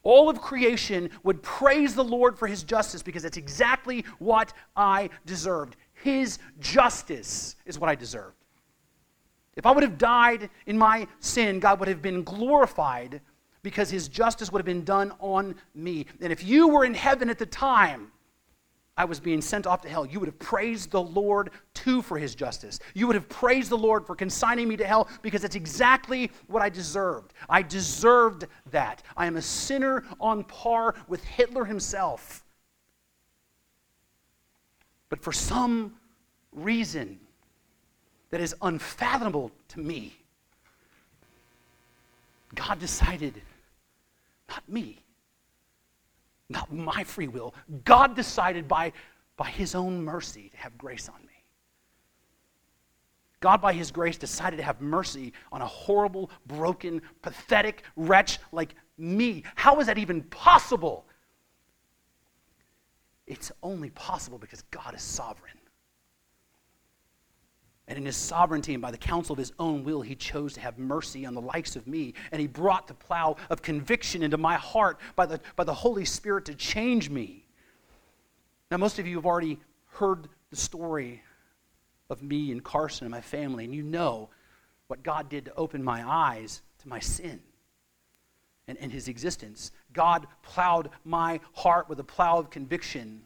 All 0.04 0.30
of 0.30 0.42
creation 0.42 1.10
would 1.24 1.42
praise 1.42 1.96
the 1.96 2.04
Lord 2.04 2.38
for 2.38 2.48
his 2.48 2.64
justice 2.64 3.02
because 3.02 3.24
it's 3.24 3.38
exactly 3.38 4.04
what 4.20 4.54
I 4.76 5.10
deserved. 5.26 5.78
His 5.94 6.40
justice 6.60 7.56
is 7.66 7.80
what 7.80 7.90
I 7.90 7.96
deserved. 7.96 8.36
If 9.56 9.66
I 9.66 9.72
would 9.72 9.84
have 9.84 9.98
died 9.98 10.50
in 10.66 10.78
my 10.78 11.08
sin, 11.20 11.60
God 11.60 11.80
would 11.80 11.88
have 11.88 12.02
been 12.02 12.24
glorified 12.24 13.22
because 13.62 13.90
his 13.90 14.10
justice 14.10 14.52
would 14.52 14.60
have 14.60 14.66
been 14.66 14.84
done 14.84 15.14
on 15.20 15.56
me. 15.74 16.06
And 16.20 16.34
if 16.34 16.44
you 16.44 16.68
were 16.68 16.84
in 16.84 16.94
heaven 16.94 17.30
at 17.30 17.40
the 17.40 17.46
time, 17.46 18.12
I 18.96 19.06
was 19.06 19.20
being 19.20 19.42
sent 19.42 19.66
off 19.66 19.82
to 19.82 19.90
hell, 19.90 20.06
you 20.06 20.20
would 20.20 20.28
have 20.28 20.38
praised 20.38 20.92
the 20.92 21.02
Lord 21.02 21.50
too 21.74 22.04
for 22.04 22.20
his 22.20 22.36
justice. 22.36 22.80
You 22.94 23.08
would 23.08 23.16
have 23.16 23.28
praised 23.28 23.72
the 23.72 23.78
Lord 23.78 24.06
for 24.06 24.16
consigning 24.16 24.68
me 24.68 24.78
to 24.78 24.86
hell 24.86 25.08
because 25.24 25.44
it's 25.44 25.56
exactly 25.56 26.30
what 26.48 26.62
I 26.62 26.70
deserved. 26.70 27.34
I 27.50 27.64
deserved 27.64 28.46
that. 28.70 29.02
I 29.18 29.26
am 29.26 29.38
a 29.38 29.42
sinner 29.42 30.04
on 30.20 30.44
par 30.44 30.94
with 31.08 31.24
Hitler 31.24 31.66
himself. 31.66 32.44
But 35.10 35.24
for 35.24 35.32
some 35.32 35.96
reason 36.52 37.20
that 38.30 38.42
is 38.42 38.56
unfathomable 38.62 39.52
to 39.70 39.80
me, 39.80 40.16
God 42.54 42.80
decided, 42.80 43.42
not 44.50 44.68
me, 44.70 45.03
not 46.54 46.72
my 46.72 47.04
free 47.04 47.28
will. 47.28 47.54
God 47.84 48.16
decided 48.16 48.68
by, 48.68 48.94
by 49.36 49.50
His 49.50 49.76
own 49.76 50.04
mercy 50.04 50.50
to 50.50 50.58
have 50.58 50.78
grace 50.78 51.10
on 51.10 51.20
me. 51.22 51.44
God, 53.42 53.62
by 53.62 53.74
His 53.74 53.92
grace, 53.92 54.18
decided 54.18 54.56
to 54.58 54.64
have 54.64 54.80
mercy 54.80 55.34
on 55.52 55.62
a 55.62 55.68
horrible, 55.68 56.32
broken, 56.48 57.02
pathetic 57.22 57.84
wretch 57.98 58.40
like 58.54 58.76
me. 58.98 59.44
How 59.56 59.82
is 59.82 59.88
that 59.88 59.98
even 59.98 60.24
possible? 60.24 61.06
It's 63.28 63.52
only 63.62 63.90
possible 63.90 64.38
because 64.38 64.62
God 64.72 64.96
is 64.96 65.02
sovereign. 65.02 65.58
And 67.88 67.98
in 67.98 68.06
his 68.06 68.16
sovereignty 68.16 68.74
and 68.74 68.82
by 68.82 68.92
the 68.92 68.98
counsel 68.98 69.34
of 69.34 69.40
his 69.40 69.52
own 69.60 69.84
will, 69.84 70.02
he 70.02 70.16
chose 70.16 70.54
to 70.54 70.62
have 70.62 70.78
mercy 70.78 71.26
on 71.26 71.34
the 71.34 71.42
likes 71.42 71.76
of 71.76 71.86
me. 71.86 72.14
And 72.32 72.40
he 72.40 72.48
brought 72.48 72.88
the 72.88 72.94
plow 72.94 73.36
of 73.50 73.62
conviction 73.62 74.24
into 74.24 74.38
my 74.38 74.56
heart 74.56 75.00
by 75.16 75.26
the, 75.26 75.42
by 75.56 75.66
the 75.66 75.74
Holy 75.74 76.06
Spirit 76.06 76.46
to 76.46 76.56
change 76.56 77.10
me. 77.10 77.46
Now, 78.72 78.78
most 78.78 79.00
of 79.00 79.08
you 79.08 79.18
have 79.18 79.26
already 79.26 79.60
heard 79.92 80.30
the 80.50 80.56
story 80.56 81.22
of 82.10 82.24
me 82.24 82.52
and 82.52 82.64
Carson 82.64 83.06
and 83.06 83.12
my 83.12 83.22
family, 83.22 83.66
and 83.66 83.76
you 83.76 83.84
know 83.84 84.30
what 84.88 85.04
God 85.04 85.30
did 85.30 85.46
to 85.46 85.56
open 85.56 85.84
my 85.84 86.08
eyes 86.08 86.62
to 86.80 86.88
my 86.88 87.00
sin 87.00 87.42
and, 88.68 88.78
and 88.80 88.92
his 88.92 89.08
existence. 89.08 89.72
God 89.92 90.28
plowed 90.42 90.90
my 91.04 91.40
heart 91.54 91.90
with 91.90 92.00
a 92.00 92.04
plow 92.04 92.38
of 92.38 92.50
conviction 92.50 93.24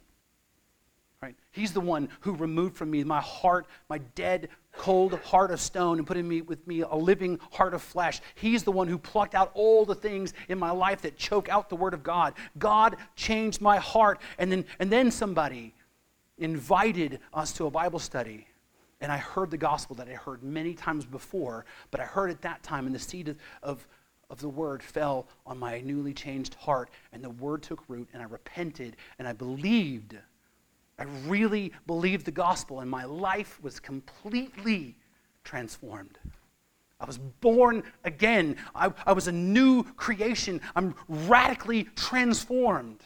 Right? 1.22 1.36
He's 1.52 1.74
the 1.74 1.82
one 1.82 2.10
who 2.20 2.34
removed 2.34 2.76
from 2.76 2.92
me 2.92 3.04
my 3.04 3.22
heart, 3.22 3.66
my 3.90 3.98
dead, 3.98 4.50
cold 4.74 5.14
heart 5.22 5.50
of 5.50 5.60
stone, 5.60 5.98
and 5.98 6.06
put 6.06 6.16
in 6.16 6.28
me 6.28 6.42
with 6.42 6.66
me 6.68 6.82
a 6.82 6.94
living 6.94 7.40
heart 7.52 7.74
of 7.74 7.82
flesh. 7.82 8.22
He's 8.36 8.64
the 8.64 8.72
one 8.72 8.88
who 8.88 9.00
plucked 9.00 9.34
out 9.34 9.50
all 9.56 9.84
the 9.84 9.96
things 9.96 10.36
in 10.48 10.60
my 10.60 10.70
life 10.70 11.02
that 11.02 11.18
choke 11.18 11.50
out 11.50 11.70
the 11.70 11.76
word 11.76 11.96
of 11.96 12.04
God. 12.04 12.36
God 12.60 12.98
changed 13.16 13.62
my 13.62 13.78
heart, 13.78 14.22
and 14.38 14.52
then 14.52 14.64
and 14.80 14.92
then 14.92 15.10
somebody 15.10 15.74
invited 16.38 17.20
us 17.34 17.52
to 17.54 17.66
a 17.66 17.72
Bible 17.72 18.00
study. 18.00 18.46
And 19.02 19.12
I 19.12 19.18
heard 19.18 19.50
the 19.50 19.58
gospel 19.58 19.96
that 19.96 20.08
I 20.08 20.14
heard 20.14 20.44
many 20.44 20.76
times 20.76 21.04
before, 21.04 21.66
but 21.90 22.00
I 22.00 22.06
heard 22.06 22.30
it 22.30 22.42
that 22.42 22.62
time, 22.62 22.86
and 22.86 22.94
the 22.94 23.00
seed 23.00 23.30
of, 23.30 23.38
of 23.64 23.88
of 24.30 24.42
the 24.42 24.50
word 24.50 24.84
fell 24.84 25.26
on 25.46 25.58
my 25.58 25.80
newly 25.82 26.14
changed 26.14 26.54
heart, 26.56 26.90
and 27.14 27.24
the 27.24 27.30
word 27.30 27.64
took 27.64 27.84
root, 27.88 28.08
and 28.14 28.22
I 28.22 28.26
repented, 28.26 28.98
and 29.18 29.28
I 29.28 29.34
believed 29.34 30.16
I 31.00 31.04
really 31.28 31.72
believed 31.86 32.26
the 32.26 32.32
gospel, 32.32 32.80
and 32.80 32.90
my 32.90 33.06
life 33.06 33.60
was 33.62 33.80
completely 33.80 34.96
transformed. 35.44 36.18
I 37.00 37.06
was 37.06 37.20
born 37.20 37.84
again. 38.04 38.58
I, 38.74 38.92
I, 39.06 39.14
was 39.14 39.28
a 39.28 39.32
new 39.32 39.84
creation. 39.84 40.60
I'm 40.76 40.96
radically 41.08 41.84
transformed. 41.96 43.02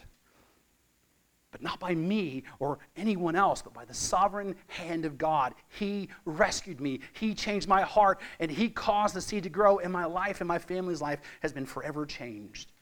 But 1.50 1.60
not 1.62 1.78
by 1.78 1.94
me 1.94 2.44
or 2.58 2.78
anyone 2.96 3.36
else, 3.36 3.60
but 3.60 3.74
by 3.74 3.84
the 3.84 3.92
sovereign 3.92 4.56
hand 4.68 5.04
of 5.04 5.18
God. 5.18 5.52
He 5.68 6.08
rescued 6.24 6.80
me. 6.80 7.00
He 7.12 7.34
changed 7.34 7.68
my 7.68 7.82
heart, 7.82 8.20
and 8.40 8.50
He 8.50 8.70
caused 8.70 9.14
the 9.14 9.20
seed 9.20 9.42
to 9.42 9.50
grow, 9.50 9.78
and 9.78 9.92
my 9.92 10.06
life 10.06 10.40
and 10.40 10.48
my 10.48 10.58
family's 10.58 11.02
life 11.02 11.20
has 11.40 11.52
been 11.52 11.66
forever 11.66 12.06
changed. 12.06 12.72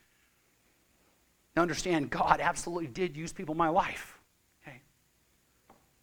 Now, 1.56 1.62
understand, 1.62 2.11
God 2.11 2.40
absolutely 2.40 2.86
did 2.86 3.16
use 3.16 3.32
people 3.32 3.54
in 3.54 3.58
my 3.58 3.68
life. 3.68 4.19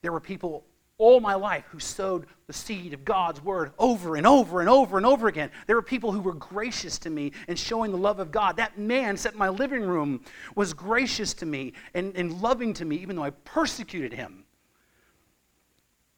There 0.02 0.12
were 0.12 0.20
people 0.20 0.66
all 1.00 1.20
my 1.20 1.36
life 1.36 1.66
who 1.70 1.80
sowed 1.80 2.26
the 2.48 2.54
seed 2.54 2.94
of 2.94 3.06
God's 3.06 3.44
word 3.44 3.72
over 3.78 4.16
and 4.16 4.26
over 4.26 4.62
and 4.62 4.70
over 4.70 4.98
and 4.98 5.06
over 5.06 5.28
again. 5.28 5.52
There 5.68 5.76
were 5.76 5.84
people 5.84 6.12
who 6.12 6.22
were 6.22 6.34
gracious 6.34 6.98
to 7.00 7.10
me 7.10 7.34
and 7.48 7.58
showing 7.58 7.92
the 7.92 7.98
love 7.98 8.20
of 8.20 8.32
God. 8.32 8.58
That 8.58 8.80
man 8.80 9.16
sat 9.16 9.34
in 9.34 9.40
my 9.40 9.50
living 9.50 9.84
room 9.84 10.24
was 10.56 10.74
gracious 10.74 11.36
to 11.36 11.46
me 11.46 11.74
and, 11.94 12.16
and 12.16 12.42
loving 12.42 12.74
to 12.76 12.86
me, 12.86 12.98
even 12.98 13.16
though 13.16 13.24
I 13.24 13.30
persecuted 13.30 14.12
him. 14.12 14.44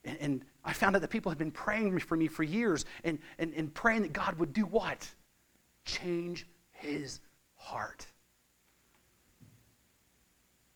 And, 0.06 0.18
and 0.22 0.46
I 0.64 0.72
found 0.72 0.96
out 0.96 1.02
that 1.02 1.10
people 1.10 1.30
had 1.30 1.38
been 1.38 1.52
praying 1.52 2.00
for 2.00 2.16
me 2.16 2.28
for 2.28 2.44
years 2.44 2.86
and, 3.04 3.20
and, 3.38 3.54
and 3.54 3.74
praying 3.74 4.04
that 4.04 4.14
God 4.14 4.40
would 4.40 4.54
do 4.54 4.66
what? 4.66 5.10
Change 5.84 6.48
his 6.72 7.20
heart. 7.56 8.06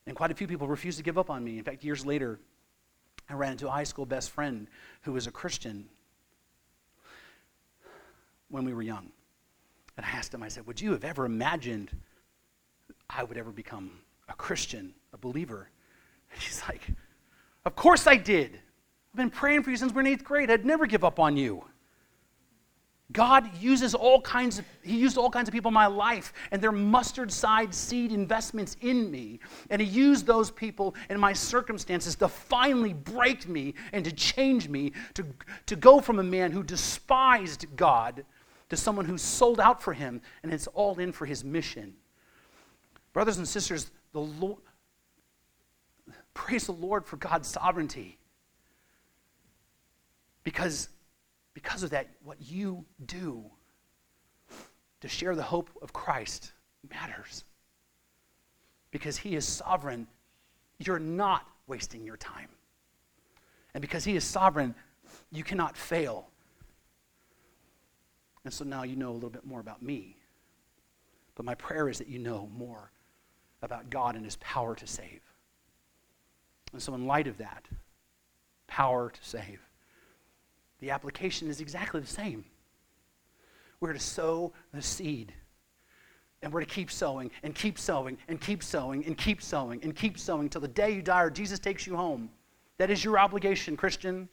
And 0.05 0.15
quite 0.17 0.31
a 0.31 0.35
few 0.35 0.47
people 0.47 0.67
refused 0.67 0.97
to 0.97 1.03
give 1.03 1.17
up 1.17 1.29
on 1.29 1.41
me. 1.41 1.57
In 1.57 1.63
fact, 1.63 1.85
years 1.85 2.05
later, 2.05 2.41
I 3.29 3.33
ran 3.33 3.53
into 3.53 3.67
a 3.67 3.71
high 3.71 3.83
school 3.83 4.05
best 4.05 4.31
friend 4.31 4.67
who 5.01 5.13
was 5.13 5.27
a 5.27 5.31
Christian 5.31 5.87
when 8.49 8.65
we 8.65 8.73
were 8.73 8.81
young. 8.81 9.11
And 9.97 10.05
I 10.05 10.09
asked 10.09 10.33
him, 10.33 10.43
I 10.43 10.47
said, 10.47 10.67
Would 10.67 10.81
you 10.81 10.91
have 10.91 11.03
ever 11.03 11.25
imagined 11.25 11.91
I 13.09 13.23
would 13.23 13.37
ever 13.37 13.51
become 13.51 13.99
a 14.29 14.33
Christian, 14.33 14.93
a 15.13 15.17
believer? 15.17 15.69
And 16.31 16.41
he's 16.41 16.61
like, 16.67 16.81
Of 17.65 17.75
course 17.75 18.07
I 18.07 18.17
did. 18.17 18.59
I've 19.13 19.17
been 19.17 19.29
praying 19.29 19.63
for 19.63 19.69
you 19.69 19.77
since 19.77 19.93
we 19.93 19.97
are 19.97 20.01
in 20.01 20.07
eighth 20.07 20.23
grade. 20.23 20.49
I'd 20.49 20.65
never 20.65 20.85
give 20.85 21.03
up 21.03 21.19
on 21.19 21.37
you. 21.37 21.65
God 23.13 23.55
uses 23.57 23.93
all 23.93 24.19
kinds 24.21 24.59
of, 24.59 24.65
He 24.81 24.97
used 24.97 25.17
all 25.17 25.29
kinds 25.29 25.47
of 25.47 25.53
people 25.53 25.69
in 25.69 25.73
my 25.73 25.85
life 25.85 26.33
and 26.51 26.61
their 26.61 26.71
mustard 26.71 27.31
side 27.31 27.73
seed 27.73 28.11
investments 28.11 28.75
in 28.81 29.09
me. 29.09 29.39
And 29.69 29.81
He 29.81 29.87
used 29.87 30.25
those 30.25 30.51
people 30.51 30.95
and 31.09 31.19
my 31.19 31.31
circumstances 31.31 32.15
to 32.17 32.27
finally 32.27 32.93
break 32.93 33.47
me 33.47 33.75
and 33.93 34.03
to 34.03 34.11
change 34.11 34.67
me, 34.67 34.91
to, 35.13 35.25
to 35.67 35.75
go 35.75 36.01
from 36.01 36.19
a 36.19 36.23
man 36.23 36.51
who 36.51 36.63
despised 36.63 37.67
God 37.75 38.25
to 38.69 38.75
someone 38.75 39.05
who 39.05 39.17
sold 39.17 39.59
out 39.59 39.81
for 39.81 39.93
Him 39.93 40.19
and 40.41 40.51
it's 40.51 40.67
all 40.67 40.97
in 40.99 41.11
for 41.11 41.25
His 41.25 41.43
mission. 41.43 41.93
Brothers 43.13 43.37
and 43.37 43.47
sisters, 43.47 43.91
the 44.11 44.21
Lord, 44.21 44.57
praise 46.33 46.65
the 46.65 46.73
Lord 46.73 47.05
for 47.05 47.17
God's 47.17 47.47
sovereignty. 47.47 48.17
Because 50.43 50.89
because 51.53 51.83
of 51.83 51.91
that, 51.91 52.07
what 52.23 52.37
you 52.41 52.85
do 53.05 53.43
to 55.01 55.07
share 55.07 55.35
the 55.35 55.43
hope 55.43 55.69
of 55.81 55.93
Christ 55.93 56.51
matters. 56.89 57.43
Because 58.91 59.17
He 59.17 59.35
is 59.35 59.45
sovereign, 59.45 60.07
you're 60.79 60.99
not 60.99 61.47
wasting 61.67 62.05
your 62.05 62.17
time. 62.17 62.49
And 63.73 63.81
because 63.81 64.03
He 64.03 64.15
is 64.15 64.23
sovereign, 64.23 64.75
you 65.31 65.43
cannot 65.43 65.77
fail. 65.77 66.27
And 68.45 68.53
so 68.53 68.63
now 68.65 68.83
you 68.83 68.95
know 68.95 69.11
a 69.11 69.13
little 69.13 69.29
bit 69.29 69.45
more 69.45 69.59
about 69.59 69.81
me. 69.81 70.17
But 71.35 71.45
my 71.45 71.55
prayer 71.55 71.89
is 71.89 71.97
that 71.97 72.07
you 72.07 72.19
know 72.19 72.49
more 72.55 72.91
about 73.61 73.89
God 73.89 74.15
and 74.15 74.25
His 74.25 74.35
power 74.37 74.75
to 74.75 74.87
save. 74.87 75.21
And 76.73 76.81
so, 76.81 76.93
in 76.95 77.05
light 77.05 77.27
of 77.27 77.37
that, 77.37 77.65
power 78.67 79.09
to 79.09 79.19
save, 79.21 79.59
the 80.83 80.91
application 80.91 81.47
is 81.49 81.61
exactly 81.61 82.01
the 82.01 82.07
same. 82.07 82.43
We're 83.79 83.93
to 83.93 83.99
sow 83.99 84.51
the 84.73 84.81
seed. 84.81 85.33
And 86.41 86.51
we're 86.51 86.59
to 86.59 86.65
keep 86.65 86.91
sowing 86.91 87.31
and 87.41 87.55
keep 87.55 87.79
sowing 87.79 88.17
and 88.27 88.41
keep 88.41 88.61
sowing 88.61 89.05
and 89.05 89.17
keep 89.17 89.41
sowing 89.41 89.81
and 89.81 89.95
keep 89.95 90.19
sowing 90.19 90.49
till 90.49 90.59
the 90.59 90.67
day 90.67 90.91
you 90.91 91.01
die 91.01 91.21
or 91.21 91.29
Jesus 91.29 91.57
takes 91.57 91.87
you 91.87 91.95
home. 91.95 92.29
That 92.79 92.89
is 92.89 93.01
your 93.01 93.17
obligation, 93.17 93.77
Christian. 93.77 94.27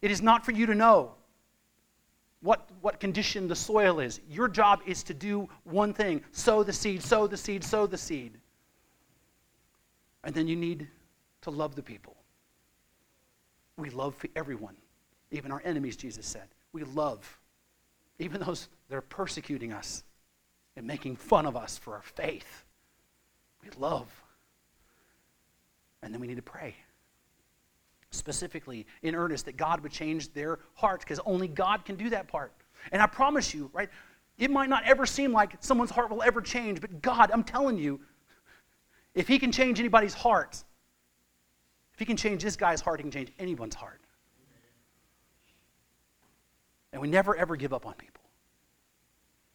It 0.00 0.12
is 0.12 0.22
not 0.22 0.44
for 0.44 0.52
you 0.52 0.64
to 0.66 0.76
know 0.76 1.16
what, 2.40 2.68
what 2.80 3.00
condition 3.00 3.48
the 3.48 3.56
soil 3.56 3.98
is. 3.98 4.20
Your 4.30 4.46
job 4.46 4.80
is 4.86 5.02
to 5.02 5.14
do 5.14 5.48
one 5.64 5.92
thing 5.92 6.22
sow 6.30 6.62
the 6.62 6.72
seed, 6.72 7.02
sow 7.02 7.26
the 7.26 7.36
seed, 7.36 7.64
sow 7.64 7.88
the 7.88 7.98
seed. 7.98 8.38
And 10.22 10.36
then 10.36 10.46
you 10.46 10.54
need 10.54 10.86
to 11.40 11.50
love 11.50 11.74
the 11.74 11.82
people. 11.82 12.14
We 13.76 13.90
love 13.90 14.14
everyone, 14.36 14.76
even 15.32 15.50
our 15.50 15.62
enemies, 15.64 15.96
Jesus 15.96 16.26
said. 16.26 16.46
We 16.72 16.84
love 16.84 17.38
even 18.18 18.40
those 18.40 18.68
that 18.88 18.96
are 18.96 19.02
persecuting 19.02 19.72
us 19.72 20.04
and 20.76 20.86
making 20.86 21.16
fun 21.16 21.46
of 21.46 21.56
us 21.56 21.76
for 21.76 21.94
our 21.94 22.02
faith. 22.02 22.64
We 23.62 23.70
love. 23.78 24.08
And 26.02 26.12
then 26.12 26.20
we 26.20 26.26
need 26.26 26.36
to 26.36 26.42
pray. 26.42 26.74
Specifically, 28.10 28.86
in 29.02 29.14
earnest, 29.14 29.46
that 29.46 29.56
God 29.56 29.80
would 29.80 29.92
change 29.92 30.32
their 30.34 30.58
hearts, 30.74 31.04
because 31.04 31.20
only 31.24 31.48
God 31.48 31.84
can 31.84 31.96
do 31.96 32.10
that 32.10 32.28
part. 32.28 32.52
And 32.90 33.00
I 33.00 33.06
promise 33.06 33.54
you, 33.54 33.70
right, 33.72 33.88
it 34.38 34.50
might 34.50 34.68
not 34.68 34.84
ever 34.84 35.06
seem 35.06 35.32
like 35.32 35.56
someone's 35.60 35.90
heart 35.90 36.10
will 36.10 36.22
ever 36.22 36.40
change, 36.40 36.80
but 36.80 37.00
God, 37.00 37.30
I'm 37.32 37.44
telling 37.44 37.78
you, 37.78 38.00
if 39.14 39.28
He 39.28 39.38
can 39.38 39.52
change 39.52 39.78
anybody's 39.78 40.14
heart, 40.14 40.62
if 41.92 41.98
He 41.98 42.04
can 42.04 42.16
change 42.16 42.42
this 42.42 42.56
guy's 42.56 42.80
heart, 42.80 42.98
He 43.00 43.02
can 43.02 43.10
change 43.10 43.32
anyone's 43.38 43.74
heart. 43.74 44.00
And 46.92 47.00
we 47.00 47.08
never, 47.08 47.36
ever 47.36 47.56
give 47.56 47.72
up 47.72 47.86
on 47.86 47.94
people. 47.94 48.22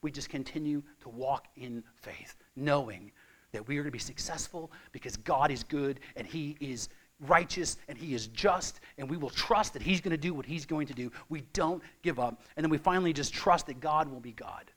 We 0.01 0.11
just 0.11 0.29
continue 0.29 0.83
to 1.01 1.09
walk 1.09 1.47
in 1.55 1.83
faith, 1.95 2.35
knowing 2.55 3.11
that 3.51 3.67
we 3.67 3.77
are 3.77 3.81
going 3.81 3.91
to 3.91 3.91
be 3.91 3.99
successful 3.99 4.71
because 4.91 5.17
God 5.17 5.51
is 5.51 5.63
good 5.63 5.99
and 6.15 6.27
He 6.27 6.57
is 6.59 6.89
righteous 7.21 7.77
and 7.88 7.97
He 7.97 8.13
is 8.13 8.27
just, 8.27 8.79
and 8.97 9.09
we 9.09 9.17
will 9.17 9.29
trust 9.29 9.73
that 9.73 9.81
He's 9.81 10.01
going 10.01 10.11
to 10.11 10.17
do 10.17 10.33
what 10.33 10.45
He's 10.45 10.65
going 10.65 10.88
to 10.88 10.93
do. 10.93 11.11
We 11.29 11.41
don't 11.53 11.81
give 12.03 12.19
up. 12.19 12.41
And 12.55 12.63
then 12.63 12.69
we 12.69 12.77
finally 12.77 13.13
just 13.13 13.33
trust 13.33 13.67
that 13.67 13.79
God 13.79 14.07
will 14.07 14.19
be 14.19 14.33
God. 14.33 14.71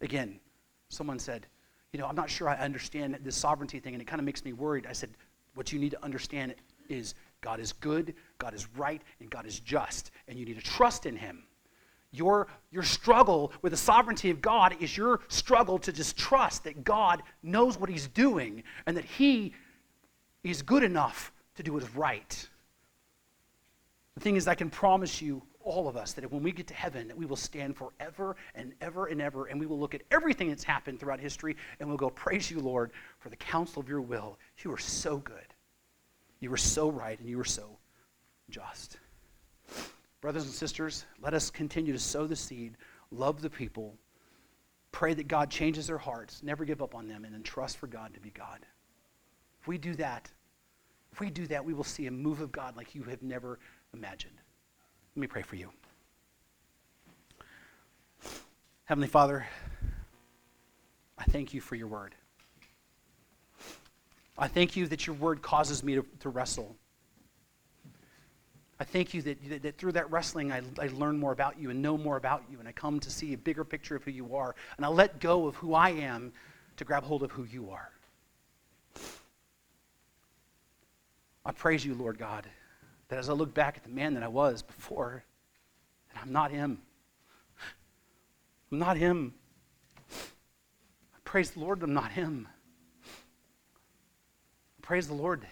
Again, 0.00 0.40
someone 0.88 1.18
said, 1.18 1.46
You 1.92 2.00
know, 2.00 2.06
I'm 2.06 2.16
not 2.16 2.30
sure 2.30 2.48
I 2.48 2.56
understand 2.56 3.18
this 3.22 3.36
sovereignty 3.36 3.80
thing, 3.80 3.94
and 3.94 4.02
it 4.02 4.06
kind 4.06 4.20
of 4.20 4.26
makes 4.26 4.44
me 4.44 4.52
worried. 4.52 4.86
I 4.86 4.92
said, 4.92 5.10
What 5.54 5.72
you 5.72 5.78
need 5.78 5.92
to 5.92 6.04
understand 6.04 6.54
is 6.88 7.14
God 7.46 7.60
is 7.60 7.72
good, 7.74 8.12
God 8.38 8.54
is 8.54 8.66
right, 8.76 9.00
and 9.20 9.30
God 9.30 9.46
is 9.46 9.60
just, 9.60 10.10
and 10.26 10.36
you 10.36 10.44
need 10.44 10.56
to 10.56 10.64
trust 10.64 11.06
in 11.06 11.14
Him. 11.14 11.44
Your, 12.10 12.48
your 12.72 12.82
struggle 12.82 13.52
with 13.62 13.70
the 13.70 13.76
sovereignty 13.76 14.30
of 14.30 14.40
God 14.40 14.74
is 14.80 14.96
your 14.96 15.20
struggle 15.28 15.78
to 15.78 15.92
just 15.92 16.16
trust 16.16 16.64
that 16.64 16.82
God 16.82 17.22
knows 17.44 17.78
what 17.78 17.88
He's 17.88 18.08
doing 18.08 18.64
and 18.86 18.96
that 18.96 19.04
He 19.04 19.54
is 20.42 20.60
good 20.60 20.82
enough 20.82 21.30
to 21.54 21.62
do 21.62 21.72
what 21.72 21.84
is 21.84 21.94
right. 21.94 22.48
The 24.16 24.20
thing 24.20 24.34
is, 24.34 24.48
I 24.48 24.56
can 24.56 24.68
promise 24.68 25.22
you, 25.22 25.40
all 25.60 25.86
of 25.86 25.96
us, 25.96 26.14
that 26.14 26.32
when 26.32 26.42
we 26.42 26.50
get 26.50 26.66
to 26.66 26.74
heaven, 26.74 27.06
that 27.06 27.16
we 27.16 27.26
will 27.26 27.36
stand 27.36 27.76
forever 27.76 28.34
and 28.56 28.72
ever 28.80 29.06
and 29.06 29.22
ever, 29.22 29.46
and 29.46 29.60
we 29.60 29.66
will 29.66 29.78
look 29.78 29.94
at 29.94 30.02
everything 30.10 30.48
that's 30.48 30.64
happened 30.64 30.98
throughout 30.98 31.20
history, 31.20 31.56
and 31.78 31.88
we'll 31.88 31.96
go, 31.96 32.10
Praise 32.10 32.50
you, 32.50 32.58
Lord, 32.58 32.90
for 33.20 33.28
the 33.28 33.36
counsel 33.36 33.80
of 33.80 33.88
your 33.88 34.00
will. 34.00 34.36
You 34.64 34.72
are 34.72 34.78
so 34.78 35.18
good. 35.18 35.46
You 36.46 36.50
were 36.50 36.56
so 36.56 36.88
right, 36.88 37.18
and 37.18 37.28
you 37.28 37.38
were 37.38 37.44
so 37.44 37.76
just. 38.50 38.98
Brothers 40.20 40.44
and 40.44 40.52
sisters, 40.52 41.04
let 41.20 41.34
us 41.34 41.50
continue 41.50 41.92
to 41.92 41.98
sow 41.98 42.28
the 42.28 42.36
seed, 42.36 42.76
love 43.10 43.42
the 43.42 43.50
people, 43.50 43.96
pray 44.92 45.12
that 45.14 45.26
God 45.26 45.50
changes 45.50 45.88
their 45.88 45.98
hearts, 45.98 46.44
never 46.44 46.64
give 46.64 46.82
up 46.82 46.94
on 46.94 47.08
them, 47.08 47.24
and 47.24 47.34
then 47.34 47.42
trust 47.42 47.78
for 47.78 47.88
God 47.88 48.14
to 48.14 48.20
be 48.20 48.30
God. 48.30 48.60
If 49.60 49.66
we 49.66 49.76
do 49.76 49.96
that, 49.96 50.30
if 51.10 51.18
we 51.18 51.30
do 51.30 51.48
that, 51.48 51.64
we 51.64 51.74
will 51.74 51.82
see 51.82 52.06
a 52.06 52.12
move 52.12 52.40
of 52.40 52.52
God 52.52 52.76
like 52.76 52.94
you 52.94 53.02
have 53.02 53.24
never 53.24 53.58
imagined. 53.92 54.38
Let 55.16 55.20
me 55.22 55.26
pray 55.26 55.42
for 55.42 55.56
you. 55.56 55.70
Heavenly 58.84 59.08
Father, 59.08 59.48
I 61.18 61.24
thank 61.24 61.52
you 61.52 61.60
for 61.60 61.74
your 61.74 61.88
word. 61.88 62.14
I 64.38 64.48
thank 64.48 64.76
you 64.76 64.86
that 64.88 65.06
your 65.06 65.16
word 65.16 65.42
causes 65.42 65.82
me 65.82 65.94
to, 65.94 66.06
to 66.20 66.28
wrestle. 66.28 66.76
I 68.78 68.84
thank 68.84 69.14
you 69.14 69.22
that, 69.22 69.48
that, 69.48 69.62
that 69.62 69.78
through 69.78 69.92
that 69.92 70.10
wrestling, 70.10 70.52
I, 70.52 70.60
I 70.78 70.88
learn 70.88 71.18
more 71.18 71.32
about 71.32 71.58
you 71.58 71.70
and 71.70 71.80
know 71.80 71.96
more 71.96 72.18
about 72.18 72.44
you, 72.50 72.58
and 72.58 72.68
I 72.68 72.72
come 72.72 73.00
to 73.00 73.10
see 73.10 73.32
a 73.32 73.38
bigger 73.38 73.64
picture 73.64 73.96
of 73.96 74.04
who 74.04 74.10
you 74.10 74.36
are. 74.36 74.54
And 74.76 74.84
I 74.84 74.88
let 74.88 75.18
go 75.18 75.46
of 75.46 75.56
who 75.56 75.74
I 75.74 75.90
am 75.90 76.32
to 76.76 76.84
grab 76.84 77.04
hold 77.04 77.22
of 77.22 77.30
who 77.30 77.44
you 77.44 77.70
are. 77.70 77.90
I 81.44 81.52
praise 81.52 81.84
you, 81.84 81.94
Lord 81.94 82.18
God, 82.18 82.46
that 83.08 83.18
as 83.18 83.30
I 83.30 83.32
look 83.32 83.54
back 83.54 83.76
at 83.78 83.84
the 83.84 83.88
man 83.88 84.14
that 84.14 84.22
I 84.22 84.28
was 84.28 84.62
before, 84.62 85.24
that 86.12 86.20
I'm 86.22 86.32
not 86.32 86.50
him. 86.50 86.82
I'm 88.70 88.78
not 88.78 88.96
him. 88.98 89.32
I 90.10 91.18
praise 91.24 91.52
the 91.52 91.60
Lord 91.60 91.82
I'm 91.82 91.94
not 91.94 92.10
him. 92.10 92.48
Praise 94.86 95.08
the 95.08 95.14
Lord. 95.14 95.44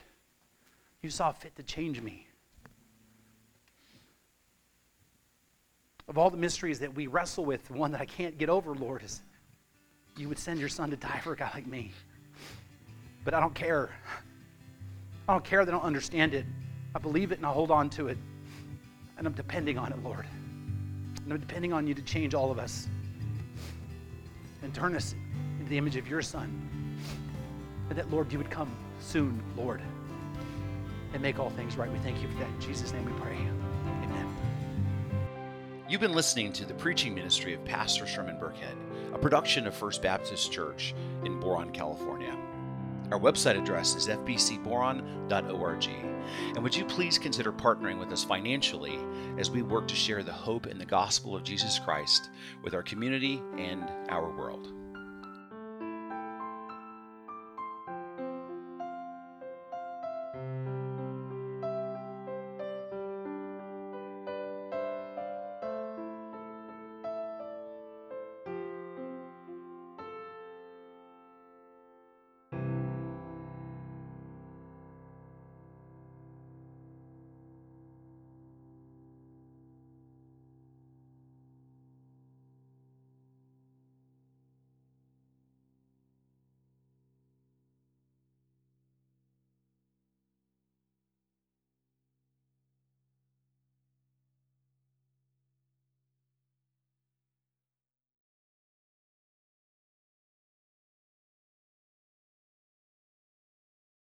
You 1.02 1.10
saw 1.10 1.32
fit 1.32 1.56
to 1.56 1.64
change 1.64 2.00
me. 2.00 2.28
Of 6.06 6.18
all 6.18 6.30
the 6.30 6.36
mysteries 6.36 6.78
that 6.78 6.94
we 6.94 7.08
wrestle 7.08 7.44
with, 7.44 7.68
one 7.68 7.90
that 7.90 8.00
I 8.00 8.04
can't 8.04 8.38
get 8.38 8.48
over, 8.48 8.76
Lord, 8.76 9.02
is 9.02 9.22
you 10.16 10.28
would 10.28 10.38
send 10.38 10.60
your 10.60 10.68
son 10.68 10.88
to 10.90 10.96
die 10.96 11.18
for 11.24 11.32
a 11.32 11.36
guy 11.36 11.50
like 11.52 11.66
me. 11.66 11.90
But 13.24 13.34
I 13.34 13.40
don't 13.40 13.54
care. 13.56 13.90
I 15.28 15.32
don't 15.32 15.44
care 15.44 15.64
that 15.64 15.74
I 15.74 15.76
don't 15.76 15.84
understand 15.84 16.32
it. 16.32 16.46
I 16.94 17.00
believe 17.00 17.32
it 17.32 17.38
and 17.38 17.46
I 17.46 17.50
hold 17.50 17.72
on 17.72 17.90
to 17.90 18.06
it. 18.06 18.18
And 19.18 19.26
I'm 19.26 19.32
depending 19.32 19.78
on 19.78 19.92
it, 19.92 20.00
Lord. 20.04 20.26
And 21.24 21.32
I'm 21.32 21.40
depending 21.40 21.72
on 21.72 21.88
you 21.88 21.94
to 21.94 22.02
change 22.02 22.34
all 22.34 22.52
of 22.52 22.60
us 22.60 22.86
and 24.62 24.72
turn 24.72 24.94
us 24.94 25.16
into 25.58 25.70
the 25.70 25.78
image 25.78 25.96
of 25.96 26.06
your 26.06 26.22
son. 26.22 27.00
And 27.88 27.98
that, 27.98 28.12
Lord, 28.12 28.30
you 28.30 28.38
would 28.38 28.50
come 28.50 28.70
soon, 29.04 29.42
Lord, 29.56 29.82
and 31.12 31.22
make 31.22 31.38
all 31.38 31.50
things 31.50 31.76
right. 31.76 31.90
We 31.90 31.98
thank 31.98 32.20
you 32.22 32.28
for 32.28 32.38
that. 32.38 32.48
In 32.48 32.60
Jesus' 32.60 32.92
name 32.92 33.04
we 33.04 33.12
pray. 33.20 33.36
Amen. 34.02 34.34
You've 35.88 36.00
been 36.00 36.14
listening 36.14 36.52
to 36.54 36.64
the 36.64 36.74
preaching 36.74 37.14
ministry 37.14 37.54
of 37.54 37.64
Pastor 37.64 38.06
Sherman 38.06 38.36
Burkhead, 38.36 38.74
a 39.14 39.18
production 39.18 39.66
of 39.66 39.74
First 39.74 40.02
Baptist 40.02 40.50
Church 40.50 40.94
in 41.24 41.38
Boron, 41.38 41.70
California. 41.70 42.36
Our 43.12 43.20
website 43.20 43.60
address 43.60 43.94
is 43.94 44.08
fbcboron.org. 44.08 45.88
And 46.54 46.62
would 46.62 46.74
you 46.74 46.86
please 46.86 47.18
consider 47.18 47.52
partnering 47.52 47.98
with 47.98 48.10
us 48.10 48.24
financially 48.24 48.98
as 49.38 49.50
we 49.50 49.60
work 49.60 49.86
to 49.88 49.94
share 49.94 50.22
the 50.22 50.32
hope 50.32 50.64
and 50.66 50.80
the 50.80 50.86
gospel 50.86 51.36
of 51.36 51.44
Jesus 51.44 51.78
Christ 51.78 52.30
with 52.62 52.72
our 52.72 52.82
community 52.82 53.42
and 53.58 53.84
our 54.08 54.34
world? 54.36 54.72